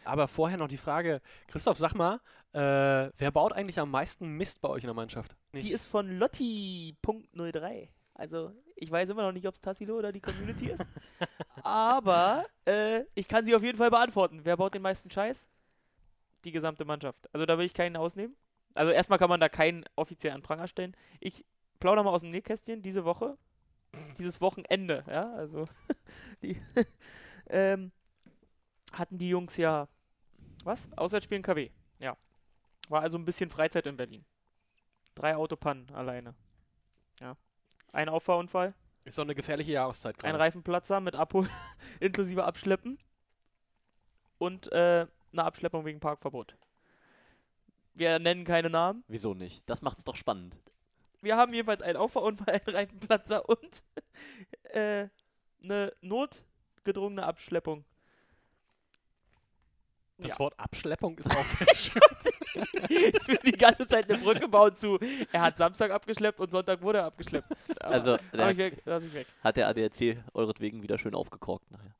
Aber 0.04 0.28
vorher 0.28 0.58
noch 0.58 0.68
die 0.68 0.76
Frage, 0.76 1.20
Christoph, 1.48 1.78
sag 1.78 1.94
mal, 1.94 2.20
äh, 2.52 3.10
wer 3.16 3.30
baut 3.32 3.52
eigentlich 3.52 3.78
am 3.80 3.90
meisten 3.90 4.28
Mist 4.36 4.60
bei 4.60 4.68
euch 4.68 4.82
in 4.82 4.88
der 4.88 4.94
Mannschaft? 4.94 5.36
Die 5.52 5.72
ist 5.72 5.86
von 5.86 6.18
Lotti.03. 6.18 7.88
Also, 8.14 8.52
ich 8.76 8.90
weiß 8.90 9.10
immer 9.10 9.22
noch 9.22 9.32
nicht, 9.32 9.46
ob 9.46 9.54
es 9.54 9.60
Tassilo 9.60 9.96
oder 9.96 10.12
die 10.12 10.20
Community 10.20 10.66
ist. 10.66 10.84
Aber 11.62 12.46
äh, 12.66 13.04
ich 13.14 13.26
kann 13.28 13.44
sie 13.46 13.54
auf 13.54 13.62
jeden 13.62 13.78
Fall 13.78 13.90
beantworten. 13.90 14.40
Wer 14.44 14.56
baut 14.56 14.74
den 14.74 14.82
meisten 14.82 15.10
Scheiß? 15.10 15.48
Die 16.44 16.52
gesamte 16.52 16.84
Mannschaft. 16.84 17.28
Also, 17.32 17.46
da 17.46 17.56
will 17.58 17.66
ich 17.66 17.74
keinen 17.74 17.96
ausnehmen. 17.96 18.36
Also, 18.74 18.92
erstmal 18.92 19.18
kann 19.18 19.28
man 19.30 19.40
da 19.40 19.48
keinen 19.48 19.84
offiziell 19.96 20.34
an 20.34 20.42
Pranger 20.42 20.68
stellen. 20.68 20.94
Ich 21.18 21.44
plaudere 21.78 22.04
mal 22.04 22.10
aus 22.10 22.20
dem 22.20 22.30
Nähkästchen 22.30 22.82
diese 22.82 23.04
Woche. 23.04 23.38
Dieses 24.18 24.40
Wochenende, 24.40 25.04
ja, 25.08 25.32
also. 25.34 25.68
die, 26.42 26.60
ähm, 27.48 27.92
hatten 28.92 29.18
die 29.18 29.28
Jungs 29.28 29.56
ja. 29.56 29.88
Was? 30.64 30.88
Auswärtsspiel 30.96 31.36
in 31.36 31.42
KW. 31.42 31.70
Ja. 31.98 32.16
War 32.88 33.02
also 33.02 33.18
ein 33.18 33.24
bisschen 33.24 33.50
Freizeit 33.50 33.86
in 33.86 33.96
Berlin. 33.96 34.24
Drei 35.14 35.36
Autopannen 35.36 35.90
alleine. 35.90 36.34
Ja. 37.20 37.36
Ein 37.92 38.08
Auffahrunfall, 38.08 38.74
Ist 39.04 39.18
doch 39.18 39.24
eine 39.24 39.34
gefährliche 39.34 39.72
Jahreszeit 39.72 40.16
ein 40.16 40.18
gerade. 40.18 40.38
Reifenplatzer 40.38 41.00
mit 41.00 41.16
Abhol 41.16 41.48
inklusive 42.00 42.44
Abschleppen 42.44 42.98
und 44.38 44.70
äh, 44.72 45.06
eine 45.32 45.44
Abschleppung 45.44 45.84
wegen 45.84 46.00
Parkverbot. 46.00 46.56
Wir 47.94 48.18
nennen 48.18 48.44
keine 48.44 48.70
Namen. 48.70 49.04
Wieso 49.08 49.34
nicht? 49.34 49.62
Das 49.68 49.82
macht 49.82 49.98
es 49.98 50.04
doch 50.04 50.16
spannend. 50.16 50.58
Wir 51.22 51.36
haben 51.36 51.52
jedenfalls 51.52 51.82
einen 51.82 51.96
Auffahrunfall, 51.96 52.54
einen 52.66 52.76
Reifenplatzer 52.76 53.48
und 53.48 53.82
äh, 54.74 55.08
eine 55.62 55.92
notgedrungene 56.00 57.24
Abschleppung. 57.24 57.84
Das 60.18 60.32
Ja. 60.32 60.38
Wort 60.38 60.58
Abschleppung 60.58 61.18
ist 61.18 61.30
auch 61.34 61.44
sehr 61.44 61.74
schön. 61.74 62.02
ich 62.88 63.28
will 63.28 63.38
die 63.44 63.52
ganze 63.52 63.86
Zeit 63.86 64.10
eine 64.10 64.18
Brücke 64.18 64.48
bauen 64.48 64.74
zu. 64.74 64.98
Er 65.32 65.40
hat 65.42 65.56
Samstag 65.56 65.90
abgeschleppt 65.90 66.40
und 66.40 66.50
Sonntag 66.52 66.82
wurde 66.82 66.98
er 66.98 67.04
abgeschleppt. 67.06 67.50
Aber, 67.80 67.94
Also, 67.94 68.16
der- 68.34 68.50
ich 68.50 68.56
weg, 68.58 68.82
lass 68.84 69.04
ich 69.04 69.14
weg. 69.14 69.26
Hat 69.42 69.56
der 69.56 69.68
ADAC 69.68 70.22
euretwegen 70.34 70.82
wieder 70.82 70.98
schön 70.98 71.14
aufgekorkt 71.14 71.70
nachher. 71.70 71.94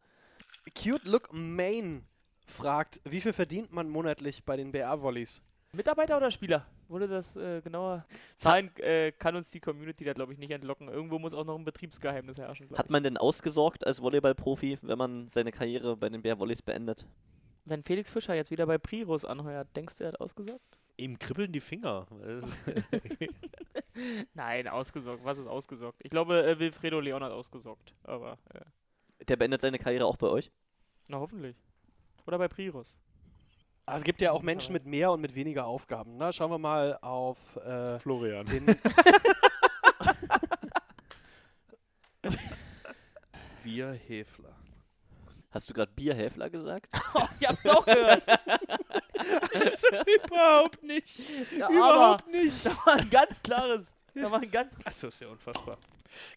Cute 0.76 1.04
Look 1.04 1.33
Main 1.33 2.06
fragt, 2.46 3.00
wie 3.04 3.20
viel 3.22 3.33
verdient 3.33 3.72
man 3.72 3.88
monatlich 3.88 4.44
bei 4.44 4.56
den 4.56 4.70
BR-Volleys? 4.72 5.40
Mitarbeiter 5.72 6.16
oder 6.16 6.30
Spieler? 6.30 6.66
Wurde 6.88 7.06
das 7.06 7.37
äh, 7.37 7.61
genauer? 7.61 8.04
Zahlen 8.38 8.74
äh, 8.78 9.12
kann 9.12 9.37
uns 9.37 9.50
die 9.50 9.61
Community 9.61 10.04
da, 10.04 10.12
glaube 10.12 10.33
ich, 10.33 10.38
nicht 10.38 10.50
entlocken. 10.50 10.88
Irgendwo 10.88 11.18
muss 11.20 11.33
auch 11.33 11.44
noch 11.44 11.56
ein 11.56 11.64
Betriebsgeheimnis 11.64 12.38
herrschen. 12.38 12.68
Hat 12.76 12.87
ich. 12.87 12.90
man 12.90 13.04
denn 13.04 13.16
ausgesorgt 13.16 13.87
als 13.87 14.02
Volleyballprofi, 14.02 14.78
wenn 14.83 14.98
man 14.98 15.28
seine 15.28 15.52
Karriere 15.52 15.96
bei 15.96 16.09
den 16.09 16.22
Bär 16.22 16.38
Volleys 16.40 16.62
beendet? 16.62 17.06
Wenn 17.64 17.85
Felix 17.85 18.11
Fischer 18.11 18.35
jetzt 18.35 18.50
wieder 18.50 18.66
bei 18.66 18.78
Priros 18.78 19.24
anheuert, 19.24 19.68
denkst 19.76 19.98
du, 19.98 20.04
er 20.04 20.09
hat 20.12 20.20
ausgesorgt? 20.20 20.78
Ihm 20.96 21.18
kribbeln 21.18 21.52
die 21.52 21.61
Finger. 21.61 22.06
Nein, 24.35 24.66
ausgesorgt. 24.66 25.24
Was 25.24 25.38
ist 25.38 25.46
ausgesorgt? 25.46 26.00
Ich 26.02 26.11
glaube, 26.11 26.44
äh, 26.44 26.59
Wilfredo 26.59 26.98
Leon 26.98 27.22
hat 27.22 27.33
ausgesorgt. 27.33 27.94
Aber, 28.02 28.38
äh, 28.52 29.25
Der 29.27 29.37
beendet 29.37 29.60
seine 29.60 29.79
Karriere 29.79 30.06
auch 30.06 30.16
bei 30.16 30.27
euch? 30.27 30.50
na 31.08 31.18
hoffentlich. 31.18 31.56
Oder 32.27 32.38
bei 32.38 32.48
Priros. 32.48 32.98
Also 33.87 34.02
es 34.02 34.04
gibt 34.04 34.20
ja 34.20 34.31
auch 34.33 34.42
Menschen 34.42 34.72
mit 34.72 34.87
mehr 34.87 35.10
und 35.10 35.20
mit 35.20 35.35
weniger 35.35 35.66
Aufgaben. 35.66 36.16
Ne? 36.16 36.33
Schauen 36.33 36.50
wir 36.50 36.58
mal 36.58 36.98
auf 37.02 37.38
äh, 37.56 37.98
Florian. 37.98 38.46
den. 38.46 38.66
Bierhäfler. 43.64 44.54
Hast 45.50 45.68
du 45.68 45.74
gerade 45.74 45.90
Bierhäfler 45.92 46.48
gesagt? 46.50 46.88
Ich 47.40 47.48
hab's 47.48 47.64
auch 47.66 47.87
gehört. 47.87 48.22
Überhaupt 50.26 50.83
nicht. 50.83 51.26
Ja, 51.56 51.70
Überhaupt 51.70 52.22
aber 52.22 52.31
nicht. 52.31 52.66
da 52.66 52.70
war 52.85 52.96
ein 52.96 53.08
ganz 53.08 53.40
klares. 53.42 53.94
Da 54.14 54.31
war 54.31 54.40
ein 54.42 54.50
ganz 54.50 54.74
Achso, 54.85 55.08
ist 55.08 55.20
ja 55.22 55.28
unfassbar. 55.28 55.78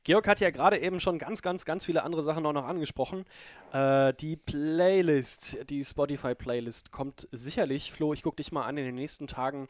Georg 0.03 0.28
hat 0.28 0.39
ja 0.39 0.49
gerade 0.49 0.80
eben 0.80 0.99
schon 0.99 1.17
ganz, 1.17 1.41
ganz, 1.41 1.65
ganz 1.65 1.86
viele 1.86 2.03
andere 2.03 2.24
Sachen 2.24 2.45
auch 2.45 2.53
noch 2.53 2.67
angesprochen. 2.67 3.26
Äh, 3.71 4.13
die 4.13 4.36
Playlist, 4.36 5.69
die 5.69 5.84
Spotify-Playlist 5.84 6.91
kommt 6.91 7.28
sicherlich, 7.32 7.91
Flo, 7.91 8.13
ich 8.13 8.24
gucke 8.24 8.38
dich 8.38 8.51
mal 8.51 8.63
an 8.63 8.78
in 8.78 8.86
den 8.86 8.95
nächsten 8.95 9.28
Tagen 9.28 9.67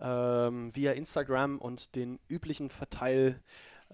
ähm, 0.00 0.74
via 0.74 0.92
Instagram 0.92 1.58
und 1.58 1.94
den 1.94 2.18
üblichen 2.28 2.68
Verteil. 2.68 3.40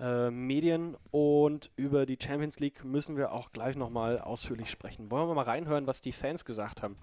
Äh, 0.00 0.30
Medien 0.30 0.96
und 1.10 1.70
über 1.76 2.06
die 2.06 2.16
Champions 2.18 2.58
League 2.60 2.82
müssen 2.82 3.18
wir 3.18 3.30
auch 3.30 3.52
gleich 3.52 3.76
nochmal 3.76 4.18
ausführlich 4.18 4.70
sprechen. 4.70 5.10
Wollen 5.10 5.28
wir 5.28 5.34
mal 5.34 5.44
reinhören, 5.44 5.86
was 5.86 6.00
die 6.00 6.12
Fans 6.12 6.46
gesagt 6.46 6.82
haben 6.82 6.96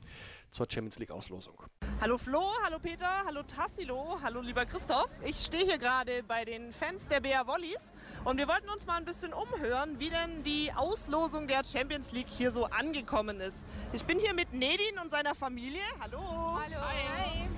zur 0.51 0.67
Champions 0.69 0.99
League 0.99 1.11
Auslosung? 1.11 1.55
Hallo 2.01 2.17
Flo, 2.17 2.51
hallo 2.63 2.79
Peter, 2.79 3.23
hallo 3.25 3.43
Tassilo, 3.43 4.19
hallo 4.21 4.41
lieber 4.41 4.65
Christoph. 4.65 5.09
Ich 5.23 5.37
stehe 5.41 5.65
hier 5.65 5.77
gerade 5.77 6.23
bei 6.23 6.45
den 6.45 6.71
Fans 6.71 7.07
der 7.07 7.19
BR 7.19 7.45
Wollies 7.47 7.91
und 8.23 8.37
wir 8.37 8.47
wollten 8.47 8.69
uns 8.69 8.87
mal 8.87 8.95
ein 8.95 9.05
bisschen 9.05 9.33
umhören, 9.33 9.99
wie 9.99 10.09
denn 10.09 10.43
die 10.43 10.71
Auslosung 10.73 11.47
der 11.47 11.63
Champions 11.63 12.11
League 12.11 12.29
hier 12.29 12.51
so 12.51 12.65
angekommen 12.65 13.41
ist. 13.41 13.57
Ich 13.91 14.05
bin 14.05 14.17
hier 14.19 14.33
mit 14.33 14.53
Nedin 14.53 14.97
und 15.01 15.11
seiner 15.11 15.35
Familie. 15.35 15.81
Hallo. 15.99 16.19
Hallo. 16.19 16.77
Hi. 16.79 17.49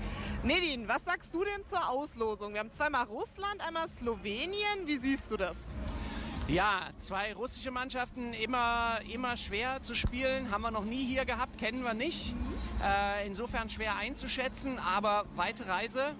Nedin, 0.44 0.88
was 0.88 1.04
sagst 1.06 1.34
du 1.36 1.44
denn 1.44 1.64
zur 1.66 1.88
Auslosung? 1.88 2.54
Wir 2.54 2.62
haben 2.62 2.72
zweimal 2.72 3.06
Russland, 3.06 3.62
einmal 3.62 3.88
Slowenien. 3.88 4.86
Wie 4.88 4.98
siehst 4.98 5.30
du 5.30 5.38
das? 5.38 5.58
Ja, 6.52 6.89
zwei 6.97 7.34
russische 7.34 7.72
Mannschaften 7.72 8.34
immer, 8.34 8.99
immer 9.10 9.38
schwer 9.38 9.82
zu 9.82 9.95
spielen. 9.95 10.52
Haben 10.52 10.64
wir 10.64 10.72
noch 10.72 10.84
nie 10.84 11.06
hier 11.06 11.24
gehabt, 11.24 11.58
kennen 11.58 11.82
wir 11.82 11.93
nicht. 11.93 12.36
Äh, 12.84 13.26
insofern 13.26 13.70
schwer 13.70 13.95
einzuschätzen, 13.95 14.78
aber 14.78 15.24
weite 15.38 15.66
Reise. 15.66 16.14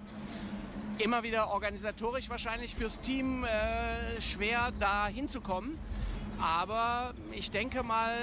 Immer 0.96 1.22
wieder 1.22 1.50
organisatorisch 1.50 2.30
wahrscheinlich 2.30 2.74
fürs 2.74 2.98
Team 3.00 3.44
äh, 3.44 4.22
schwer 4.22 4.72
da 4.80 5.06
hinzukommen. 5.06 5.78
Aber 6.40 7.12
ich 7.32 7.50
denke 7.50 7.82
mal 7.82 8.16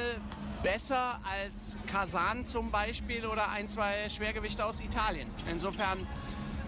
besser 0.63 1.19
als 1.23 1.77
Kasan 1.85 2.43
zum 2.43 2.71
Beispiel 2.71 3.27
oder 3.27 3.49
ein, 3.49 3.67
zwei 3.67 4.09
Schwergewichte 4.09 4.65
aus 4.65 4.81
Italien. 4.81 5.29
Insofern, 5.47 6.07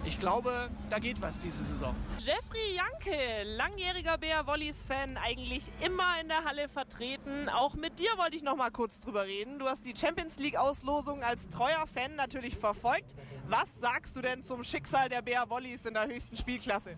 ich 0.04 0.18
glaube, 0.18 0.68
da 0.90 0.98
geht 0.98 1.20
was 1.22 1.38
diese 1.38 1.62
Saison. 1.62 1.94
Jeffrey 2.18 2.74
Janke, 2.74 3.44
langjähriger 3.56 4.18
BR 4.18 4.46
Wollies 4.46 4.82
Fan, 4.82 5.16
eigentlich 5.16 5.70
immer 5.80 6.20
in 6.20 6.28
der 6.28 6.44
Halle 6.44 6.68
vertreten. 6.68 7.48
Auch 7.48 7.74
mit 7.74 7.98
dir 7.98 8.10
wollte 8.16 8.36
ich 8.36 8.42
noch 8.42 8.56
mal 8.56 8.70
kurz 8.70 9.00
drüber 9.00 9.24
reden. 9.26 9.58
Du 9.58 9.66
hast 9.66 9.84
die 9.84 9.94
Champions 9.96 10.38
League 10.38 10.56
Auslosung 10.56 11.22
als 11.22 11.48
treuer 11.50 11.86
Fan 11.86 12.16
natürlich 12.16 12.56
verfolgt. 12.56 13.14
Was 13.48 13.68
sagst 13.80 14.16
du 14.16 14.22
denn 14.22 14.44
zum 14.44 14.64
Schicksal 14.64 15.08
der 15.08 15.22
BR 15.22 15.48
Wollies 15.50 15.84
in 15.84 15.94
der 15.94 16.06
höchsten 16.06 16.36
Spielklasse? 16.36 16.96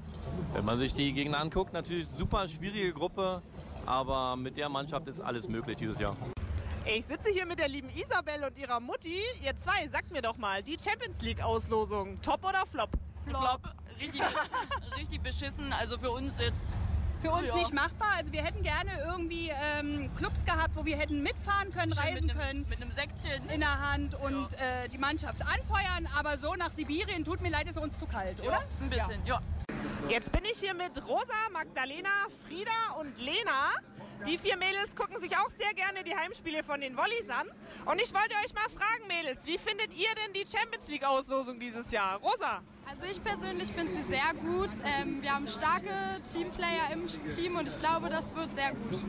Wenn 0.52 0.64
man 0.64 0.78
sich 0.78 0.94
die 0.94 1.12
Gegner 1.12 1.38
anguckt, 1.38 1.72
natürlich 1.72 2.07
super 2.07 2.48
schwierige 2.48 2.92
Gruppe, 2.92 3.42
aber 3.86 4.36
mit 4.36 4.57
der 4.57 4.68
Mannschaft 4.68 5.09
ist 5.09 5.20
alles 5.20 5.48
möglich 5.48 5.78
dieses 5.78 5.98
Jahr. 5.98 6.16
Ich 6.87 7.07
sitze 7.07 7.30
hier 7.30 7.47
mit 7.47 7.59
der 7.59 7.68
lieben 7.68 7.89
Isabel 7.89 8.45
und 8.45 8.59
ihrer 8.59 8.78
Mutti. 8.78 9.22
Ihr 9.43 9.57
zwei, 9.59 9.89
sagt 9.89 10.11
mir 10.12 10.20
doch 10.20 10.37
mal, 10.37 10.62
die 10.62 10.76
Champions 10.78 11.18
League 11.22 11.43
Auslosung, 11.43 12.20
top 12.20 12.45
oder 12.45 12.66
flop? 12.66 12.91
Flop. 13.26 13.61
Richtig, 13.99 14.22
richtig 14.99 15.22
beschissen. 15.22 15.72
Also 15.72 15.99
für 15.99 16.11
uns 16.11 16.39
jetzt. 16.39 16.68
Für 17.25 17.31
uns 17.33 17.49
Ja. 17.49 17.57
nicht 17.57 17.72
machbar. 17.72 18.09
Also 18.16 18.33
wir 18.33 18.43
hätten 18.43 18.62
gerne 18.62 18.91
irgendwie 19.07 19.51
ähm, 19.55 20.11
Clubs 20.18 20.45
gehabt, 20.45 20.77
wo 20.77 20.85
wir 20.85 20.97
hätten 20.99 21.22
mitfahren 21.22 21.72
können, 21.72 21.93
Schön 21.95 22.03
reisen 22.05 22.27
mit 22.27 22.37
nem- 22.37 22.39
können. 22.39 22.66
Mit 22.68 22.83
einem 22.83 22.93
Säckchen. 22.93 23.49
In 23.49 23.61
der 23.61 23.81
Hand 23.81 24.14
und 24.20 24.53
äh, 24.61 24.89
die 24.89 24.99
Mannschaft 24.99 25.41
anfeuern. 25.41 26.07
Aber 26.14 26.37
so 26.37 26.55
nach 26.55 26.72
Sibirien, 26.72 27.25
tut 27.25 27.41
mir 27.41 27.49
leid, 27.51 27.66
ist 27.68 27.79
uns 27.79 27.99
zu 27.99 28.07
kalt, 28.07 28.39
Ja, 28.41 28.45
oder? 28.49 28.64
ein 28.81 28.91
bisschen, 28.91 29.25
ja. 29.25 29.41
Jetzt 30.09 30.33
bin 30.33 30.45
ich 30.45 30.59
hier 30.59 30.75
mit 30.75 31.03
Rosa, 31.07 31.33
Magdalena, 31.53 32.11
Frieda 32.47 32.99
und 33.01 33.16
Lena. 33.18 33.70
Die 34.27 34.37
vier 34.39 34.57
Mädels 34.59 34.95
gucken 34.95 35.18
sich 35.18 35.35
auch 35.37 35.49
sehr 35.49 35.72
gerne 35.75 36.05
die 36.05 36.14
Heimspiele 36.14 36.62
von 36.62 36.81
den 36.81 36.95
Wollies 36.97 37.29
an. 37.31 37.49
Und 37.87 38.01
ich 38.03 38.12
wollte 38.12 38.35
euch 38.45 38.53
mal 38.55 38.68
fragen, 38.68 39.07
Mädels, 39.09 39.47
wie 39.47 39.57
findet 39.59 39.95
ihr 39.95 40.09
denn 40.14 40.33
die 40.35 40.45
Champions 40.47 40.87
League 40.89 41.05
Auslosung 41.05 41.59
dieses 41.59 41.91
Jahr? 41.91 42.18
Rosa? 42.20 42.61
Also 42.87 43.07
ich 43.07 43.22
persönlich 43.22 43.72
finde 43.72 43.93
sie 43.95 44.03
sehr 44.03 44.32
gut. 44.41 44.70
Ähm, 44.85 45.22
wir 45.22 45.35
haben 45.35 45.47
starke 45.49 45.89
Teamplayer 46.30 46.93
im 46.93 47.07
Team 47.30 47.57
und 47.57 47.68
ich 47.68 47.78
glaube, 47.78 48.09
das 48.09 48.35
wird 48.35 48.55
sehr 48.55 48.72
gut. 48.72 49.01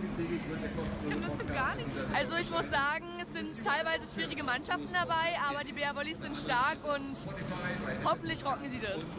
Also 2.14 2.36
ich 2.36 2.50
muss 2.50 2.70
sagen, 2.70 3.06
es 3.22 3.32
sind 3.34 3.64
teilweise 3.64 4.06
schwierige 4.14 4.44
Mannschaften 4.44 4.90
dabei, 4.94 5.38
aber 5.50 5.64
die 5.64 5.74
BR 5.74 5.96
Wollies 5.96 6.20
sind 6.20 6.38
stark 6.38 6.78
und 6.84 7.16
hoffentlich 8.06 8.46
rocken 8.46 8.70
sie 8.70 8.80
das. 8.80 9.14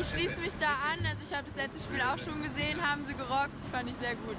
Ich 0.00 0.06
schließe 0.06 0.40
mich 0.40 0.54
da 0.58 0.68
an. 0.90 1.04
Also 1.04 1.22
ich 1.22 1.36
habe 1.36 1.44
das 1.46 1.56
letzte 1.56 1.80
Spiel 1.80 2.00
auch 2.00 2.18
schon 2.18 2.42
gesehen, 2.42 2.80
haben 2.80 3.04
sie 3.04 3.14
gerockt, 3.14 3.52
fand 3.70 3.90
ich 3.90 3.96
sehr 3.96 4.14
gut. 4.16 4.36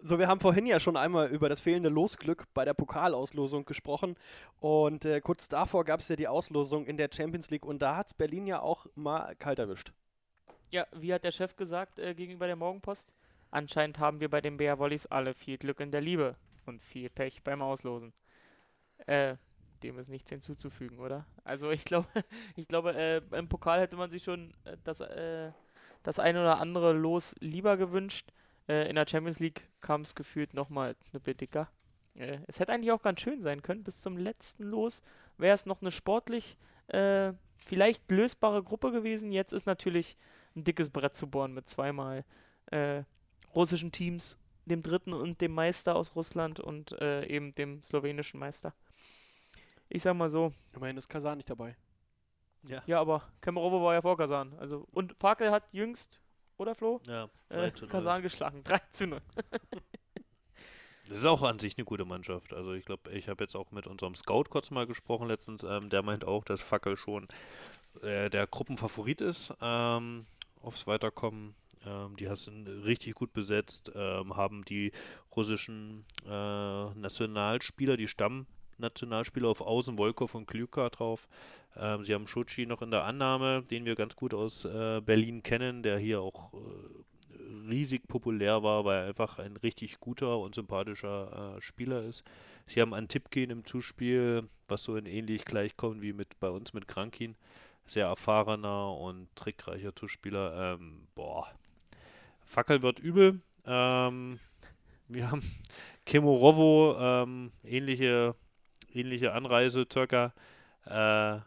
So, 0.00 0.20
wir 0.20 0.28
haben 0.28 0.40
vorhin 0.40 0.64
ja 0.64 0.78
schon 0.78 0.96
einmal 0.96 1.28
über 1.28 1.48
das 1.48 1.58
fehlende 1.58 1.88
Losglück 1.88 2.44
bei 2.54 2.64
der 2.64 2.72
Pokalauslosung 2.72 3.64
gesprochen. 3.64 4.14
Und 4.60 5.04
äh, 5.04 5.20
kurz 5.20 5.48
davor 5.48 5.84
gab 5.84 5.98
es 5.98 6.08
ja 6.08 6.14
die 6.14 6.28
Auslosung 6.28 6.86
in 6.86 6.96
der 6.96 7.10
Champions 7.12 7.50
League 7.50 7.66
und 7.66 7.82
da 7.82 7.96
hat 7.96 8.16
Berlin 8.16 8.46
ja 8.46 8.60
auch 8.60 8.86
mal 8.94 9.34
kalt 9.36 9.58
erwischt. 9.58 9.92
Ja, 10.70 10.86
wie 10.92 11.12
hat 11.12 11.24
der 11.24 11.32
Chef 11.32 11.56
gesagt 11.56 11.98
äh, 11.98 12.14
gegenüber 12.14 12.46
der 12.46 12.54
Morgenpost? 12.54 13.12
Anscheinend 13.50 13.98
haben 13.98 14.20
wir 14.20 14.30
bei 14.30 14.40
den 14.40 14.56
BR 14.56 14.78
Wollies 14.78 15.06
alle 15.06 15.34
viel 15.34 15.58
Glück 15.58 15.80
in 15.80 15.90
der 15.90 16.00
Liebe 16.00 16.36
und 16.66 16.80
viel 16.80 17.10
Pech 17.10 17.42
beim 17.42 17.60
Auslosen. 17.60 18.12
Äh, 19.06 19.34
dem 19.82 19.98
ist 19.98 20.10
nichts 20.10 20.30
hinzuzufügen, 20.30 21.00
oder? 21.00 21.26
Also 21.42 21.70
ich 21.70 21.84
glaube, 21.84 22.06
ich 22.56 22.68
glaube, 22.68 22.94
äh, 22.94 23.20
im 23.36 23.48
Pokal 23.48 23.80
hätte 23.80 23.96
man 23.96 24.10
sich 24.10 24.22
schon 24.22 24.54
äh, 24.64 24.76
das, 24.84 25.00
äh, 25.00 25.50
das 26.04 26.20
eine 26.20 26.40
oder 26.40 26.60
andere 26.60 26.92
Los 26.92 27.34
lieber 27.40 27.76
gewünscht. 27.76 28.30
Äh, 28.68 28.88
in 28.88 28.96
der 28.96 29.06
Champions 29.08 29.38
League 29.40 29.68
kam 29.80 30.02
es 30.02 30.14
gefühlt 30.14 30.54
nochmal 30.54 30.96
eine 31.10 31.20
Bit 31.20 31.40
dicker. 31.40 31.70
Äh, 32.14 32.38
es 32.46 32.60
hätte 32.60 32.72
eigentlich 32.72 32.92
auch 32.92 33.02
ganz 33.02 33.20
schön 33.20 33.42
sein 33.42 33.62
können. 33.62 33.84
Bis 33.84 34.00
zum 34.02 34.16
letzten 34.16 34.64
Los 34.64 35.02
wäre 35.36 35.54
es 35.54 35.66
noch 35.66 35.80
eine 35.80 35.90
sportlich 35.90 36.56
äh, 36.88 37.32
vielleicht 37.56 38.10
lösbare 38.10 38.62
Gruppe 38.62 38.92
gewesen. 38.92 39.32
Jetzt 39.32 39.52
ist 39.52 39.66
natürlich 39.66 40.16
ein 40.54 40.64
dickes 40.64 40.90
Brett 40.90 41.14
zu 41.14 41.28
bohren 41.28 41.52
mit 41.52 41.68
zweimal 41.68 42.24
äh, 42.66 43.02
russischen 43.54 43.92
Teams, 43.92 44.38
dem 44.66 44.82
dritten 44.82 45.12
und 45.12 45.40
dem 45.40 45.52
Meister 45.52 45.96
aus 45.96 46.14
Russland 46.14 46.60
und 46.60 46.92
äh, 47.00 47.24
eben 47.26 47.52
dem 47.52 47.82
slowenischen 47.82 48.40
Meister. 48.40 48.74
Ich 49.88 50.02
sag 50.02 50.14
mal 50.14 50.28
so. 50.28 50.52
Immerhin 50.74 50.96
ist 50.96 51.08
Kasan 51.08 51.38
nicht 51.38 51.48
dabei. 51.48 51.76
Ja. 52.66 52.82
Ja, 52.86 53.00
aber 53.00 53.22
Kemerovo 53.40 53.82
war 53.82 53.94
ja 53.94 54.02
vor 54.02 54.16
Kasan. 54.16 54.54
Also, 54.58 54.86
und 54.90 55.14
Fakel 55.18 55.50
hat 55.50 55.64
jüngst, 55.72 56.20
oder 56.58 56.74
Flo? 56.74 57.00
Ja, 57.06 57.28
3 57.50 57.66
äh, 57.66 57.74
zu 57.74 57.84
0. 57.84 57.90
Kasan 57.90 58.22
geschlagen. 58.22 58.62
3 58.64 58.78
zu 58.90 59.06
0. 59.06 59.20
Das 61.08 61.20
ist 61.20 61.24
auch 61.24 61.40
an 61.40 61.58
sich 61.58 61.78
eine 61.78 61.86
gute 61.86 62.04
Mannschaft. 62.04 62.52
Also 62.52 62.74
ich 62.74 62.84
glaube, 62.84 63.10
ich 63.12 63.30
habe 63.30 63.42
jetzt 63.42 63.56
auch 63.56 63.70
mit 63.70 63.86
unserem 63.86 64.14
Scout 64.14 64.44
kurz 64.50 64.70
mal 64.70 64.86
gesprochen 64.86 65.26
letztens. 65.26 65.62
Ähm, 65.62 65.88
der 65.88 66.02
meint 66.02 66.26
auch, 66.26 66.44
dass 66.44 66.60
Fackel 66.60 66.98
schon 66.98 67.26
äh, 68.02 68.28
der 68.28 68.46
Gruppenfavorit 68.46 69.22
ist 69.22 69.54
ähm, 69.62 70.24
aufs 70.60 70.86
Weiterkommen. 70.86 71.54
Ähm, 71.86 72.16
die 72.16 72.28
sind 72.34 72.68
richtig 72.68 73.14
gut 73.14 73.32
besetzt, 73.32 73.90
ähm, 73.94 74.36
haben 74.36 74.64
die 74.66 74.92
russischen 75.34 76.04
äh, 76.26 76.90
Nationalspieler, 76.94 77.96
die 77.96 78.08
Stammnationalspieler 78.78 79.48
auf 79.48 79.60
Außen, 79.60 79.98
Volkov 79.98 80.34
und 80.34 80.46
Klüka 80.46 80.88
drauf. 80.88 81.28
Ähm, 81.76 82.04
sie 82.04 82.14
haben 82.14 82.26
Schutschi 82.26 82.66
noch 82.66 82.82
in 82.82 82.90
der 82.90 83.04
Annahme, 83.04 83.62
den 83.62 83.84
wir 83.84 83.94
ganz 83.94 84.16
gut 84.16 84.32
aus 84.34 84.64
äh, 84.64 85.00
Berlin 85.00 85.42
kennen, 85.42 85.82
der 85.82 85.98
hier 85.98 86.20
auch 86.20 86.52
äh, 86.54 87.68
riesig 87.68 88.06
populär 88.08 88.62
war, 88.62 88.84
weil 88.84 88.98
er 88.98 89.08
einfach 89.08 89.38
ein 89.38 89.56
richtig 89.56 89.98
guter 90.00 90.38
und 90.38 90.54
sympathischer 90.54 91.56
äh, 91.56 91.62
Spieler 91.62 92.02
ist. 92.04 92.24
Sie 92.66 92.80
haben 92.80 92.94
Antipkin 92.94 93.50
im 93.50 93.64
Zuspiel, 93.64 94.48
was 94.68 94.84
so 94.84 94.96
in 94.96 95.06
ähnlich 95.06 95.44
gleichkommt 95.44 96.02
wie 96.02 96.12
mit 96.12 96.38
bei 96.40 96.50
uns 96.50 96.72
mit 96.72 96.86
Krankin. 96.86 97.36
Sehr 97.86 98.06
erfahrener 98.06 98.94
und 98.96 99.34
trickreicher 99.34 99.96
Zuspieler. 99.96 100.74
Ähm, 100.74 101.08
boah. 101.14 101.48
Fackel 102.44 102.82
wird 102.82 102.98
übel. 102.98 103.40
Ähm, 103.66 104.38
wir 105.08 105.30
haben 105.30 105.42
Kemorovo, 106.04 106.96
ähm, 106.98 107.52
ähnliche, 107.64 108.34
ähnliche 108.92 109.32
Anreise 109.32 109.86
circa. 109.90 110.32
Äh, 110.86 111.38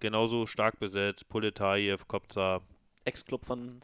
genauso 0.00 0.46
stark 0.46 0.78
besetzt. 0.78 1.28
Poletajew, 1.28 1.98
Kopza. 2.06 2.60
Ex-Club 3.04 3.44
von 3.44 3.80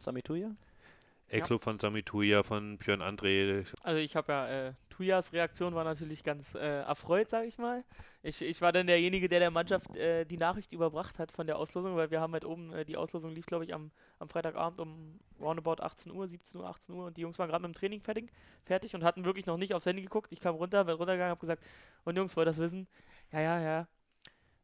Samituja? 1.31 1.43
A-Club 1.43 1.63
von 1.63 1.79
Sami 1.79 2.03
Tuya, 2.03 2.43
von 2.43 2.77
Björn 2.77 3.01
André. 3.01 3.65
Also 3.83 3.99
ich 3.99 4.15
habe 4.15 4.31
ja, 4.31 4.67
äh, 4.67 4.73
Tuyas 4.89 5.31
Reaktion 5.33 5.73
war 5.73 5.83
natürlich 5.83 6.23
ganz 6.23 6.55
äh, 6.55 6.81
erfreut, 6.81 7.29
sage 7.29 7.47
ich 7.47 7.57
mal. 7.57 7.83
Ich, 8.21 8.41
ich 8.41 8.61
war 8.61 8.71
dann 8.71 8.87
derjenige, 8.87 9.29
der 9.29 9.39
der 9.39 9.49
Mannschaft 9.49 9.95
äh, 9.95 10.25
die 10.25 10.37
Nachricht 10.37 10.73
überbracht 10.73 11.19
hat 11.19 11.31
von 11.31 11.47
der 11.47 11.57
Auslosung, 11.57 11.95
weil 11.95 12.11
wir 12.11 12.19
haben 12.19 12.33
halt 12.33 12.45
oben, 12.45 12.73
äh, 12.73 12.85
die 12.85 12.97
Auslosung 12.97 13.31
lief, 13.31 13.45
glaube 13.45 13.63
ich, 13.63 13.73
am, 13.73 13.91
am 14.19 14.29
Freitagabend 14.29 14.79
um 14.79 15.19
roundabout 15.39 15.81
18 15.81 16.11
Uhr, 16.11 16.27
17 16.27 16.61
Uhr, 16.61 16.67
18 16.67 16.93
Uhr 16.95 17.05
und 17.05 17.17
die 17.17 17.21
Jungs 17.21 17.39
waren 17.39 17.49
gerade 17.49 17.65
mit 17.65 17.73
dem 17.73 17.79
Training 17.79 18.01
fertig, 18.01 18.31
fertig 18.65 18.93
und 18.93 19.03
hatten 19.03 19.23
wirklich 19.25 19.45
noch 19.45 19.57
nicht 19.57 19.73
aufs 19.73 19.85
Handy 19.85 20.01
geguckt. 20.01 20.31
Ich 20.31 20.41
kam 20.41 20.55
runter, 20.55 20.83
bin 20.83 20.95
runtergegangen, 20.95 21.31
habe 21.31 21.39
gesagt, 21.39 21.63
und 22.03 22.17
Jungs, 22.17 22.35
wollt 22.35 22.45
ihr 22.45 22.51
das 22.51 22.59
wissen? 22.59 22.87
Ja, 23.31 23.39
ja, 23.39 23.61
ja. 23.61 23.87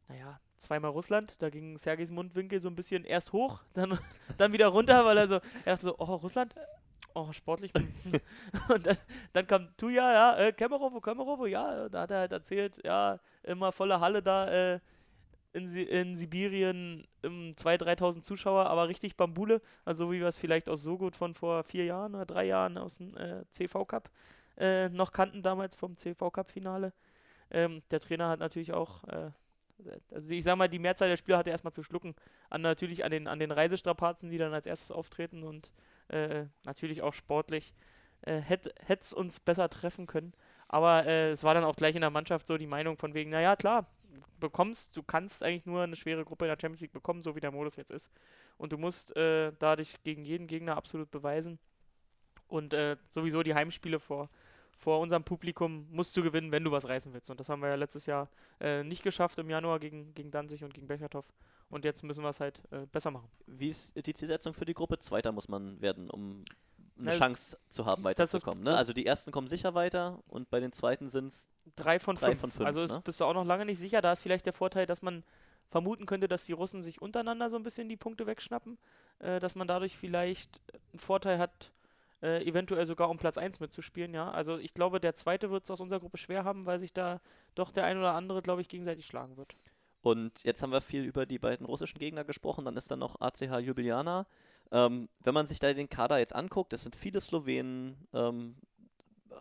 Naja, 0.09 0.39
zweimal 0.58 0.91
Russland, 0.91 1.41
da 1.41 1.49
ging 1.49 1.78
Sergejs 1.78 2.12
Mundwinkel 2.12 2.62
so 2.62 2.70
ein 2.70 2.76
bisschen 2.76 3.03
erst 3.03 3.34
hoch, 3.34 3.62
dann, 3.74 3.97
dann 4.38 4.53
wieder 4.53 4.68
runter, 4.68 5.05
weil 5.05 5.18
er 5.18 5.28
so, 5.28 5.36
er 5.66 5.74
dachte 5.74 5.86
so, 5.86 5.95
oh, 5.97 6.16
Russland, 6.16 6.55
oh, 7.14 7.32
sportlich. 7.32 7.72
und 8.70 8.86
dann, 8.86 8.97
dann 9.34 9.47
kam 9.47 9.70
Tuja, 9.78 10.14
ja, 10.14 10.38
äh, 10.38 10.51
Kemerovo, 10.51 11.01
Kemerovo, 11.01 11.45
ja, 11.45 11.89
da 11.89 12.01
hat 12.01 12.12
er 12.12 12.20
halt 12.20 12.32
erzählt, 12.32 12.82
ja, 12.84 13.20
immer 13.43 13.72
volle 13.72 13.99
Halle 13.99 14.22
da 14.22 14.47
äh, 14.47 14.80
in, 15.53 15.66
in 15.66 16.16
Sibirien, 16.16 17.08
um 17.24 17.53
2.000, 17.53 17.97
3.000 17.99 18.22
Zuschauer, 18.22 18.68
aber 18.68 18.88
richtig 18.88 19.18
Bambule, 19.18 19.62
also 19.86 20.12
wie 20.12 20.20
wir 20.20 20.28
es 20.28 20.38
vielleicht 20.38 20.70
aus 20.70 20.84
so 20.84 20.97
gut 20.97 21.16
von 21.16 21.34
vor 21.34 21.64
vier 21.64 21.86
Jahren 21.86 22.16
oder 22.16 22.26
drei 22.26 22.45
Jahren 22.45 22.78
aus 22.78 22.97
dem 22.97 23.16
äh, 23.18 23.43
CV 23.49 23.86
Cup 23.86 24.12
äh, 24.58 24.89
noch 24.89 25.12
kannten 25.12 25.43
damals 25.43 25.76
vom 25.76 25.95
CV 25.95 26.32
Cup 26.32 26.51
Finale. 26.51 26.93
Ähm, 27.51 27.82
der 27.91 27.99
Trainer 27.99 28.30
hat 28.30 28.39
natürlich 28.39 28.74
auch 28.74 29.03
äh, 29.05 29.32
also 30.12 30.34
ich 30.34 30.44
sag 30.44 30.58
mal, 30.58 30.68
die 30.68 30.80
Mehrzahl 30.80 31.10
der 31.10 31.18
Spieler 31.18 31.38
hatte 31.38 31.50
erstmal 31.50 31.74
zu 31.74 31.84
schlucken. 31.84 32.16
An 32.50 32.62
natürlich 32.62 33.04
an 33.04 33.12
den, 33.12 33.28
an 33.28 33.40
den 33.40 33.52
Reisestrapazen, 33.52 34.30
die 34.30 34.38
dann 34.38 34.54
als 34.54 34.66
erstes 34.66 34.92
auftreten 34.92 35.44
und 35.44 35.72
äh, 36.10 36.46
natürlich 36.66 37.02
auch 37.02 37.14
sportlich 37.14 37.74
äh, 38.22 38.40
hätte 38.40 38.74
es 38.88 39.14
uns 39.14 39.40
besser 39.40 39.70
treffen 39.70 40.08
können. 40.08 40.34
Aber 40.68 41.06
äh, 41.06 41.32
es 41.32 41.44
war 41.44 41.54
dann 41.54 41.64
auch 41.64 41.76
gleich 41.76 41.96
in 41.96 42.02
der 42.02 42.10
Mannschaft 42.10 42.48
so 42.48 42.58
die 42.58 42.68
Meinung 42.68 42.98
von 42.98 43.14
wegen, 43.14 43.30
naja, 43.30 43.56
klar, 43.56 43.88
bekommst, 44.40 44.96
du 44.98 45.04
kannst 45.04 45.44
eigentlich 45.44 45.66
nur 45.66 45.84
eine 45.84 45.96
schwere 45.96 46.26
Gruppe 46.26 46.46
in 46.46 46.50
der 46.50 46.58
Champions 46.60 46.82
League 46.82 46.92
bekommen, 46.92 47.22
so 47.22 47.36
wie 47.36 47.40
der 47.40 47.52
Modus 47.52 47.76
jetzt 47.76 47.92
ist. 47.92 48.12
Und 48.58 48.74
du 48.74 48.78
musst 48.78 49.16
äh, 49.16 49.52
da 49.60 49.76
dich 49.76 50.02
gegen 50.04 50.26
jeden 50.26 50.48
Gegner 50.48 50.76
absolut 50.76 51.12
beweisen. 51.12 51.60
Und 52.48 52.74
äh, 52.74 52.98
sowieso 53.10 53.44
die 53.44 53.56
Heimspiele 53.56 54.00
vor, 54.00 54.30
vor 54.78 55.00
unserem 55.00 55.24
Publikum 55.24 55.88
musst 55.90 56.16
du 56.16 56.24
gewinnen, 56.24 56.52
wenn 56.52 56.64
du 56.64 56.72
was 56.72 56.88
reißen 56.88 57.14
willst. 57.14 57.30
Und 57.32 57.40
das 57.40 57.50
haben 57.50 57.62
wir 57.62 57.70
ja 57.70 57.76
letztes 57.76 58.06
Jahr 58.06 58.30
äh, 58.60 58.84
nicht 58.84 59.04
geschafft 59.04 59.40
im 59.40 59.50
Januar 59.50 59.80
gegen, 59.80 60.14
gegen 60.14 60.32
Danzig 60.32 60.64
und 60.64 60.74
gegen 60.74 60.88
Bechertow. 60.88 61.26
Und 61.70 61.84
jetzt 61.84 62.04
müssen 62.04 62.24
wir 62.24 62.30
es 62.30 62.40
halt 62.40 62.62
äh, 62.72 62.86
besser 62.92 63.12
machen. 63.12 63.30
Wie 63.46 63.70
ist 63.70 63.94
die 64.06 64.14
Zielsetzung 64.14 64.54
für 64.54 64.66
die 64.66 64.74
Gruppe? 64.74 65.00
Zweiter 65.00 65.32
muss 65.32 65.48
man 65.48 65.82
werden, 65.82 66.10
um 66.10 66.46
eine 66.98 67.12
Na, 67.12 67.12
Chance 67.12 67.58
zu 67.70 67.86
haben, 67.86 68.04
weiterzukommen. 68.04 68.64
Ne? 68.64 68.76
Also 68.76 68.94
die 68.94 69.06
ersten 69.06 69.32
kommen 69.32 69.48
sicher 69.48 69.74
weiter 69.74 70.20
und 70.28 70.50
bei 70.50 70.60
den 70.60 70.72
zweiten 70.72 71.10
sind 71.10 71.28
es 71.28 71.48
Drei 71.76 72.00
von 72.00 72.16
drei 72.16 72.30
fünf. 72.30 72.42
Von 72.42 72.52
fünf 72.52 72.66
also 72.66 72.86
ne? 72.86 73.02
bist 73.04 73.20
du 73.20 73.26
auch 73.26 73.34
noch 73.34 73.46
lange 73.46 73.66
nicht 73.66 73.78
sicher. 73.78 74.02
Da 74.02 74.14
ist 74.14 74.22
vielleicht 74.22 74.46
der 74.46 74.54
Vorteil, 74.54 74.86
dass 74.86 75.02
man 75.02 75.24
vermuten 75.70 76.06
könnte, 76.06 76.28
dass 76.28 76.46
die 76.46 76.54
Russen 76.54 76.82
sich 76.82 77.02
untereinander 77.02 77.50
so 77.50 77.58
ein 77.58 77.64
bisschen 77.64 77.90
die 77.90 77.98
Punkte 77.98 78.26
wegschnappen. 78.26 78.78
Äh, 79.20 79.40
dass 79.40 79.56
man 79.56 79.68
dadurch 79.68 79.98
vielleicht 79.98 80.62
einen 80.92 81.00
Vorteil 81.00 81.40
hat, 81.40 81.72
äh, 82.22 82.43
eventuell 82.45 82.86
sogar 82.86 83.09
um 83.09 83.18
Platz 83.18 83.38
1 83.38 83.59
mitzuspielen, 83.59 84.13
ja. 84.13 84.32
Also 84.32 84.57
ich 84.57 84.74
glaube, 84.74 84.99
der 84.99 85.15
zweite 85.15 85.51
wird 85.51 85.63
es 85.63 85.72
aus 85.72 85.82
unserer 85.82 85.99
Gruppe 85.99 86.18
schwer 86.18 86.43
haben, 86.43 86.65
weil 86.65 86.80
sich 86.80 86.93
da 86.93 87.22
doch 87.55 87.72
der 87.72 87.86
ein 87.86 87.97
oder 87.97 88.13
andere, 88.13 88.41
glaube 88.41 88.61
ich, 88.61 88.70
gegenseitig 88.70 89.05
schlagen 89.05 89.38
wird. 89.38 89.55
Und 90.01 90.43
jetzt 90.43 90.63
haben 90.63 90.72
wir 90.72 90.82
viel 90.82 91.03
über 91.03 91.26
die 91.26 91.39
beiden 91.39 91.65
russischen 91.65 91.99
Gegner 91.99 92.24
gesprochen, 92.24 92.65
dann 92.65 92.78
ist 92.78 92.89
da 92.89 92.95
noch 92.95 93.20
ACH 93.20 93.59
Ljubljana. 93.59 94.26
Ähm, 94.72 95.09
wenn 95.20 95.34
man 95.34 95.47
sich 95.47 95.59
da 95.59 95.74
den 95.74 95.89
Kader 95.89 96.20
jetzt 96.20 96.36
anguckt, 96.36 96.74
das 96.74 96.84
sind 96.84 96.95
viele 96.95 97.22
Slowenen, 97.22 97.97
ähm, 98.13 98.55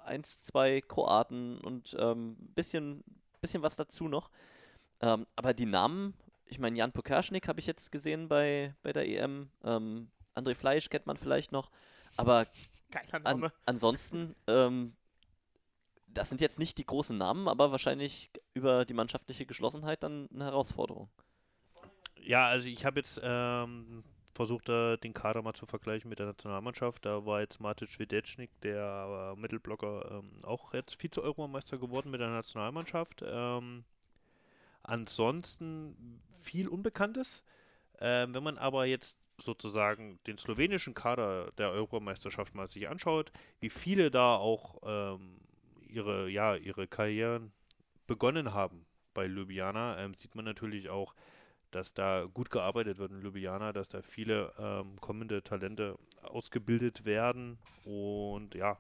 eins, 0.05 0.43
zwei 0.45 0.81
Kroaten 0.81 1.59
und 1.61 1.97
ähm, 1.99 2.37
bisschen, 2.55 3.03
bisschen 3.41 3.63
was 3.63 3.77
dazu 3.77 4.09
noch. 4.09 4.31
Ähm, 5.01 5.27
aber 5.35 5.53
die 5.53 5.67
Namen, 5.67 6.15
ich 6.47 6.59
meine, 6.59 6.77
Jan 6.79 6.93
Pokerschnik 6.93 7.49
habe 7.49 7.61
ich 7.61 7.67
jetzt 7.67 7.91
gesehen 7.91 8.29
bei, 8.29 8.75
bei 8.83 8.93
der 8.93 9.09
EM. 9.09 9.51
Ähm, 9.65 10.09
André 10.35 10.55
Fleisch 10.55 10.89
kennt 10.91 11.07
man 11.07 11.17
vielleicht 11.17 11.53
noch. 11.53 11.71
Aber 12.17 12.47
Geiler 12.91 13.27
an, 13.27 13.51
ansonsten, 13.65 14.35
ähm, 14.47 14.95
das 16.07 16.29
sind 16.29 16.41
jetzt 16.41 16.59
nicht 16.59 16.79
die 16.79 16.87
großen 16.87 17.17
Namen, 17.17 17.49
aber 17.49 17.73
wahrscheinlich 17.73 18.31
über 18.55 18.85
die 18.85 18.95
mannschaftliche 18.95 19.47
Geschlossenheit 19.47 20.03
dann 20.03 20.29
eine 20.33 20.45
Herausforderung. 20.45 21.11
Ja, 22.19 22.49
also 22.49 22.69
ich 22.69 22.85
habe 22.85 22.99
jetzt 22.99 23.21
ähm, 23.23 24.03
versucht, 24.35 24.69
äh, 24.69 24.97
den 24.99 25.15
Kader 25.15 25.43
mal 25.43 25.55
zu 25.55 25.67
vergleichen 25.67 26.09
mit 26.09 26.19
der 26.19 26.27
Nationalmannschaft. 26.27 27.05
Da 27.05 27.27
war 27.27 27.41
jetzt 27.41 27.61
Matic 27.61 27.99
Wiedecznik, 27.99 28.51
der 28.63 29.35
äh, 29.35 29.41
Mittelblocker, 29.41 30.11
ähm, 30.11 30.31
auch 30.43 30.75
jetzt 30.75 31.01
Vize-Europameister 31.01 31.79
geworden 31.79 32.11
mit 32.11 32.21
der 32.21 32.31
Nationalmannschaft. 32.31 33.23
Ähm, 33.25 33.85
ansonsten 34.83 36.23
viel 36.41 36.69
Unbekanntes. 36.69 37.43
Ähm, 37.99 38.35
wenn 38.35 38.43
man 38.43 38.59
aber 38.59 38.87
jetzt 38.87 39.19
sozusagen 39.39 40.19
den 40.27 40.39
slowenischen 40.39 40.95
Kader 40.95 41.53
der 41.59 41.71
Europameisterschaft 41.71 42.55
mal 42.55 42.69
sich 42.69 42.89
anschaut, 42.89 43.33
wie 43.61 43.71
viele 43.71 44.11
da 44.11 44.37
auch 44.37 44.81
ähm, 44.85 45.39
ihre, 45.89 46.29
ja, 46.29 46.57
ihre 46.57 46.89
Karrieren 46.89 47.53
begonnen 48.07 48.55
haben 48.55 48.87
bei 49.15 49.27
Ljubljana, 49.27 49.99
ähm, 49.99 50.15
sieht 50.15 50.35
man 50.35 50.45
natürlich 50.45 50.89
auch, 50.89 51.15
dass 51.71 51.95
da 51.95 52.25
gut 52.33 52.51
gearbeitet 52.51 52.99
wird 52.99 53.13
in 53.13 53.21
Ljubljana, 53.21 53.73
dass 53.73 53.89
da 53.89 54.03
viele 54.03 54.53
ähm, 54.59 54.97
kommende 55.01 55.43
Talente 55.43 55.99
ausgebildet 56.23 57.05
werden 57.05 57.59
und 57.85 58.55
ja, 58.55 58.79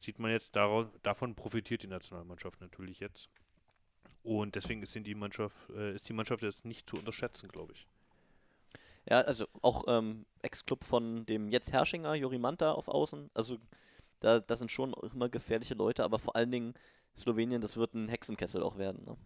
sieht 0.00 0.18
man 0.18 0.30
jetzt, 0.30 0.56
daraus, 0.56 0.86
davon 1.02 1.34
profitiert 1.34 1.82
die 1.82 1.88
Nationalmannschaft 1.88 2.60
natürlich 2.60 3.00
jetzt. 3.00 3.28
Und 4.22 4.54
deswegen 4.54 4.82
ist 4.82 4.94
die 4.94 5.14
Mannschaft, 5.14 5.56
äh, 5.70 5.94
ist 5.94 6.08
die 6.08 6.14
Mannschaft 6.14 6.42
jetzt 6.42 6.64
nicht 6.64 6.88
zu 6.88 6.96
unterschätzen, 6.96 7.48
glaube 7.48 7.74
ich. 7.74 7.86
Ja, 9.08 9.20
also 9.20 9.46
auch 9.62 9.84
ähm, 9.86 10.24
Ex-Club 10.42 10.84
von 10.84 11.26
dem 11.26 11.48
jetzt 11.48 11.72
Herrschinger, 11.72 12.14
Juri 12.14 12.38
Manta 12.38 12.72
auf 12.72 12.88
Außen. 12.88 13.30
Also 13.34 13.58
da, 14.20 14.40
das 14.40 14.60
sind 14.60 14.70
schon 14.70 14.94
immer 15.12 15.28
gefährliche 15.28 15.74
Leute, 15.74 16.04
aber 16.04 16.18
vor 16.18 16.36
allen 16.36 16.50
Dingen 16.50 16.74
Slowenien, 17.16 17.60
das 17.60 17.76
wird 17.76 17.94
ein 17.94 18.08
Hexenkessel 18.08 18.62
auch 18.62 18.78
werden. 18.78 19.04
Ne? 19.04 19.16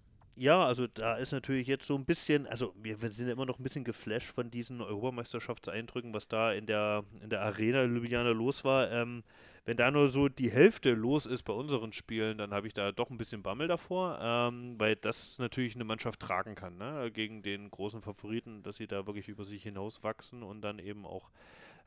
Ja, 0.40 0.64
also 0.64 0.86
da 0.86 1.16
ist 1.16 1.32
natürlich 1.32 1.66
jetzt 1.66 1.84
so 1.86 1.96
ein 1.96 2.04
bisschen, 2.04 2.46
also 2.46 2.72
wir, 2.80 3.02
wir 3.02 3.10
sind 3.10 3.28
immer 3.28 3.44
noch 3.44 3.58
ein 3.58 3.62
bisschen 3.64 3.82
geflasht 3.82 4.30
von 4.32 4.52
diesen 4.52 4.80
Europameisterschaftseindrücken, 4.80 6.14
was 6.14 6.28
da 6.28 6.52
in 6.52 6.66
der, 6.66 7.02
in 7.24 7.28
der 7.28 7.42
Arena 7.42 7.82
Ljubljana 7.82 8.30
los 8.30 8.62
war. 8.64 8.88
Ähm, 8.92 9.24
wenn 9.64 9.76
da 9.76 9.90
nur 9.90 10.08
so 10.10 10.28
die 10.28 10.48
Hälfte 10.52 10.92
los 10.94 11.26
ist 11.26 11.42
bei 11.42 11.52
unseren 11.52 11.92
Spielen, 11.92 12.38
dann 12.38 12.52
habe 12.54 12.68
ich 12.68 12.72
da 12.72 12.92
doch 12.92 13.10
ein 13.10 13.18
bisschen 13.18 13.42
Bammel 13.42 13.66
davor, 13.66 14.16
ähm, 14.22 14.76
weil 14.78 14.94
das 14.94 15.40
natürlich 15.40 15.74
eine 15.74 15.82
Mannschaft 15.84 16.20
tragen 16.20 16.54
kann, 16.54 16.78
ne? 16.78 17.10
gegen 17.12 17.42
den 17.42 17.68
großen 17.68 18.00
Favoriten, 18.00 18.62
dass 18.62 18.76
sie 18.76 18.86
da 18.86 19.08
wirklich 19.08 19.26
über 19.26 19.44
sich 19.44 19.64
hinaus 19.64 20.04
wachsen 20.04 20.44
und 20.44 20.62
dann 20.62 20.78
eben 20.78 21.04
auch 21.04 21.30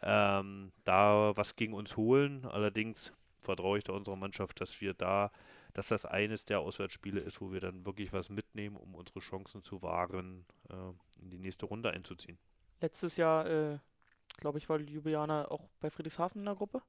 ähm, 0.03 0.73
da 0.83 1.31
was 1.37 1.55
gegen 1.55 1.73
uns 1.73 1.95
holen. 1.95 2.45
Allerdings 2.45 3.13
vertraue 3.41 3.77
ich 3.77 3.85
da 3.85 3.93
unserer 3.93 4.17
Mannschaft, 4.17 4.59
dass 4.59 4.81
wir 4.81 4.93
da 4.93 5.31
dass 5.73 5.87
das 5.87 6.05
eines 6.05 6.45
der 6.45 6.59
Auswärtsspiele 6.59 7.19
ist, 7.19 7.41
wo 7.41 7.51
wir 7.51 7.59
dann 7.59 7.85
wirklich 7.85 8.13
was 8.13 8.29
mitnehmen, 8.29 8.75
um 8.75 8.95
unsere 8.95 9.19
Chancen 9.19 9.63
zu 9.63 9.81
wahren, 9.81 10.45
äh, 10.69 11.21
in 11.21 11.29
die 11.29 11.39
nächste 11.39 11.65
Runde 11.65 11.91
einzuziehen. 11.91 12.37
Letztes 12.79 13.17
Jahr, 13.17 13.47
äh, 13.47 13.79
glaube 14.37 14.57
ich, 14.57 14.69
war 14.69 14.79
Ljubljana 14.79 15.49
auch 15.49 15.69
bei 15.79 15.89
Friedrichshafen 15.89 16.41
in 16.41 16.45
der 16.45 16.55
Gruppe. 16.55 16.81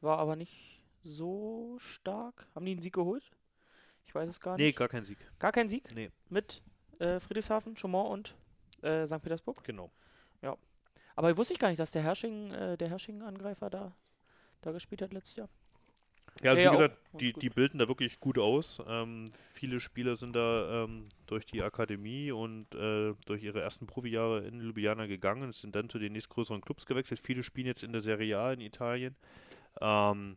War 0.00 0.18
aber 0.18 0.36
nicht 0.36 0.82
so 1.02 1.76
stark. 1.78 2.46
Haben 2.54 2.64
die 2.64 2.72
einen 2.72 2.82
Sieg 2.82 2.94
geholt? 2.94 3.30
Ich 4.06 4.14
weiß 4.14 4.28
es 4.28 4.40
gar 4.40 4.56
nicht. 4.56 4.64
Nee, 4.64 4.72
gar 4.72 4.88
kein 4.88 5.04
Sieg. 5.04 5.18
Gar 5.38 5.52
kein 5.52 5.68
Sieg? 5.68 5.94
Nee. 5.94 6.10
Mit 6.28 6.62
äh, 6.98 7.20
Friedrichshafen, 7.20 7.76
Chaumont 7.76 8.10
und 8.10 8.34
äh, 8.84 9.06
St. 9.06 9.22
Petersburg? 9.22 9.62
Genau. 9.64 9.90
Ja. 10.42 10.56
Aber 11.16 11.36
wusste 11.36 11.52
ich 11.52 11.58
gar 11.58 11.68
nicht, 11.68 11.80
dass 11.80 11.90
der 11.90 12.02
Herrsching, 12.02 12.50
äh, 12.52 12.76
der 12.76 12.88
Herrsching-Angreifer 12.88 13.70
da, 13.70 13.92
da 14.62 14.72
gespielt 14.72 15.02
hat 15.02 15.12
letztes 15.12 15.36
Jahr. 15.36 15.48
Ja, 16.42 16.52
also 16.52 16.62
Ja, 16.62 16.70
wie 16.70 16.76
gesagt, 16.76 16.98
auch 17.12 17.18
die, 17.18 17.32
die 17.32 17.50
bilden 17.50 17.78
da 17.78 17.88
wirklich 17.88 18.18
gut 18.20 18.38
aus. 18.38 18.80
Ähm, 18.86 19.26
viele 19.52 19.80
Spieler 19.80 20.16
sind 20.16 20.34
da 20.34 20.84
ähm, 20.84 21.08
durch 21.26 21.44
die 21.44 21.62
Akademie 21.62 22.32
und 22.32 22.74
äh, 22.74 23.14
durch 23.26 23.42
ihre 23.42 23.60
ersten 23.60 23.86
Profijahre 23.86 24.46
in 24.46 24.60
Ljubljana 24.60 25.06
gegangen 25.06 25.42
und 25.42 25.54
sind 25.54 25.74
dann 25.74 25.88
zu 25.88 25.98
den 25.98 26.12
nächstgrößeren 26.12 26.60
Clubs 26.60 26.86
gewechselt. 26.86 27.20
Viele 27.22 27.42
spielen 27.42 27.66
jetzt 27.66 27.82
in 27.82 27.92
der 27.92 28.00
Serie 28.00 28.38
A 28.38 28.52
in 28.52 28.60
Italien. 28.60 29.16
Ähm, 29.80 30.36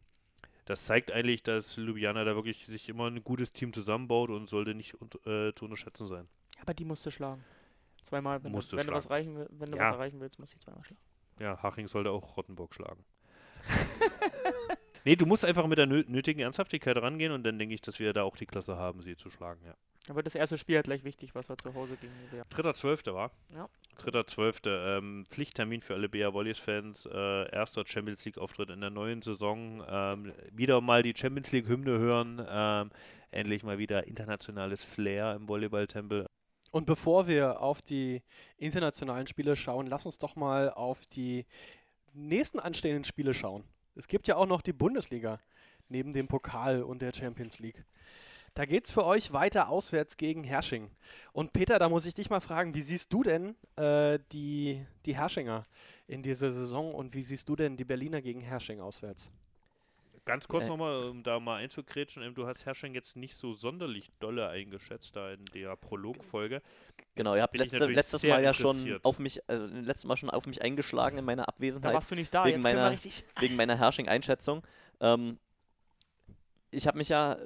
das 0.66 0.86
zeigt 0.86 1.12
eigentlich, 1.12 1.44
dass 1.44 1.76
Ljubljana 1.78 2.24
da 2.24 2.36
wirklich 2.36 2.66
sich 2.66 2.90
immer 2.90 3.08
ein 3.08 3.24
gutes 3.24 3.54
Team 3.54 3.74
zusammenbaut 3.74 4.30
und 4.30 4.46
sollte 4.46 4.74
nicht 4.76 4.96
äh, 5.26 5.54
zu 5.54 5.66
unterschätzen 5.66 6.08
sein. 6.08 6.28
Aber 6.62 6.74
die 6.74 6.86
musste 6.86 7.12
schlagen. 7.12 7.44
Zweimal, 8.04 8.44
wenn, 8.44 8.52
du, 8.52 8.58
wenn, 8.58 8.88
du 8.88 8.94
was 8.94 9.06
schlagen. 9.06 9.08
reichen, 9.08 9.46
wenn 9.52 9.72
du 9.72 9.78
Ja. 9.78 9.86
was 9.86 9.96
erreichen 9.96 10.20
willst, 10.20 10.40
musst 10.40 10.54
du 10.54 10.58
die 10.58 10.66
zweimal 10.66 10.84
schlagen. 10.84 11.02
Ja, 11.40 11.62
Haching 11.64 11.88
sollte 11.88 12.12
auch 12.12 12.38
Rottenburg 12.38 12.74
schlagen. 12.74 13.04
nee, 15.06 15.16
du 15.16 15.26
musst 15.26 15.46
einfach 15.46 15.68
mit 15.68 15.78
der 15.78 15.88
nö 15.88 16.04
nötigen 16.08 16.42
Ernsthaftigkeit 16.42 16.98
rangehen 16.98 17.32
und 17.32 17.44
dann 17.44 17.60
denke 17.60 17.76
ich, 17.76 17.82
dass 17.82 18.00
wir 18.00 18.14
da 18.14 18.24
auch 18.24 18.38
die 18.38 18.46
Klasse 18.46 18.78
haben, 18.78 19.02
sie 19.02 19.16
zu 19.16 19.30
schlagen, 19.30 19.62
ja. 19.66 19.76
Wird 20.08 20.26
das 20.26 20.36
erste 20.36 20.58
Spiel 20.58 20.76
halt 20.76 20.86
gleich 20.86 21.06
wichtig, 21.06 21.34
was 21.34 21.48
wir 21.48 21.58
zu 21.58 21.74
Hause 21.76 21.96
gegen 21.96 22.12
Real. 22.34 22.44
Dritter 22.50 22.74
Zwölfte 22.74 23.14
war. 23.14 23.32
Ja. 23.56 23.70
Dritter 23.98 24.28
Zwölfte. 24.28 24.98
Ähm, 24.98 25.26
Pflichttermin 25.30 25.82
für 25.82 25.94
alle 25.94 26.10
BA 26.10 26.34
Volleys-Fans. 26.34 27.06
Äh, 27.06 27.50
erster 27.56 27.86
Champions 27.88 28.26
League-Auftritt 28.26 28.70
in 28.70 28.82
der 28.82 28.90
neuen 28.90 29.22
Saison. 29.22 29.82
Ähm, 29.88 30.34
wieder 30.52 30.82
mal 30.82 31.04
die 31.04 31.14
Champions 31.16 31.54
League-Hymne 31.54 32.00
hören. 32.00 32.46
Ähm, 32.50 32.90
endlich 33.32 33.64
mal 33.64 33.78
wieder 33.78 34.06
internationales 34.06 34.84
Flair 34.84 35.36
im 35.36 35.48
Volleyball-Tempel. 35.48 36.26
Und 36.72 36.86
bevor 36.86 37.28
wir 37.28 37.62
auf 37.62 37.82
die 37.82 38.24
internationalen 38.58 39.28
Spiele 39.28 39.56
schauen, 39.56 39.88
lass 39.88 40.06
uns 40.06 40.18
doch 40.18 40.36
mal 40.36 40.70
auf 40.70 41.06
die 41.06 41.46
nächsten 42.14 42.60
anstehenden 42.60 43.06
Spiele 43.06 43.34
schauen. 43.34 43.64
Es 43.96 44.08
gibt 44.08 44.28
ja 44.28 44.36
auch 44.36 44.48
noch 44.48 44.62
die 44.62 44.74
Bundesliga 44.74 45.40
neben 45.90 46.14
dem 46.14 46.28
Pokal 46.28 46.84
und 46.84 47.02
der 47.02 47.14
Champions 47.14 47.60
League. 47.60 47.84
Da 48.56 48.66
geht 48.66 48.86
es 48.86 48.92
für 48.92 49.06
euch 49.06 49.34
weiter 49.34 49.70
auswärts 49.70 50.16
gegen 50.18 50.44
Hersching. 50.44 50.92
Und 51.32 51.54
Peter, 51.54 51.80
da 51.80 51.90
muss 51.90 52.06
ich 52.06 52.14
dich 52.14 52.30
mal 52.30 52.40
fragen, 52.40 52.76
wie 52.76 52.82
siehst 52.82 53.12
du 53.12 53.24
denn 53.24 53.56
äh, 53.76 54.20
die, 54.32 54.86
die 55.06 55.16
Herrschinger 55.16 55.66
in 56.08 56.22
dieser 56.22 56.52
Saison 56.52 56.94
und 56.94 57.14
wie 57.14 57.24
siehst 57.24 57.50
du 57.50 57.56
denn 57.56 57.78
die 57.78 57.86
Berliner 57.86 58.22
gegen 58.22 58.42
Hersching 58.42 58.80
auswärts? 58.80 59.32
Ganz 60.26 60.48
kurz 60.48 60.66
Äh. 60.66 60.70
nochmal, 60.70 61.10
um 61.10 61.22
da 61.24 61.40
mal 61.40 61.58
einzugrätschen, 61.58 62.24
ähm, 62.24 62.34
du 62.34 62.48
hast 62.48 62.66
Herrsching 62.66 62.94
jetzt 62.94 63.18
nicht 63.18 63.36
so 63.36 63.54
sonderlich 63.54 64.10
dolle 64.20 64.48
eingeschätzt 64.48 65.16
da 65.16 65.32
in 65.34 65.44
der 65.54 65.76
Prologfolge. 65.76 66.62
Genau, 67.16 67.36
ihr 67.36 67.42
habt 67.42 67.58
letzte, 67.58 67.88
letztes 67.88 68.24
Mal 68.24 68.42
ja 68.42 68.54
schon 68.54 69.00
auf 69.04 69.20
mich, 69.20 69.42
äh, 69.50 69.56
letztes 69.56 70.06
Mal 70.06 70.16
schon 70.16 70.30
auf 70.30 70.46
mich 70.48 70.62
eingeschlagen 70.62 71.18
in 71.18 71.26
meiner 71.26 71.50
Abwesenheit. 71.50 71.94
warst 71.94 72.10
du 72.10 72.16
nicht 72.16 72.34
da, 72.34 72.46
wegen 72.46 72.56
jetzt 72.56 72.64
meiner, 72.64 72.92
richtig- 72.92 73.26
wegen 73.40 73.56
meiner 73.58 73.78
Herrsching-Einschätzung. 73.78 74.66
Ähm, 75.02 75.38
ich 76.72 76.88
habe 76.88 76.98
mich 76.98 77.10
ja 77.10 77.38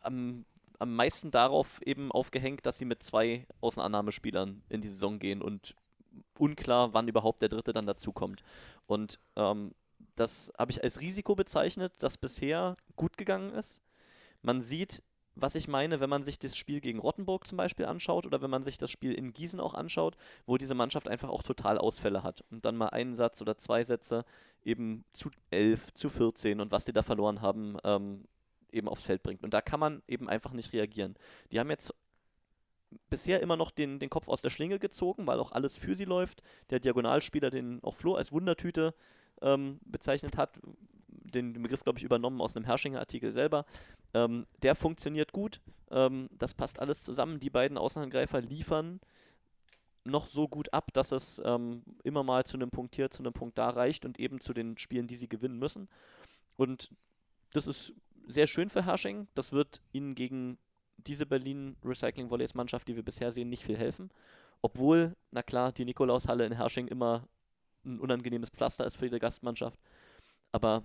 am, 0.00 0.44
am 0.78 0.94
meisten 0.94 1.32
darauf 1.32 1.82
eben 1.82 2.12
aufgehängt, 2.12 2.66
dass 2.66 2.78
sie 2.78 2.84
mit 2.84 3.02
zwei 3.02 3.46
Außenannahmespielern 3.60 4.62
in 4.68 4.80
die 4.80 4.88
Saison 4.88 5.18
gehen 5.18 5.42
und 5.42 5.74
unklar, 6.38 6.94
wann 6.94 7.08
überhaupt 7.08 7.42
der 7.42 7.48
dritte 7.48 7.72
dann 7.72 7.86
dazukommt. 7.86 8.42
Und 8.86 9.18
ähm, 9.34 9.72
das 10.16 10.52
habe 10.58 10.72
ich 10.72 10.82
als 10.82 11.00
Risiko 11.00 11.34
bezeichnet, 11.34 11.94
das 12.00 12.18
bisher 12.18 12.76
gut 12.96 13.16
gegangen 13.16 13.52
ist. 13.52 13.82
Man 14.42 14.62
sieht, 14.62 15.02
was 15.36 15.54
ich 15.54 15.68
meine, 15.68 16.00
wenn 16.00 16.08
man 16.10 16.24
sich 16.24 16.38
das 16.38 16.56
Spiel 16.56 16.80
gegen 16.80 16.98
Rottenburg 16.98 17.46
zum 17.46 17.58
Beispiel 17.58 17.84
anschaut 17.84 18.26
oder 18.26 18.40
wenn 18.40 18.50
man 18.50 18.64
sich 18.64 18.78
das 18.78 18.90
Spiel 18.90 19.12
in 19.12 19.32
Gießen 19.32 19.60
auch 19.60 19.74
anschaut, 19.74 20.16
wo 20.46 20.56
diese 20.56 20.74
Mannschaft 20.74 21.08
einfach 21.08 21.28
auch 21.28 21.42
total 21.42 21.76
Ausfälle 21.76 22.22
hat 22.22 22.42
und 22.50 22.64
dann 22.64 22.76
mal 22.76 22.88
einen 22.88 23.14
Satz 23.14 23.42
oder 23.42 23.58
zwei 23.58 23.84
Sätze 23.84 24.24
eben 24.64 25.04
zu 25.12 25.30
11, 25.50 25.92
zu 25.92 26.08
14 26.08 26.60
und 26.60 26.72
was 26.72 26.86
die 26.86 26.92
da 26.92 27.02
verloren 27.02 27.42
haben, 27.42 27.76
ähm, 27.84 28.24
eben 28.72 28.88
aufs 28.88 29.04
Feld 29.04 29.22
bringt. 29.22 29.44
Und 29.44 29.52
da 29.52 29.60
kann 29.60 29.78
man 29.78 30.02
eben 30.08 30.28
einfach 30.28 30.52
nicht 30.52 30.72
reagieren. 30.72 31.16
Die 31.52 31.60
haben 31.60 31.70
jetzt 31.70 31.94
bisher 33.10 33.40
immer 33.40 33.56
noch 33.56 33.70
den, 33.70 33.98
den 33.98 34.10
Kopf 34.10 34.28
aus 34.28 34.42
der 34.42 34.50
Schlinge 34.50 34.78
gezogen, 34.78 35.26
weil 35.26 35.38
auch 35.38 35.52
alles 35.52 35.76
für 35.76 35.94
sie 35.94 36.04
läuft. 36.04 36.42
Der 36.70 36.80
Diagonalspieler, 36.80 37.50
den 37.50 37.82
auch 37.84 37.94
Flo 37.94 38.14
als 38.14 38.32
Wundertüte 38.32 38.94
ähm, 39.42 39.78
bezeichnet 39.84 40.36
hat, 40.36 40.58
den, 41.08 41.52
Begriff, 41.62 41.82
glaube 41.82 41.98
ich, 41.98 42.04
übernommen 42.04 42.40
aus 42.40 42.56
einem 42.56 42.64
Herrschinger 42.64 43.00
Artikel 43.00 43.32
selber, 43.32 43.66
ähm, 44.14 44.46
der 44.62 44.74
funktioniert 44.74 45.32
gut. 45.32 45.60
Ähm, 45.90 46.28
das 46.32 46.54
passt 46.54 46.80
alles 46.80 47.02
zusammen. 47.02 47.40
Die 47.40 47.50
beiden 47.50 47.78
Außenangreifer 47.78 48.40
liefern 48.40 49.00
noch 50.04 50.26
so 50.26 50.48
gut 50.48 50.72
ab, 50.72 50.92
dass 50.92 51.12
es 51.12 51.40
ähm, 51.44 51.82
immer 52.04 52.22
mal 52.22 52.44
zu 52.44 52.56
einem 52.56 52.70
Punkt 52.70 52.94
hier, 52.94 53.10
zu 53.10 53.22
einem 53.22 53.32
Punkt 53.32 53.58
da 53.58 53.70
reicht 53.70 54.04
und 54.04 54.18
eben 54.20 54.40
zu 54.40 54.52
den 54.52 54.78
Spielen, 54.78 55.06
die 55.06 55.16
sie 55.16 55.28
gewinnen 55.28 55.58
müssen. 55.58 55.88
Und 56.56 56.90
das 57.52 57.66
ist 57.66 57.92
sehr 58.28 58.46
schön 58.46 58.68
für 58.68 58.84
Hersching. 58.84 59.26
Das 59.34 59.52
wird 59.52 59.80
ihnen 59.92 60.14
gegen 60.14 60.58
diese 60.96 61.26
Berlin 61.26 61.76
Recycling 61.84 62.30
Volleys 62.30 62.54
Mannschaft, 62.54 62.88
die 62.88 62.96
wir 62.96 63.04
bisher 63.04 63.30
sehen, 63.30 63.48
nicht 63.48 63.64
viel 63.64 63.76
helfen. 63.76 64.10
Obwohl, 64.62 65.14
na 65.30 65.42
klar, 65.42 65.72
die 65.72 65.84
Nikolaushalle 65.84 66.46
in 66.46 66.52
Hersching 66.52 66.88
immer 66.88 67.28
ein 67.86 68.00
unangenehmes 68.00 68.50
Pflaster 68.50 68.84
ist 68.84 68.96
für 68.96 69.08
die 69.08 69.18
Gastmannschaft. 69.18 69.78
Aber 70.52 70.82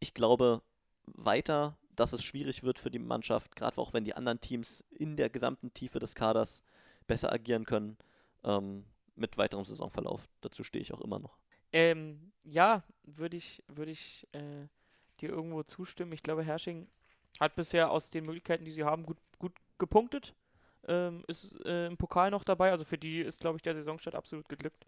ich 0.00 0.14
glaube 0.14 0.62
weiter, 1.06 1.76
dass 1.96 2.12
es 2.12 2.22
schwierig 2.22 2.62
wird 2.62 2.78
für 2.78 2.90
die 2.90 2.98
Mannschaft, 2.98 3.56
gerade 3.56 3.78
auch 3.78 3.92
wenn 3.92 4.04
die 4.04 4.14
anderen 4.14 4.40
Teams 4.40 4.84
in 4.90 5.16
der 5.16 5.30
gesamten 5.30 5.72
Tiefe 5.74 5.98
des 5.98 6.14
Kaders 6.14 6.62
besser 7.06 7.32
agieren 7.32 7.64
können, 7.64 7.96
ähm, 8.44 8.84
mit 9.16 9.38
weiterem 9.38 9.64
Saisonverlauf. 9.64 10.28
Dazu 10.40 10.64
stehe 10.64 10.82
ich 10.82 10.92
auch 10.92 11.00
immer 11.00 11.18
noch. 11.18 11.38
Ähm, 11.72 12.32
ja, 12.44 12.82
würde 13.02 13.36
ich, 13.36 13.62
würde 13.68 13.90
ich 13.90 14.26
äh, 14.32 14.68
dir 15.20 15.30
irgendwo 15.30 15.62
zustimmen. 15.62 16.12
Ich 16.12 16.22
glaube, 16.22 16.42
Hersching 16.42 16.88
hat 17.40 17.54
bisher 17.56 17.90
aus 17.90 18.10
den 18.10 18.24
Möglichkeiten, 18.24 18.64
die 18.64 18.70
sie 18.70 18.84
haben, 18.84 19.04
gut, 19.04 19.18
gut 19.38 19.52
gepunktet. 19.78 20.34
Ähm, 20.86 21.24
ist 21.28 21.58
äh, 21.64 21.86
im 21.86 21.96
Pokal 21.96 22.30
noch 22.30 22.44
dabei. 22.44 22.70
Also 22.70 22.84
für 22.84 22.98
die 22.98 23.20
ist, 23.20 23.40
glaube 23.40 23.56
ich, 23.56 23.62
der 23.62 23.74
Saisonstart 23.74 24.14
absolut 24.14 24.48
geglückt. 24.48 24.86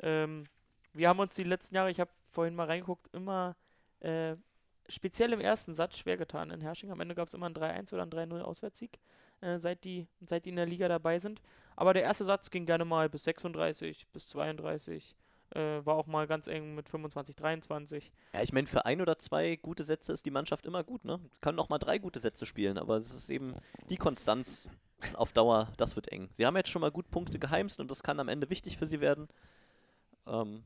Ähm, 0.00 0.44
wir 0.96 1.08
haben 1.08 1.20
uns 1.20 1.34
die 1.34 1.44
letzten 1.44 1.74
Jahre, 1.74 1.90
ich 1.90 2.00
habe 2.00 2.10
vorhin 2.30 2.54
mal 2.54 2.66
reingeguckt, 2.66 3.12
immer 3.14 3.56
äh, 4.00 4.36
speziell 4.88 5.32
im 5.32 5.40
ersten 5.40 5.74
Satz 5.74 5.98
schwer 5.98 6.16
getan 6.16 6.50
in 6.50 6.60
Hersching. 6.60 6.90
Am 6.90 7.00
Ende 7.00 7.14
gab 7.14 7.28
es 7.28 7.34
immer 7.34 7.46
ein 7.46 7.54
3-1 7.54 7.92
oder 7.94 8.02
ein 8.02 8.10
3-0 8.10 8.40
Auswärtssieg, 8.40 8.98
äh, 9.40 9.58
seit, 9.58 9.84
die, 9.84 10.06
seit 10.24 10.44
die 10.44 10.50
in 10.50 10.56
der 10.56 10.66
Liga 10.66 10.88
dabei 10.88 11.18
sind. 11.18 11.40
Aber 11.76 11.92
der 11.92 12.02
erste 12.02 12.24
Satz 12.24 12.50
ging 12.50 12.66
gerne 12.66 12.84
mal 12.84 13.08
bis 13.08 13.24
36, 13.24 14.06
bis 14.12 14.28
32. 14.28 15.16
Äh, 15.50 15.84
war 15.86 15.94
auch 15.94 16.06
mal 16.06 16.26
ganz 16.26 16.48
eng 16.48 16.74
mit 16.74 16.88
25, 16.88 17.36
23. 17.36 18.10
Ja, 18.34 18.42
ich 18.42 18.52
meine, 18.52 18.66
für 18.66 18.84
ein 18.84 19.00
oder 19.00 19.18
zwei 19.18 19.56
gute 19.56 19.84
Sätze 19.84 20.12
ist 20.12 20.26
die 20.26 20.32
Mannschaft 20.32 20.66
immer 20.66 20.82
gut, 20.82 21.04
ne? 21.04 21.20
Können 21.40 21.60
auch 21.60 21.68
mal 21.68 21.78
drei 21.78 21.98
gute 21.98 22.18
Sätze 22.18 22.46
spielen, 22.46 22.78
aber 22.78 22.96
es 22.96 23.14
ist 23.14 23.30
eben 23.30 23.54
die 23.88 23.96
Konstanz 23.96 24.68
auf 25.14 25.32
Dauer, 25.32 25.72
das 25.76 25.94
wird 25.94 26.10
eng. 26.10 26.30
Sie 26.36 26.46
haben 26.46 26.56
jetzt 26.56 26.70
schon 26.70 26.80
mal 26.82 26.90
gut 26.90 27.10
Punkte 27.10 27.38
geheimst 27.38 27.78
und 27.78 27.90
das 27.90 28.02
kann 28.02 28.18
am 28.18 28.28
Ende 28.28 28.50
wichtig 28.50 28.76
für 28.76 28.88
sie 28.88 29.00
werden. 29.00 29.28
Ähm, 30.26 30.64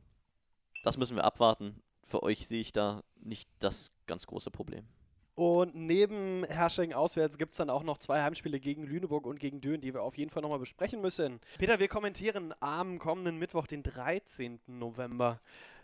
das 0.83 0.97
müssen 0.97 1.17
wir 1.17 1.25
abwarten. 1.25 1.83
Für 2.05 2.23
euch 2.23 2.47
sehe 2.47 2.61
ich 2.61 2.73
da 2.73 3.03
nicht 3.17 3.49
das 3.59 3.91
ganz 4.07 4.27
große 4.27 4.51
Problem. 4.51 4.87
Und 5.41 5.75
neben 5.75 6.45
Hersching 6.45 6.93
auswärts 6.93 7.39
gibt 7.39 7.53
es 7.53 7.57
dann 7.57 7.71
auch 7.71 7.83
noch 7.83 7.97
zwei 7.97 8.21
Heimspiele 8.23 8.61
gegen 8.61 8.85
Lüneburg 8.85 9.27
und 9.27 9.39
gegen 9.41 9.61
Dön, 9.61 9.81
die 9.81 9.95
wir 9.95 10.03
auf 10.03 10.19
jeden 10.19 10.31
Fall 10.31 10.43
nochmal 10.43 10.59
besprechen 10.59 11.01
müssen. 11.01 11.41
Peter, 11.59 11.79
wir 11.79 11.89
kommentieren 11.89 12.53
am 12.61 12.99
kommenden 12.99 13.39
Mittwoch, 13.39 13.67
den 13.67 13.83
13. 13.83 14.61
November, 14.67 15.41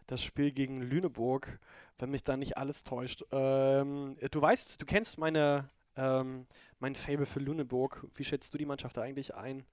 das 0.09 0.23
Spiel 0.23 0.53
gegen 0.53 0.83
Lüneburg, 0.83 1.59
wenn 1.97 2.11
mich 2.11 2.23
da 2.23 2.37
nicht 2.37 2.59
alles 2.59 2.85
täuscht. 2.85 3.25
Ähm, 3.33 4.19
du 4.31 4.43
weißt, 4.43 4.83
du 4.83 4.85
kennst 4.85 5.17
meine, 5.17 5.71
ähm, 5.97 6.47
mein 6.79 6.95
Fable 6.95 7.25
für 7.25 7.41
Lüneburg. 7.41 8.07
Wie 8.15 8.25
schätzt 8.25 8.53
du 8.53 8.59
die 8.59 8.67
Mannschaft 8.67 8.97
da 8.99 9.03
eigentlich 9.03 9.35
ein? 9.35 9.65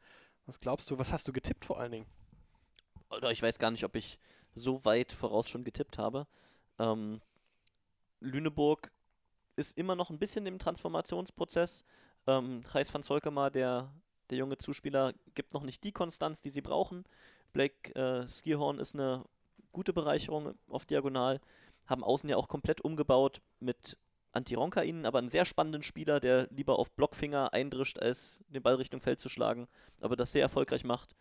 Was 0.46 0.60
glaubst 0.62 0.90
du? 0.92 1.00
Was 1.00 1.12
hast 1.12 1.28
du 1.28 1.34
getippt 1.34 1.66
vor 1.66 1.80
allen 1.80 1.92
Dingen? 1.92 2.08
Oder 3.10 3.32
ich 3.32 3.42
weiß 3.42 3.60
gar 3.60 3.72
nicht, 3.72 3.84
ob 3.84 3.96
ich 3.96 4.18
so 4.56 4.86
weit 4.86 5.12
voraus 5.12 5.50
schon 5.50 5.64
getippt 5.64 5.98
habe. 5.98 6.28
Ähm, 6.80 7.22
Lüneburg 8.20 8.92
ist 9.56 9.78
immer 9.78 9.96
noch 9.96 10.10
ein 10.10 10.20
bisschen 10.20 10.46
im 10.46 10.60
Transformationsprozess. 10.60 11.84
Ähm, 12.28 12.64
Reis 12.70 12.94
van 12.94 13.04
Zolkema, 13.04 13.50
der, 13.50 13.92
der 14.30 14.38
junge 14.38 14.58
Zuspieler, 14.58 15.14
gibt 15.36 15.54
noch 15.54 15.64
nicht 15.64 15.84
die 15.84 15.92
Konstanz, 15.92 16.42
die 16.42 16.50
sie 16.50 16.62
brauchen. 16.62 17.04
Blake 17.52 17.94
äh, 17.96 18.28
Skierhorn 18.28 18.80
ist 18.80 18.96
eine 18.96 19.26
gute 19.72 19.94
Bereicherung 19.94 20.56
auf 20.70 20.86
Diagonal. 20.86 21.40
Haben 21.86 22.04
außen 22.04 22.30
ja 22.30 22.38
auch 22.38 22.48
komplett 22.48 22.82
umgebaut 22.82 23.42
mit 23.60 23.98
Antironka 24.32 24.82
ihnen, 24.82 25.06
aber 25.06 25.20
einen 25.20 25.30
sehr 25.30 25.46
spannenden 25.46 25.84
Spieler, 25.84 26.20
der 26.20 26.48
lieber 26.50 26.80
auf 26.80 26.92
Blockfinger 26.92 27.54
eindrischt, 27.54 28.00
als 28.00 28.40
den 28.50 28.64
Ball 28.64 28.76
Richtung 28.76 29.00
Feld 29.00 29.20
zu 29.20 29.30
schlagen, 29.30 29.68
aber 30.02 30.16
das 30.16 30.32
sehr 30.32 30.42
erfolgreich 30.42 30.84
macht. 30.84 31.16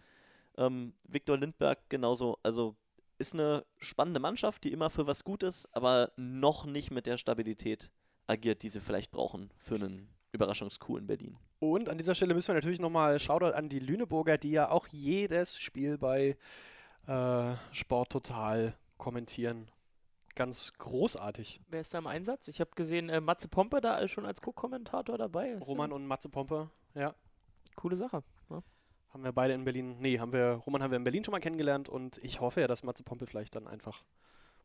Ähm, 0.56 0.94
Viktor 1.04 1.36
Lindberg 1.36 1.78
genauso, 1.90 2.38
also 2.42 2.76
ist 3.22 3.34
eine 3.34 3.64
spannende 3.78 4.20
Mannschaft, 4.20 4.64
die 4.64 4.72
immer 4.72 4.90
für 4.90 5.06
was 5.06 5.24
gut 5.24 5.42
ist, 5.42 5.66
aber 5.74 6.10
noch 6.16 6.66
nicht 6.66 6.90
mit 6.90 7.06
der 7.06 7.16
Stabilität 7.16 7.90
agiert, 8.26 8.62
die 8.62 8.68
sie 8.68 8.80
vielleicht 8.80 9.12
brauchen 9.12 9.50
für 9.58 9.76
einen 9.76 10.08
Überraschungscoup 10.32 10.98
in 10.98 11.06
Berlin. 11.06 11.38
Und 11.60 11.88
an 11.88 11.98
dieser 11.98 12.16
Stelle 12.16 12.34
müssen 12.34 12.48
wir 12.48 12.56
natürlich 12.56 12.80
nochmal 12.80 13.20
Shoutout 13.20 13.54
an 13.54 13.68
die 13.68 13.78
Lüneburger, 13.78 14.38
die 14.38 14.50
ja 14.50 14.70
auch 14.70 14.88
jedes 14.88 15.56
Spiel 15.56 15.98
bei 15.98 16.36
äh, 17.06 17.54
Sport 17.70 18.10
Total 18.10 18.74
kommentieren. 18.96 19.70
Ganz 20.34 20.72
großartig. 20.78 21.60
Wer 21.68 21.82
ist 21.82 21.94
da 21.94 21.98
im 21.98 22.06
Einsatz? 22.08 22.48
Ich 22.48 22.60
habe 22.60 22.70
gesehen, 22.74 23.08
äh, 23.08 23.20
Matze 23.20 23.46
Pompe 23.46 23.80
da 23.80 24.08
schon 24.08 24.26
als 24.26 24.40
Co-Kommentator 24.40 25.16
dabei. 25.16 25.50
Ist 25.50 25.68
Roman 25.68 25.90
ja 25.90 25.96
und 25.96 26.06
Matze 26.06 26.28
Pompe, 26.28 26.70
ja. 26.94 27.14
Coole 27.76 27.96
Sache. 27.96 28.24
Ja. 28.50 28.62
Haben 29.12 29.24
wir 29.24 29.32
beide 29.32 29.52
in 29.52 29.64
Berlin, 29.64 29.96
nee, 30.00 30.18
haben 30.18 30.32
wir, 30.32 30.62
Roman 30.66 30.82
haben 30.82 30.90
wir 30.90 30.96
in 30.96 31.04
Berlin 31.04 31.22
schon 31.22 31.32
mal 31.32 31.40
kennengelernt 31.40 31.88
und 31.88 32.18
ich 32.18 32.40
hoffe 32.40 32.62
ja, 32.62 32.66
dass 32.66 32.82
Matze 32.82 33.02
Pompe 33.02 33.26
vielleicht 33.26 33.54
dann 33.54 33.68
einfach 33.68 34.04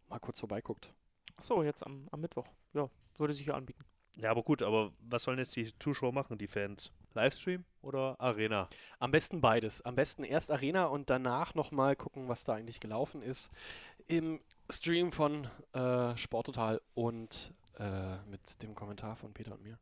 mal 0.07 0.19
kurz 0.19 0.39
vorbeiguckt. 0.39 0.93
Achso, 1.35 1.63
jetzt 1.63 1.85
am, 1.85 2.07
am 2.11 2.21
Mittwoch. 2.21 2.47
Ja, 2.73 2.89
würde 3.17 3.33
sich 3.33 3.47
ja 3.47 3.55
anbieten. 3.55 3.83
Ja, 4.15 4.31
aber 4.31 4.43
gut, 4.43 4.63
aber 4.63 4.91
was 4.99 5.23
sollen 5.23 5.37
jetzt 5.37 5.55
die 5.55 5.77
Zuschauer 5.77 6.11
machen, 6.11 6.37
die 6.37 6.47
Fans? 6.47 6.91
Livestream 7.13 7.65
oder 7.81 8.19
Arena? 8.19 8.67
Am 8.99 9.11
besten 9.11 9.41
beides. 9.41 9.81
Am 9.83 9.95
besten 9.95 10.23
erst 10.23 10.49
Arena 10.49 10.85
und 10.85 11.09
danach 11.09 11.53
nochmal 11.53 11.95
gucken, 11.95 12.27
was 12.27 12.43
da 12.43 12.53
eigentlich 12.55 12.79
gelaufen 12.79 13.21
ist. 13.21 13.51
Im 14.07 14.39
Stream 14.71 15.11
von 15.11 15.47
äh, 15.73 16.15
Sporttotal 16.17 16.81
und 16.95 17.53
äh, 17.77 18.17
mit 18.29 18.63
dem 18.63 18.73
Kommentar 18.73 19.15
von 19.15 19.33
Peter 19.33 19.53
und 19.53 19.63
mir. 19.63 19.77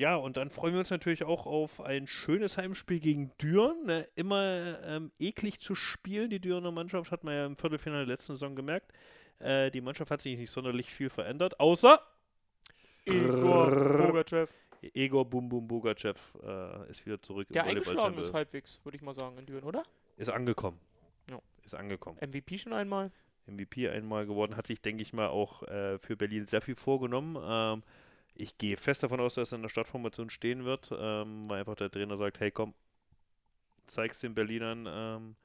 Ja, 0.00 0.16
und 0.16 0.38
dann 0.38 0.48
freuen 0.48 0.72
wir 0.72 0.78
uns 0.78 0.88
natürlich 0.88 1.24
auch 1.24 1.44
auf 1.44 1.82
ein 1.82 2.06
schönes 2.06 2.56
Heimspiel 2.56 3.00
gegen 3.00 3.32
Düren. 3.36 3.84
Ne? 3.84 4.08
Immer 4.16 4.82
ähm, 4.82 5.12
eklig 5.18 5.60
zu 5.60 5.74
spielen. 5.74 6.30
Die 6.30 6.40
Dürener 6.40 6.72
Mannschaft 6.72 7.12
hat 7.12 7.22
man 7.22 7.34
ja 7.34 7.44
im 7.44 7.54
Viertelfinale 7.54 8.06
der 8.06 8.14
letzten 8.14 8.32
Saison 8.32 8.56
gemerkt. 8.56 8.92
Äh, 9.40 9.70
die 9.70 9.82
Mannschaft 9.82 10.10
hat 10.10 10.22
sich 10.22 10.38
nicht 10.38 10.50
sonderlich 10.50 10.90
viel 10.90 11.10
verändert, 11.10 11.60
außer 11.60 12.00
Igor 13.04 13.70
Bogachev. 13.70 14.50
Egor 14.94 15.28
Bum 15.28 15.50
Bum 15.50 15.68
Bogachev 15.68 16.18
äh, 16.42 16.90
ist 16.90 17.04
wieder 17.04 17.20
zurück 17.20 17.48
Der 17.50 17.64
im 17.64 17.70
eingeschlagen 17.70 18.16
ist 18.16 18.32
halbwegs, 18.32 18.80
würde 18.82 18.96
ich 18.96 19.02
mal 19.02 19.14
sagen, 19.14 19.36
in 19.36 19.44
Düren, 19.44 19.64
oder? 19.64 19.82
Ist 20.16 20.30
angekommen. 20.30 20.80
Ja. 21.28 21.38
Ist 21.62 21.74
angekommen. 21.74 22.16
MVP 22.26 22.56
schon 22.56 22.72
einmal. 22.72 23.12
MVP 23.46 23.90
einmal 23.90 24.26
geworden, 24.26 24.56
hat 24.56 24.66
sich, 24.66 24.80
denke 24.80 25.02
ich 25.02 25.12
mal, 25.12 25.28
auch 25.28 25.62
äh, 25.64 25.98
für 25.98 26.16
Berlin 26.16 26.46
sehr 26.46 26.62
viel 26.62 26.76
vorgenommen. 26.76 27.36
Ähm, 27.42 27.82
ich 28.40 28.56
gehe 28.58 28.76
fest 28.76 29.02
davon 29.02 29.20
aus, 29.20 29.34
dass 29.34 29.52
er 29.52 29.56
in 29.56 29.62
der 29.62 29.68
Startformation 29.68 30.30
stehen 30.30 30.64
wird, 30.64 30.90
ähm, 30.96 31.48
weil 31.48 31.60
einfach 31.60 31.76
der 31.76 31.90
Trainer 31.90 32.16
sagt, 32.16 32.40
hey 32.40 32.50
komm, 32.50 32.74
zeig's 33.86 34.20
den 34.20 34.34
Berlinern 34.34 34.86
ähm, 34.88 35.36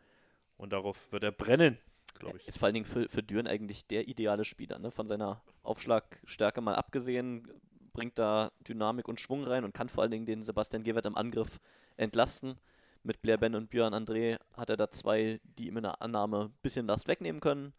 und 0.58 0.72
darauf 0.72 1.12
wird 1.12 1.24
er 1.24 1.32
brennen, 1.32 1.78
glaube 2.20 2.38
ich. 2.38 2.48
Ist 2.48 2.58
vor 2.58 2.68
allen 2.68 2.76
Dingen 2.76 2.86
für, 2.86 3.10
für 3.10 3.22
Düren 3.22 3.48
eigentlich 3.48 3.86
der 3.88 4.08
ideale 4.08 4.46
Spieler. 4.46 4.80
Ne? 4.80 4.92
Von 4.92 5.08
seiner 5.08 5.42
Aufschlagstärke 5.64 6.62
mal 6.62 6.76
abgesehen, 6.76 7.48
bringt 7.94 8.18
da 8.18 8.52
Dynamik 8.68 9.08
und 9.08 9.20
Schwung 9.20 9.44
rein 9.44 9.64
und 9.64 9.74
kann 9.74 9.90
vor 9.90 10.04
allen 10.04 10.12
Dingen 10.12 10.26
den 10.26 10.44
Sebastian 10.44 10.84
Gewert 10.84 11.06
im 11.06 11.16
Angriff 11.16 11.60
entlasten. 11.98 12.58
Mit 13.04 13.22
Blair 13.22 13.38
Ben 13.38 13.56
und 13.56 13.70
Björn 13.70 13.94
André 13.94 14.40
hat 14.54 14.70
er 14.70 14.78
da 14.78 14.90
zwei, 14.90 15.40
die 15.44 15.68
ihm 15.68 15.78
in 15.78 15.84
der 15.84 16.02
Annahme 16.02 16.46
ein 16.46 16.58
bisschen 16.62 16.88
Last 16.88 17.08
wegnehmen 17.08 17.40
können. 17.40 17.74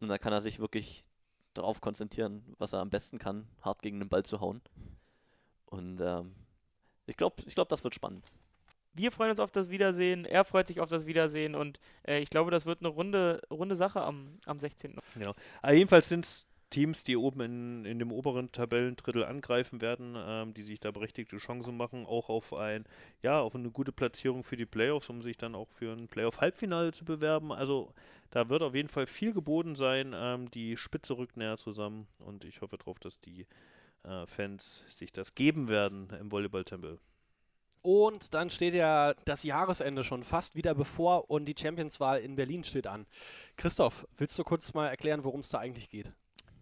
Und 0.00 0.08
da 0.08 0.18
kann 0.18 0.32
er 0.32 0.40
sich 0.40 0.60
wirklich 0.60 1.04
darauf 1.54 1.80
konzentrieren, 1.80 2.42
was 2.58 2.72
er 2.72 2.80
am 2.80 2.90
besten 2.90 3.18
kann, 3.18 3.48
hart 3.62 3.82
gegen 3.82 3.98
den 3.98 4.08
Ball 4.08 4.24
zu 4.24 4.40
hauen. 4.40 4.60
Und 5.66 6.00
ähm, 6.00 6.34
ich 7.06 7.16
glaube, 7.16 7.42
ich 7.46 7.54
glaub, 7.54 7.68
das 7.68 7.84
wird 7.84 7.94
spannend. 7.94 8.24
Wir 8.94 9.12
freuen 9.12 9.30
uns 9.30 9.40
auf 9.40 9.52
das 9.52 9.70
Wiedersehen, 9.70 10.24
er 10.24 10.44
freut 10.44 10.66
sich 10.66 10.80
auf 10.80 10.88
das 10.88 11.06
Wiedersehen 11.06 11.54
und 11.54 11.78
äh, 12.06 12.18
ich 12.18 12.30
glaube, 12.30 12.50
das 12.50 12.66
wird 12.66 12.80
eine 12.80 12.88
runde, 12.88 13.40
runde 13.50 13.76
Sache 13.76 14.00
am, 14.00 14.38
am 14.46 14.58
16. 14.58 14.96
Ja. 15.20 15.34
Aber 15.62 15.72
jedenfalls 15.72 16.08
sind 16.08 16.24
es 16.24 16.47
Teams, 16.70 17.04
die 17.04 17.16
oben 17.16 17.40
in, 17.40 17.84
in 17.84 17.98
dem 17.98 18.12
oberen 18.12 18.52
Tabellendrittel 18.52 19.24
angreifen 19.24 19.80
werden, 19.80 20.14
ähm, 20.16 20.54
die 20.54 20.62
sich 20.62 20.80
da 20.80 20.90
berechtigte 20.90 21.38
Chancen 21.38 21.76
machen, 21.76 22.06
auch 22.06 22.28
auf 22.28 22.52
ein, 22.52 22.84
ja, 23.22 23.40
auf 23.40 23.54
eine 23.54 23.70
gute 23.70 23.92
Platzierung 23.92 24.44
für 24.44 24.56
die 24.56 24.66
Playoffs, 24.66 25.08
um 25.08 25.22
sich 25.22 25.36
dann 25.36 25.54
auch 25.54 25.68
für 25.68 25.92
ein 25.92 26.08
Playoff-Halbfinale 26.08 26.92
zu 26.92 27.04
bewerben. 27.04 27.52
Also 27.52 27.92
da 28.30 28.48
wird 28.48 28.62
auf 28.62 28.74
jeden 28.74 28.88
Fall 28.88 29.06
viel 29.06 29.32
geboten 29.32 29.76
sein. 29.76 30.12
Ähm, 30.14 30.50
die 30.50 30.76
Spitze 30.76 31.16
rückt 31.16 31.36
näher 31.36 31.56
zusammen 31.56 32.06
und 32.18 32.44
ich 32.44 32.60
hoffe 32.60 32.76
darauf, 32.76 32.98
dass 32.98 33.18
die 33.20 33.46
äh, 34.04 34.26
Fans 34.26 34.84
sich 34.88 35.12
das 35.12 35.34
geben 35.34 35.68
werden 35.68 36.10
im 36.20 36.30
Volleyballtempel. 36.30 36.98
Und 37.80 38.34
dann 38.34 38.50
steht 38.50 38.74
ja 38.74 39.14
das 39.24 39.44
Jahresende 39.44 40.04
schon 40.04 40.24
fast 40.24 40.56
wieder 40.56 40.74
bevor 40.74 41.30
und 41.30 41.46
die 41.46 41.54
Championswahl 41.58 42.18
in 42.18 42.36
Berlin 42.36 42.64
steht 42.64 42.86
an. 42.86 43.06
Christoph, 43.56 44.06
willst 44.16 44.38
du 44.38 44.44
kurz 44.44 44.74
mal 44.74 44.88
erklären, 44.88 45.24
worum 45.24 45.40
es 45.40 45.48
da 45.48 45.58
eigentlich 45.58 45.88
geht? 45.88 46.12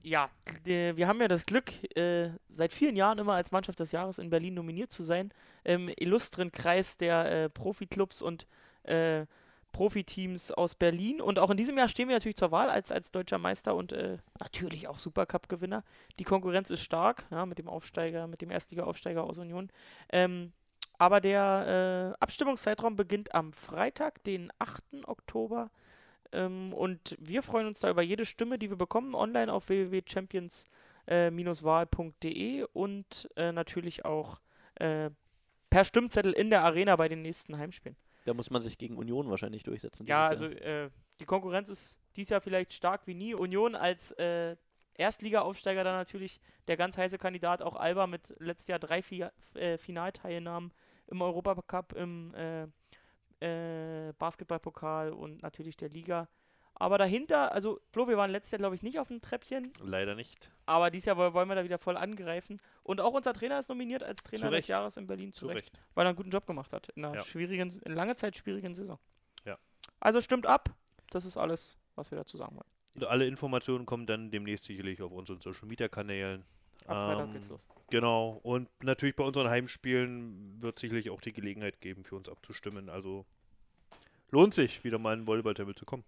Ja, 0.06 0.30
äh, 0.64 0.94
wir 0.94 1.08
haben 1.08 1.20
ja 1.20 1.26
das 1.26 1.46
Glück, 1.46 1.72
äh, 1.96 2.30
seit 2.48 2.72
vielen 2.72 2.94
Jahren 2.94 3.18
immer 3.18 3.34
als 3.34 3.50
Mannschaft 3.50 3.80
des 3.80 3.90
Jahres 3.90 4.18
in 4.18 4.30
Berlin 4.30 4.54
nominiert 4.54 4.92
zu 4.92 5.02
sein. 5.02 5.32
Im 5.64 5.88
illustren 5.96 6.52
Kreis 6.52 6.96
der 6.96 7.32
äh, 7.32 7.48
Profiklubs 7.50 8.22
und 8.22 8.46
äh, 8.84 9.26
Profiteams 9.72 10.52
aus 10.52 10.76
Berlin. 10.76 11.20
Und 11.20 11.40
auch 11.40 11.50
in 11.50 11.56
diesem 11.56 11.76
Jahr 11.76 11.88
stehen 11.88 12.06
wir 12.06 12.14
natürlich 12.14 12.36
zur 12.36 12.52
Wahl 12.52 12.70
als, 12.70 12.92
als 12.92 13.10
deutscher 13.10 13.38
Meister 13.38 13.74
und 13.74 13.90
äh, 13.90 14.18
natürlich 14.38 14.86
auch 14.86 15.00
Supercup-Gewinner. 15.00 15.82
Die 16.20 16.24
Konkurrenz 16.24 16.70
ist 16.70 16.82
stark, 16.82 17.26
ja, 17.32 17.44
mit 17.44 17.58
dem 17.58 17.68
Aufsteiger, 17.68 18.28
mit 18.28 18.42
dem 18.42 18.52
Erstliga-Aufsteiger 18.52 19.24
aus 19.24 19.38
Union. 19.38 19.72
Ähm, 20.12 20.52
aber 20.98 21.20
der 21.20 22.14
äh, 22.14 22.22
Abstimmungszeitraum 22.22 22.94
beginnt 22.94 23.34
am 23.34 23.52
Freitag, 23.52 24.22
den 24.22 24.52
8. 24.60 24.84
Oktober. 25.04 25.72
Ähm, 26.32 26.72
und 26.72 27.16
wir 27.18 27.42
freuen 27.42 27.66
uns 27.66 27.80
da 27.80 27.90
über 27.90 28.02
jede 28.02 28.24
Stimme, 28.24 28.58
die 28.58 28.70
wir 28.70 28.76
bekommen, 28.76 29.14
online 29.14 29.52
auf 29.52 29.68
www.champions-wahl.de 29.68 32.66
und 32.72 33.28
äh, 33.36 33.52
natürlich 33.52 34.04
auch 34.04 34.40
äh, 34.76 35.10
per 35.70 35.84
Stimmzettel 35.84 36.32
in 36.32 36.50
der 36.50 36.64
Arena 36.64 36.96
bei 36.96 37.08
den 37.08 37.22
nächsten 37.22 37.58
Heimspielen. 37.58 37.96
Da 38.24 38.34
muss 38.34 38.50
man 38.50 38.60
sich 38.60 38.78
gegen 38.78 38.96
Union 38.96 39.30
wahrscheinlich 39.30 39.62
durchsetzen. 39.62 40.06
Ja, 40.06 40.26
also 40.26 40.46
äh, 40.46 40.90
die 41.20 41.24
Konkurrenz 41.24 41.68
ist 41.68 42.00
dieses 42.16 42.30
Jahr 42.30 42.40
vielleicht 42.40 42.72
stark 42.72 43.06
wie 43.06 43.14
nie. 43.14 43.34
Union 43.34 43.74
als 43.74 44.12
äh, 44.12 44.56
Erstliga-Aufsteiger 44.94 45.84
da 45.84 45.92
natürlich 45.92 46.40
der 46.68 46.76
ganz 46.76 46.98
heiße 46.98 47.18
Kandidat, 47.18 47.62
auch 47.62 47.76
Alba 47.76 48.06
mit 48.06 48.34
letztes 48.38 48.68
Jahr 48.68 48.78
drei 48.78 49.02
Fi 49.02 49.26
äh, 49.54 49.78
Finalteilnahmen 49.78 50.72
im 51.08 51.22
Europacup, 51.22 51.92
im 51.92 52.34
äh, 52.34 52.66
äh, 53.40 54.12
Basketballpokal 54.18 55.12
und 55.12 55.42
natürlich 55.42 55.76
der 55.76 55.88
Liga. 55.88 56.28
Aber 56.78 56.98
dahinter, 56.98 57.52
also 57.52 57.80
Flo, 57.90 58.06
wir 58.06 58.18
waren 58.18 58.30
letztes 58.30 58.50
Jahr, 58.52 58.58
glaube 58.58 58.74
ich, 58.74 58.82
nicht 58.82 58.98
auf 58.98 59.08
dem 59.08 59.22
Treppchen. 59.22 59.72
Leider 59.82 60.14
nicht. 60.14 60.50
Aber 60.66 60.90
dieses 60.90 61.06
Jahr 61.06 61.16
woll- 61.16 61.32
wollen 61.32 61.48
wir 61.48 61.54
da 61.54 61.64
wieder 61.64 61.78
voll 61.78 61.96
angreifen. 61.96 62.60
Und 62.82 63.00
auch 63.00 63.14
unser 63.14 63.32
Trainer 63.32 63.58
ist 63.58 63.70
nominiert 63.70 64.02
als 64.02 64.22
Trainer 64.22 64.50
des. 64.50 64.66
Jahres 64.68 64.98
in 64.98 65.06
Berlin. 65.06 65.32
Zu, 65.32 65.40
Zu 65.40 65.46
Recht. 65.46 65.58
Recht. 65.58 65.80
Weil 65.94 66.04
er 66.04 66.10
einen 66.10 66.16
guten 66.16 66.30
Job 66.30 66.46
gemacht 66.46 66.72
hat. 66.74 66.90
In 66.90 67.04
einer 67.06 67.14
Ja. 67.16 67.24
schwierigen, 67.24 67.70
in 67.84 67.92
lange 67.92 68.14
Zeit 68.16 68.36
schwierigen 68.36 68.74
Saison. 68.74 68.98
Ja. 69.46 69.56
Also 70.00 70.20
stimmt 70.20 70.46
ab. 70.46 70.68
Das 71.10 71.24
ist 71.24 71.38
alles, 71.38 71.78
was 71.94 72.10
wir 72.10 72.18
dazu 72.18 72.36
sagen 72.36 72.56
wollen. 72.56 73.08
Alle 73.08 73.26
Informationen 73.26 73.86
kommen 73.86 74.06
dann 74.06 74.30
demnächst 74.30 74.64
sicherlich 74.64 75.00
auf 75.00 75.12
unseren 75.12 75.40
Social 75.40 75.66
Media 75.68 75.88
Kanälen. 75.88 76.44
Ab 76.88 77.12
Freitag 77.12 77.32
geht's 77.32 77.48
los. 77.48 77.60
Genau. 77.90 78.40
Und 78.42 78.68
natürlich 78.82 79.16
bei 79.16 79.24
unseren 79.24 79.48
Heimspielen 79.48 80.60
wird 80.60 80.78
sicherlich 80.78 81.10
auch 81.10 81.20
die 81.20 81.32
Gelegenheit 81.32 81.80
geben, 81.80 82.04
für 82.04 82.16
uns 82.16 82.28
abzustimmen. 82.28 82.88
Also 82.88 83.24
lohnt 84.30 84.54
sich, 84.54 84.82
wieder 84.84 84.98
mal 84.98 85.14
in 85.14 85.20
den 85.20 85.26
Volleyballtempel 85.26 85.74
zu 85.74 85.84
kommen. 85.84 86.04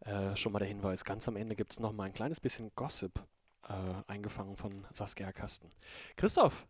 äh, 0.00 0.36
schon 0.36 0.52
mal 0.52 0.58
der 0.58 0.68
Hinweis, 0.68 1.04
ganz 1.04 1.26
am 1.28 1.36
Ende 1.36 1.56
gibt 1.56 1.72
es 1.72 1.80
noch 1.80 1.92
mal 1.92 2.04
ein 2.04 2.12
kleines 2.12 2.40
bisschen 2.40 2.70
Gossip, 2.74 3.20
äh, 3.68 3.72
eingefangen 4.06 4.56
von 4.56 4.86
Saskia 4.92 5.32
Kasten. 5.32 5.70
Christoph, 6.16 6.66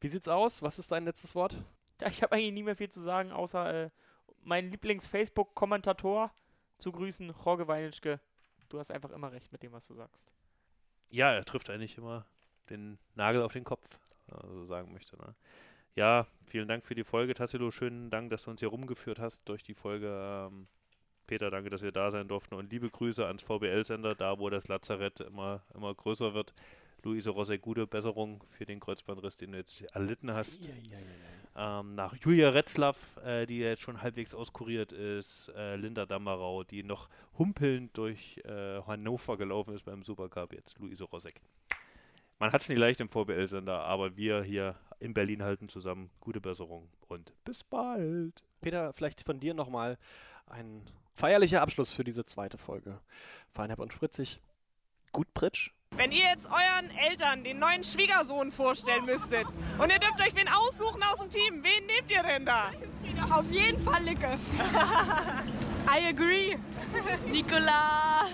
wie 0.00 0.08
sieht's 0.08 0.28
aus? 0.28 0.62
Was 0.62 0.78
ist 0.78 0.92
dein 0.92 1.04
letztes 1.04 1.34
Wort? 1.34 1.56
Ja, 2.00 2.08
ich 2.08 2.22
habe 2.22 2.34
eigentlich 2.34 2.52
nie 2.52 2.62
mehr 2.62 2.76
viel 2.76 2.88
zu 2.90 3.00
sagen, 3.00 3.30
außer 3.30 3.84
äh, 3.84 3.90
meinen 4.42 4.70
Lieblings-Facebook-Kommentator 4.70 6.32
zu 6.78 6.92
grüßen, 6.92 7.32
Jorge 7.44 7.68
Weinitschke. 7.68 8.20
Du 8.68 8.78
hast 8.78 8.90
einfach 8.90 9.10
immer 9.10 9.30
recht 9.32 9.52
mit 9.52 9.62
dem, 9.62 9.72
was 9.72 9.86
du 9.86 9.94
sagst. 9.94 10.32
Ja, 11.10 11.32
er 11.32 11.44
trifft 11.44 11.70
eigentlich 11.70 11.98
immer 11.98 12.26
den 12.70 12.98
Nagel 13.14 13.42
auf 13.42 13.52
den 13.52 13.64
Kopf, 13.64 13.98
äh, 14.28 14.46
so 14.48 14.64
sagen 14.64 14.92
möchte. 14.92 15.16
Ne? 15.16 15.34
Ja, 15.94 16.26
vielen 16.46 16.68
Dank 16.68 16.86
für 16.86 16.94
die 16.94 17.04
Folge, 17.04 17.34
Tassilo. 17.34 17.70
Schönen 17.70 18.08
Dank, 18.10 18.30
dass 18.30 18.44
du 18.44 18.50
uns 18.50 18.60
hier 18.60 18.70
rumgeführt 18.70 19.18
hast 19.18 19.48
durch 19.48 19.62
die 19.62 19.74
Folge. 19.74 20.08
Ähm, 20.50 20.66
Peter, 21.26 21.50
danke, 21.50 21.70
dass 21.70 21.82
wir 21.82 21.92
da 21.92 22.10
sein 22.10 22.28
durften. 22.28 22.54
Und 22.54 22.70
liebe 22.70 22.90
Grüße 22.90 23.26
ans 23.26 23.42
VBL-Sender, 23.42 24.14
da 24.14 24.38
wo 24.38 24.50
das 24.50 24.68
Lazarett 24.68 25.20
immer, 25.20 25.62
immer 25.74 25.94
größer 25.94 26.34
wird. 26.34 26.52
Luise 27.04 27.30
Rosek, 27.30 27.62
gute 27.62 27.86
Besserung 27.86 28.44
für 28.50 28.64
den 28.64 28.78
Kreuzbandriss, 28.78 29.36
den 29.36 29.52
du 29.52 29.58
jetzt 29.58 29.82
erlitten 29.92 30.32
hast. 30.32 30.68
Ähm, 31.54 31.94
nach 31.94 32.16
Julia 32.16 32.50
Retzlaff, 32.50 32.96
äh, 33.24 33.44
die 33.44 33.58
jetzt 33.58 33.82
schon 33.82 34.00
halbwegs 34.00 34.34
auskuriert 34.34 34.92
ist, 34.92 35.48
äh, 35.56 35.76
Linda 35.76 36.06
Dammerau, 36.06 36.64
die 36.64 36.82
noch 36.82 37.08
humpelnd 37.38 37.96
durch 37.96 38.40
äh, 38.44 38.80
Hannover 38.86 39.36
gelaufen 39.36 39.74
ist 39.74 39.84
beim 39.84 40.02
Supercup, 40.02 40.52
jetzt 40.52 40.78
Luise 40.78 41.04
Rosek. 41.04 41.40
Man 42.38 42.52
hat 42.52 42.62
es 42.62 42.68
nicht 42.68 42.78
leicht 42.78 43.00
im 43.00 43.08
VBL-Sender, 43.08 43.80
aber 43.84 44.16
wir 44.16 44.42
hier 44.42 44.76
in 44.98 45.12
Berlin 45.12 45.42
halten 45.42 45.68
zusammen. 45.68 46.10
Gute 46.20 46.40
Besserung 46.40 46.88
und 47.08 47.32
bis 47.44 47.62
bald. 47.62 48.42
Peter, 48.60 48.92
vielleicht 48.92 49.22
von 49.22 49.38
dir 49.38 49.54
nochmal 49.54 49.98
ein 50.46 50.82
feierlicher 51.14 51.62
Abschluss 51.62 51.90
für 51.90 52.04
diese 52.04 52.24
zweite 52.24 52.58
Folge. 52.58 53.00
Feinherb 53.50 53.80
und 53.80 53.92
Spritzig. 53.92 54.40
Gut, 55.12 55.32
Pritsch. 55.34 55.70
Wenn 55.96 56.10
ihr 56.10 56.24
jetzt 56.24 56.46
euren 56.46 56.90
Eltern 56.96 57.44
den 57.44 57.58
neuen 57.58 57.84
Schwiegersohn 57.84 58.50
vorstellen 58.50 59.04
müsstet 59.04 59.44
und 59.78 59.90
ihr 59.90 59.98
dürft 59.98 60.20
euch 60.20 60.34
wen 60.34 60.48
aussuchen 60.48 61.02
aus 61.02 61.18
dem 61.18 61.28
Team, 61.28 61.62
wen 61.62 61.86
nehmt 61.86 62.10
ihr 62.10 62.22
denn 62.22 62.46
da? 62.46 62.70
Auf 63.30 63.50
jeden 63.50 63.80
Fall 63.80 64.02
Licke. 64.02 64.38
I 65.86 66.08
agree. 66.08 66.56
Nicola, 67.26 68.26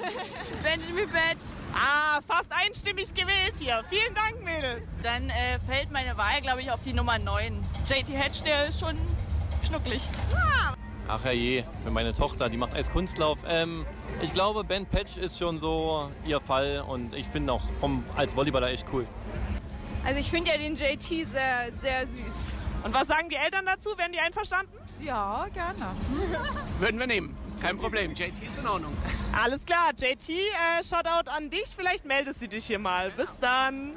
Benjamin 0.62 1.08
Batch. 1.10 1.44
Ah, 1.74 2.20
fast 2.26 2.52
einstimmig 2.52 3.12
gewählt 3.12 3.56
hier. 3.58 3.82
Vielen 3.88 4.14
Dank, 4.14 4.42
Mädels. 4.44 4.88
Dann 5.02 5.30
äh, 5.30 5.58
fällt 5.66 5.90
meine 5.90 6.16
Wahl, 6.16 6.40
glaube 6.40 6.60
ich, 6.60 6.70
auf 6.70 6.82
die 6.82 6.92
Nummer 6.92 7.18
9. 7.18 7.60
JT 7.86 8.08
Hatch, 8.10 8.42
der 8.42 8.68
ist 8.68 8.80
schon 8.80 8.96
schnucklig. 9.66 10.02
Ach 11.10 11.24
je, 11.24 11.64
für 11.84 11.90
meine 11.90 12.12
Tochter, 12.12 12.50
die 12.50 12.58
macht 12.58 12.74
Eiskunstlauf. 12.74 13.38
Ähm, 13.46 13.86
ich 14.20 14.34
glaube, 14.34 14.62
Ben 14.62 14.84
Patch 14.84 15.16
ist 15.16 15.38
schon 15.38 15.58
so 15.58 16.10
ihr 16.26 16.38
Fall 16.38 16.84
und 16.86 17.14
ich 17.14 17.26
finde 17.26 17.54
auch 17.54 17.62
vom, 17.80 18.04
als 18.14 18.34
Volleyballer 18.34 18.70
echt 18.70 18.86
cool. 18.92 19.06
Also 20.04 20.20
ich 20.20 20.30
finde 20.30 20.50
ja 20.50 20.58
den 20.58 20.76
JT 20.76 21.00
sehr, 21.02 21.72
sehr 21.78 22.06
süß. 22.06 22.60
Und 22.84 22.92
was 22.92 23.08
sagen 23.08 23.30
die 23.30 23.36
Eltern 23.36 23.64
dazu? 23.64 23.96
Werden 23.96 24.12
die 24.12 24.20
einverstanden? 24.20 24.72
Ja, 25.00 25.46
gerne. 25.54 25.94
Würden 26.78 26.98
wir 27.00 27.06
nehmen. 27.06 27.36
Kein 27.60 27.78
Problem. 27.78 28.12
JT 28.12 28.42
ist 28.46 28.58
in 28.58 28.66
Ordnung. 28.66 28.92
Alles 29.32 29.64
klar, 29.64 29.90
JT, 29.96 30.28
äh, 30.28 30.84
Shoutout 30.84 31.30
an 31.30 31.48
dich. 31.48 31.68
Vielleicht 31.74 32.04
meldest 32.04 32.42
du 32.42 32.48
dich 32.48 32.66
hier 32.66 32.78
mal. 32.78 33.10
Bis 33.12 33.28
dann. 33.40 33.96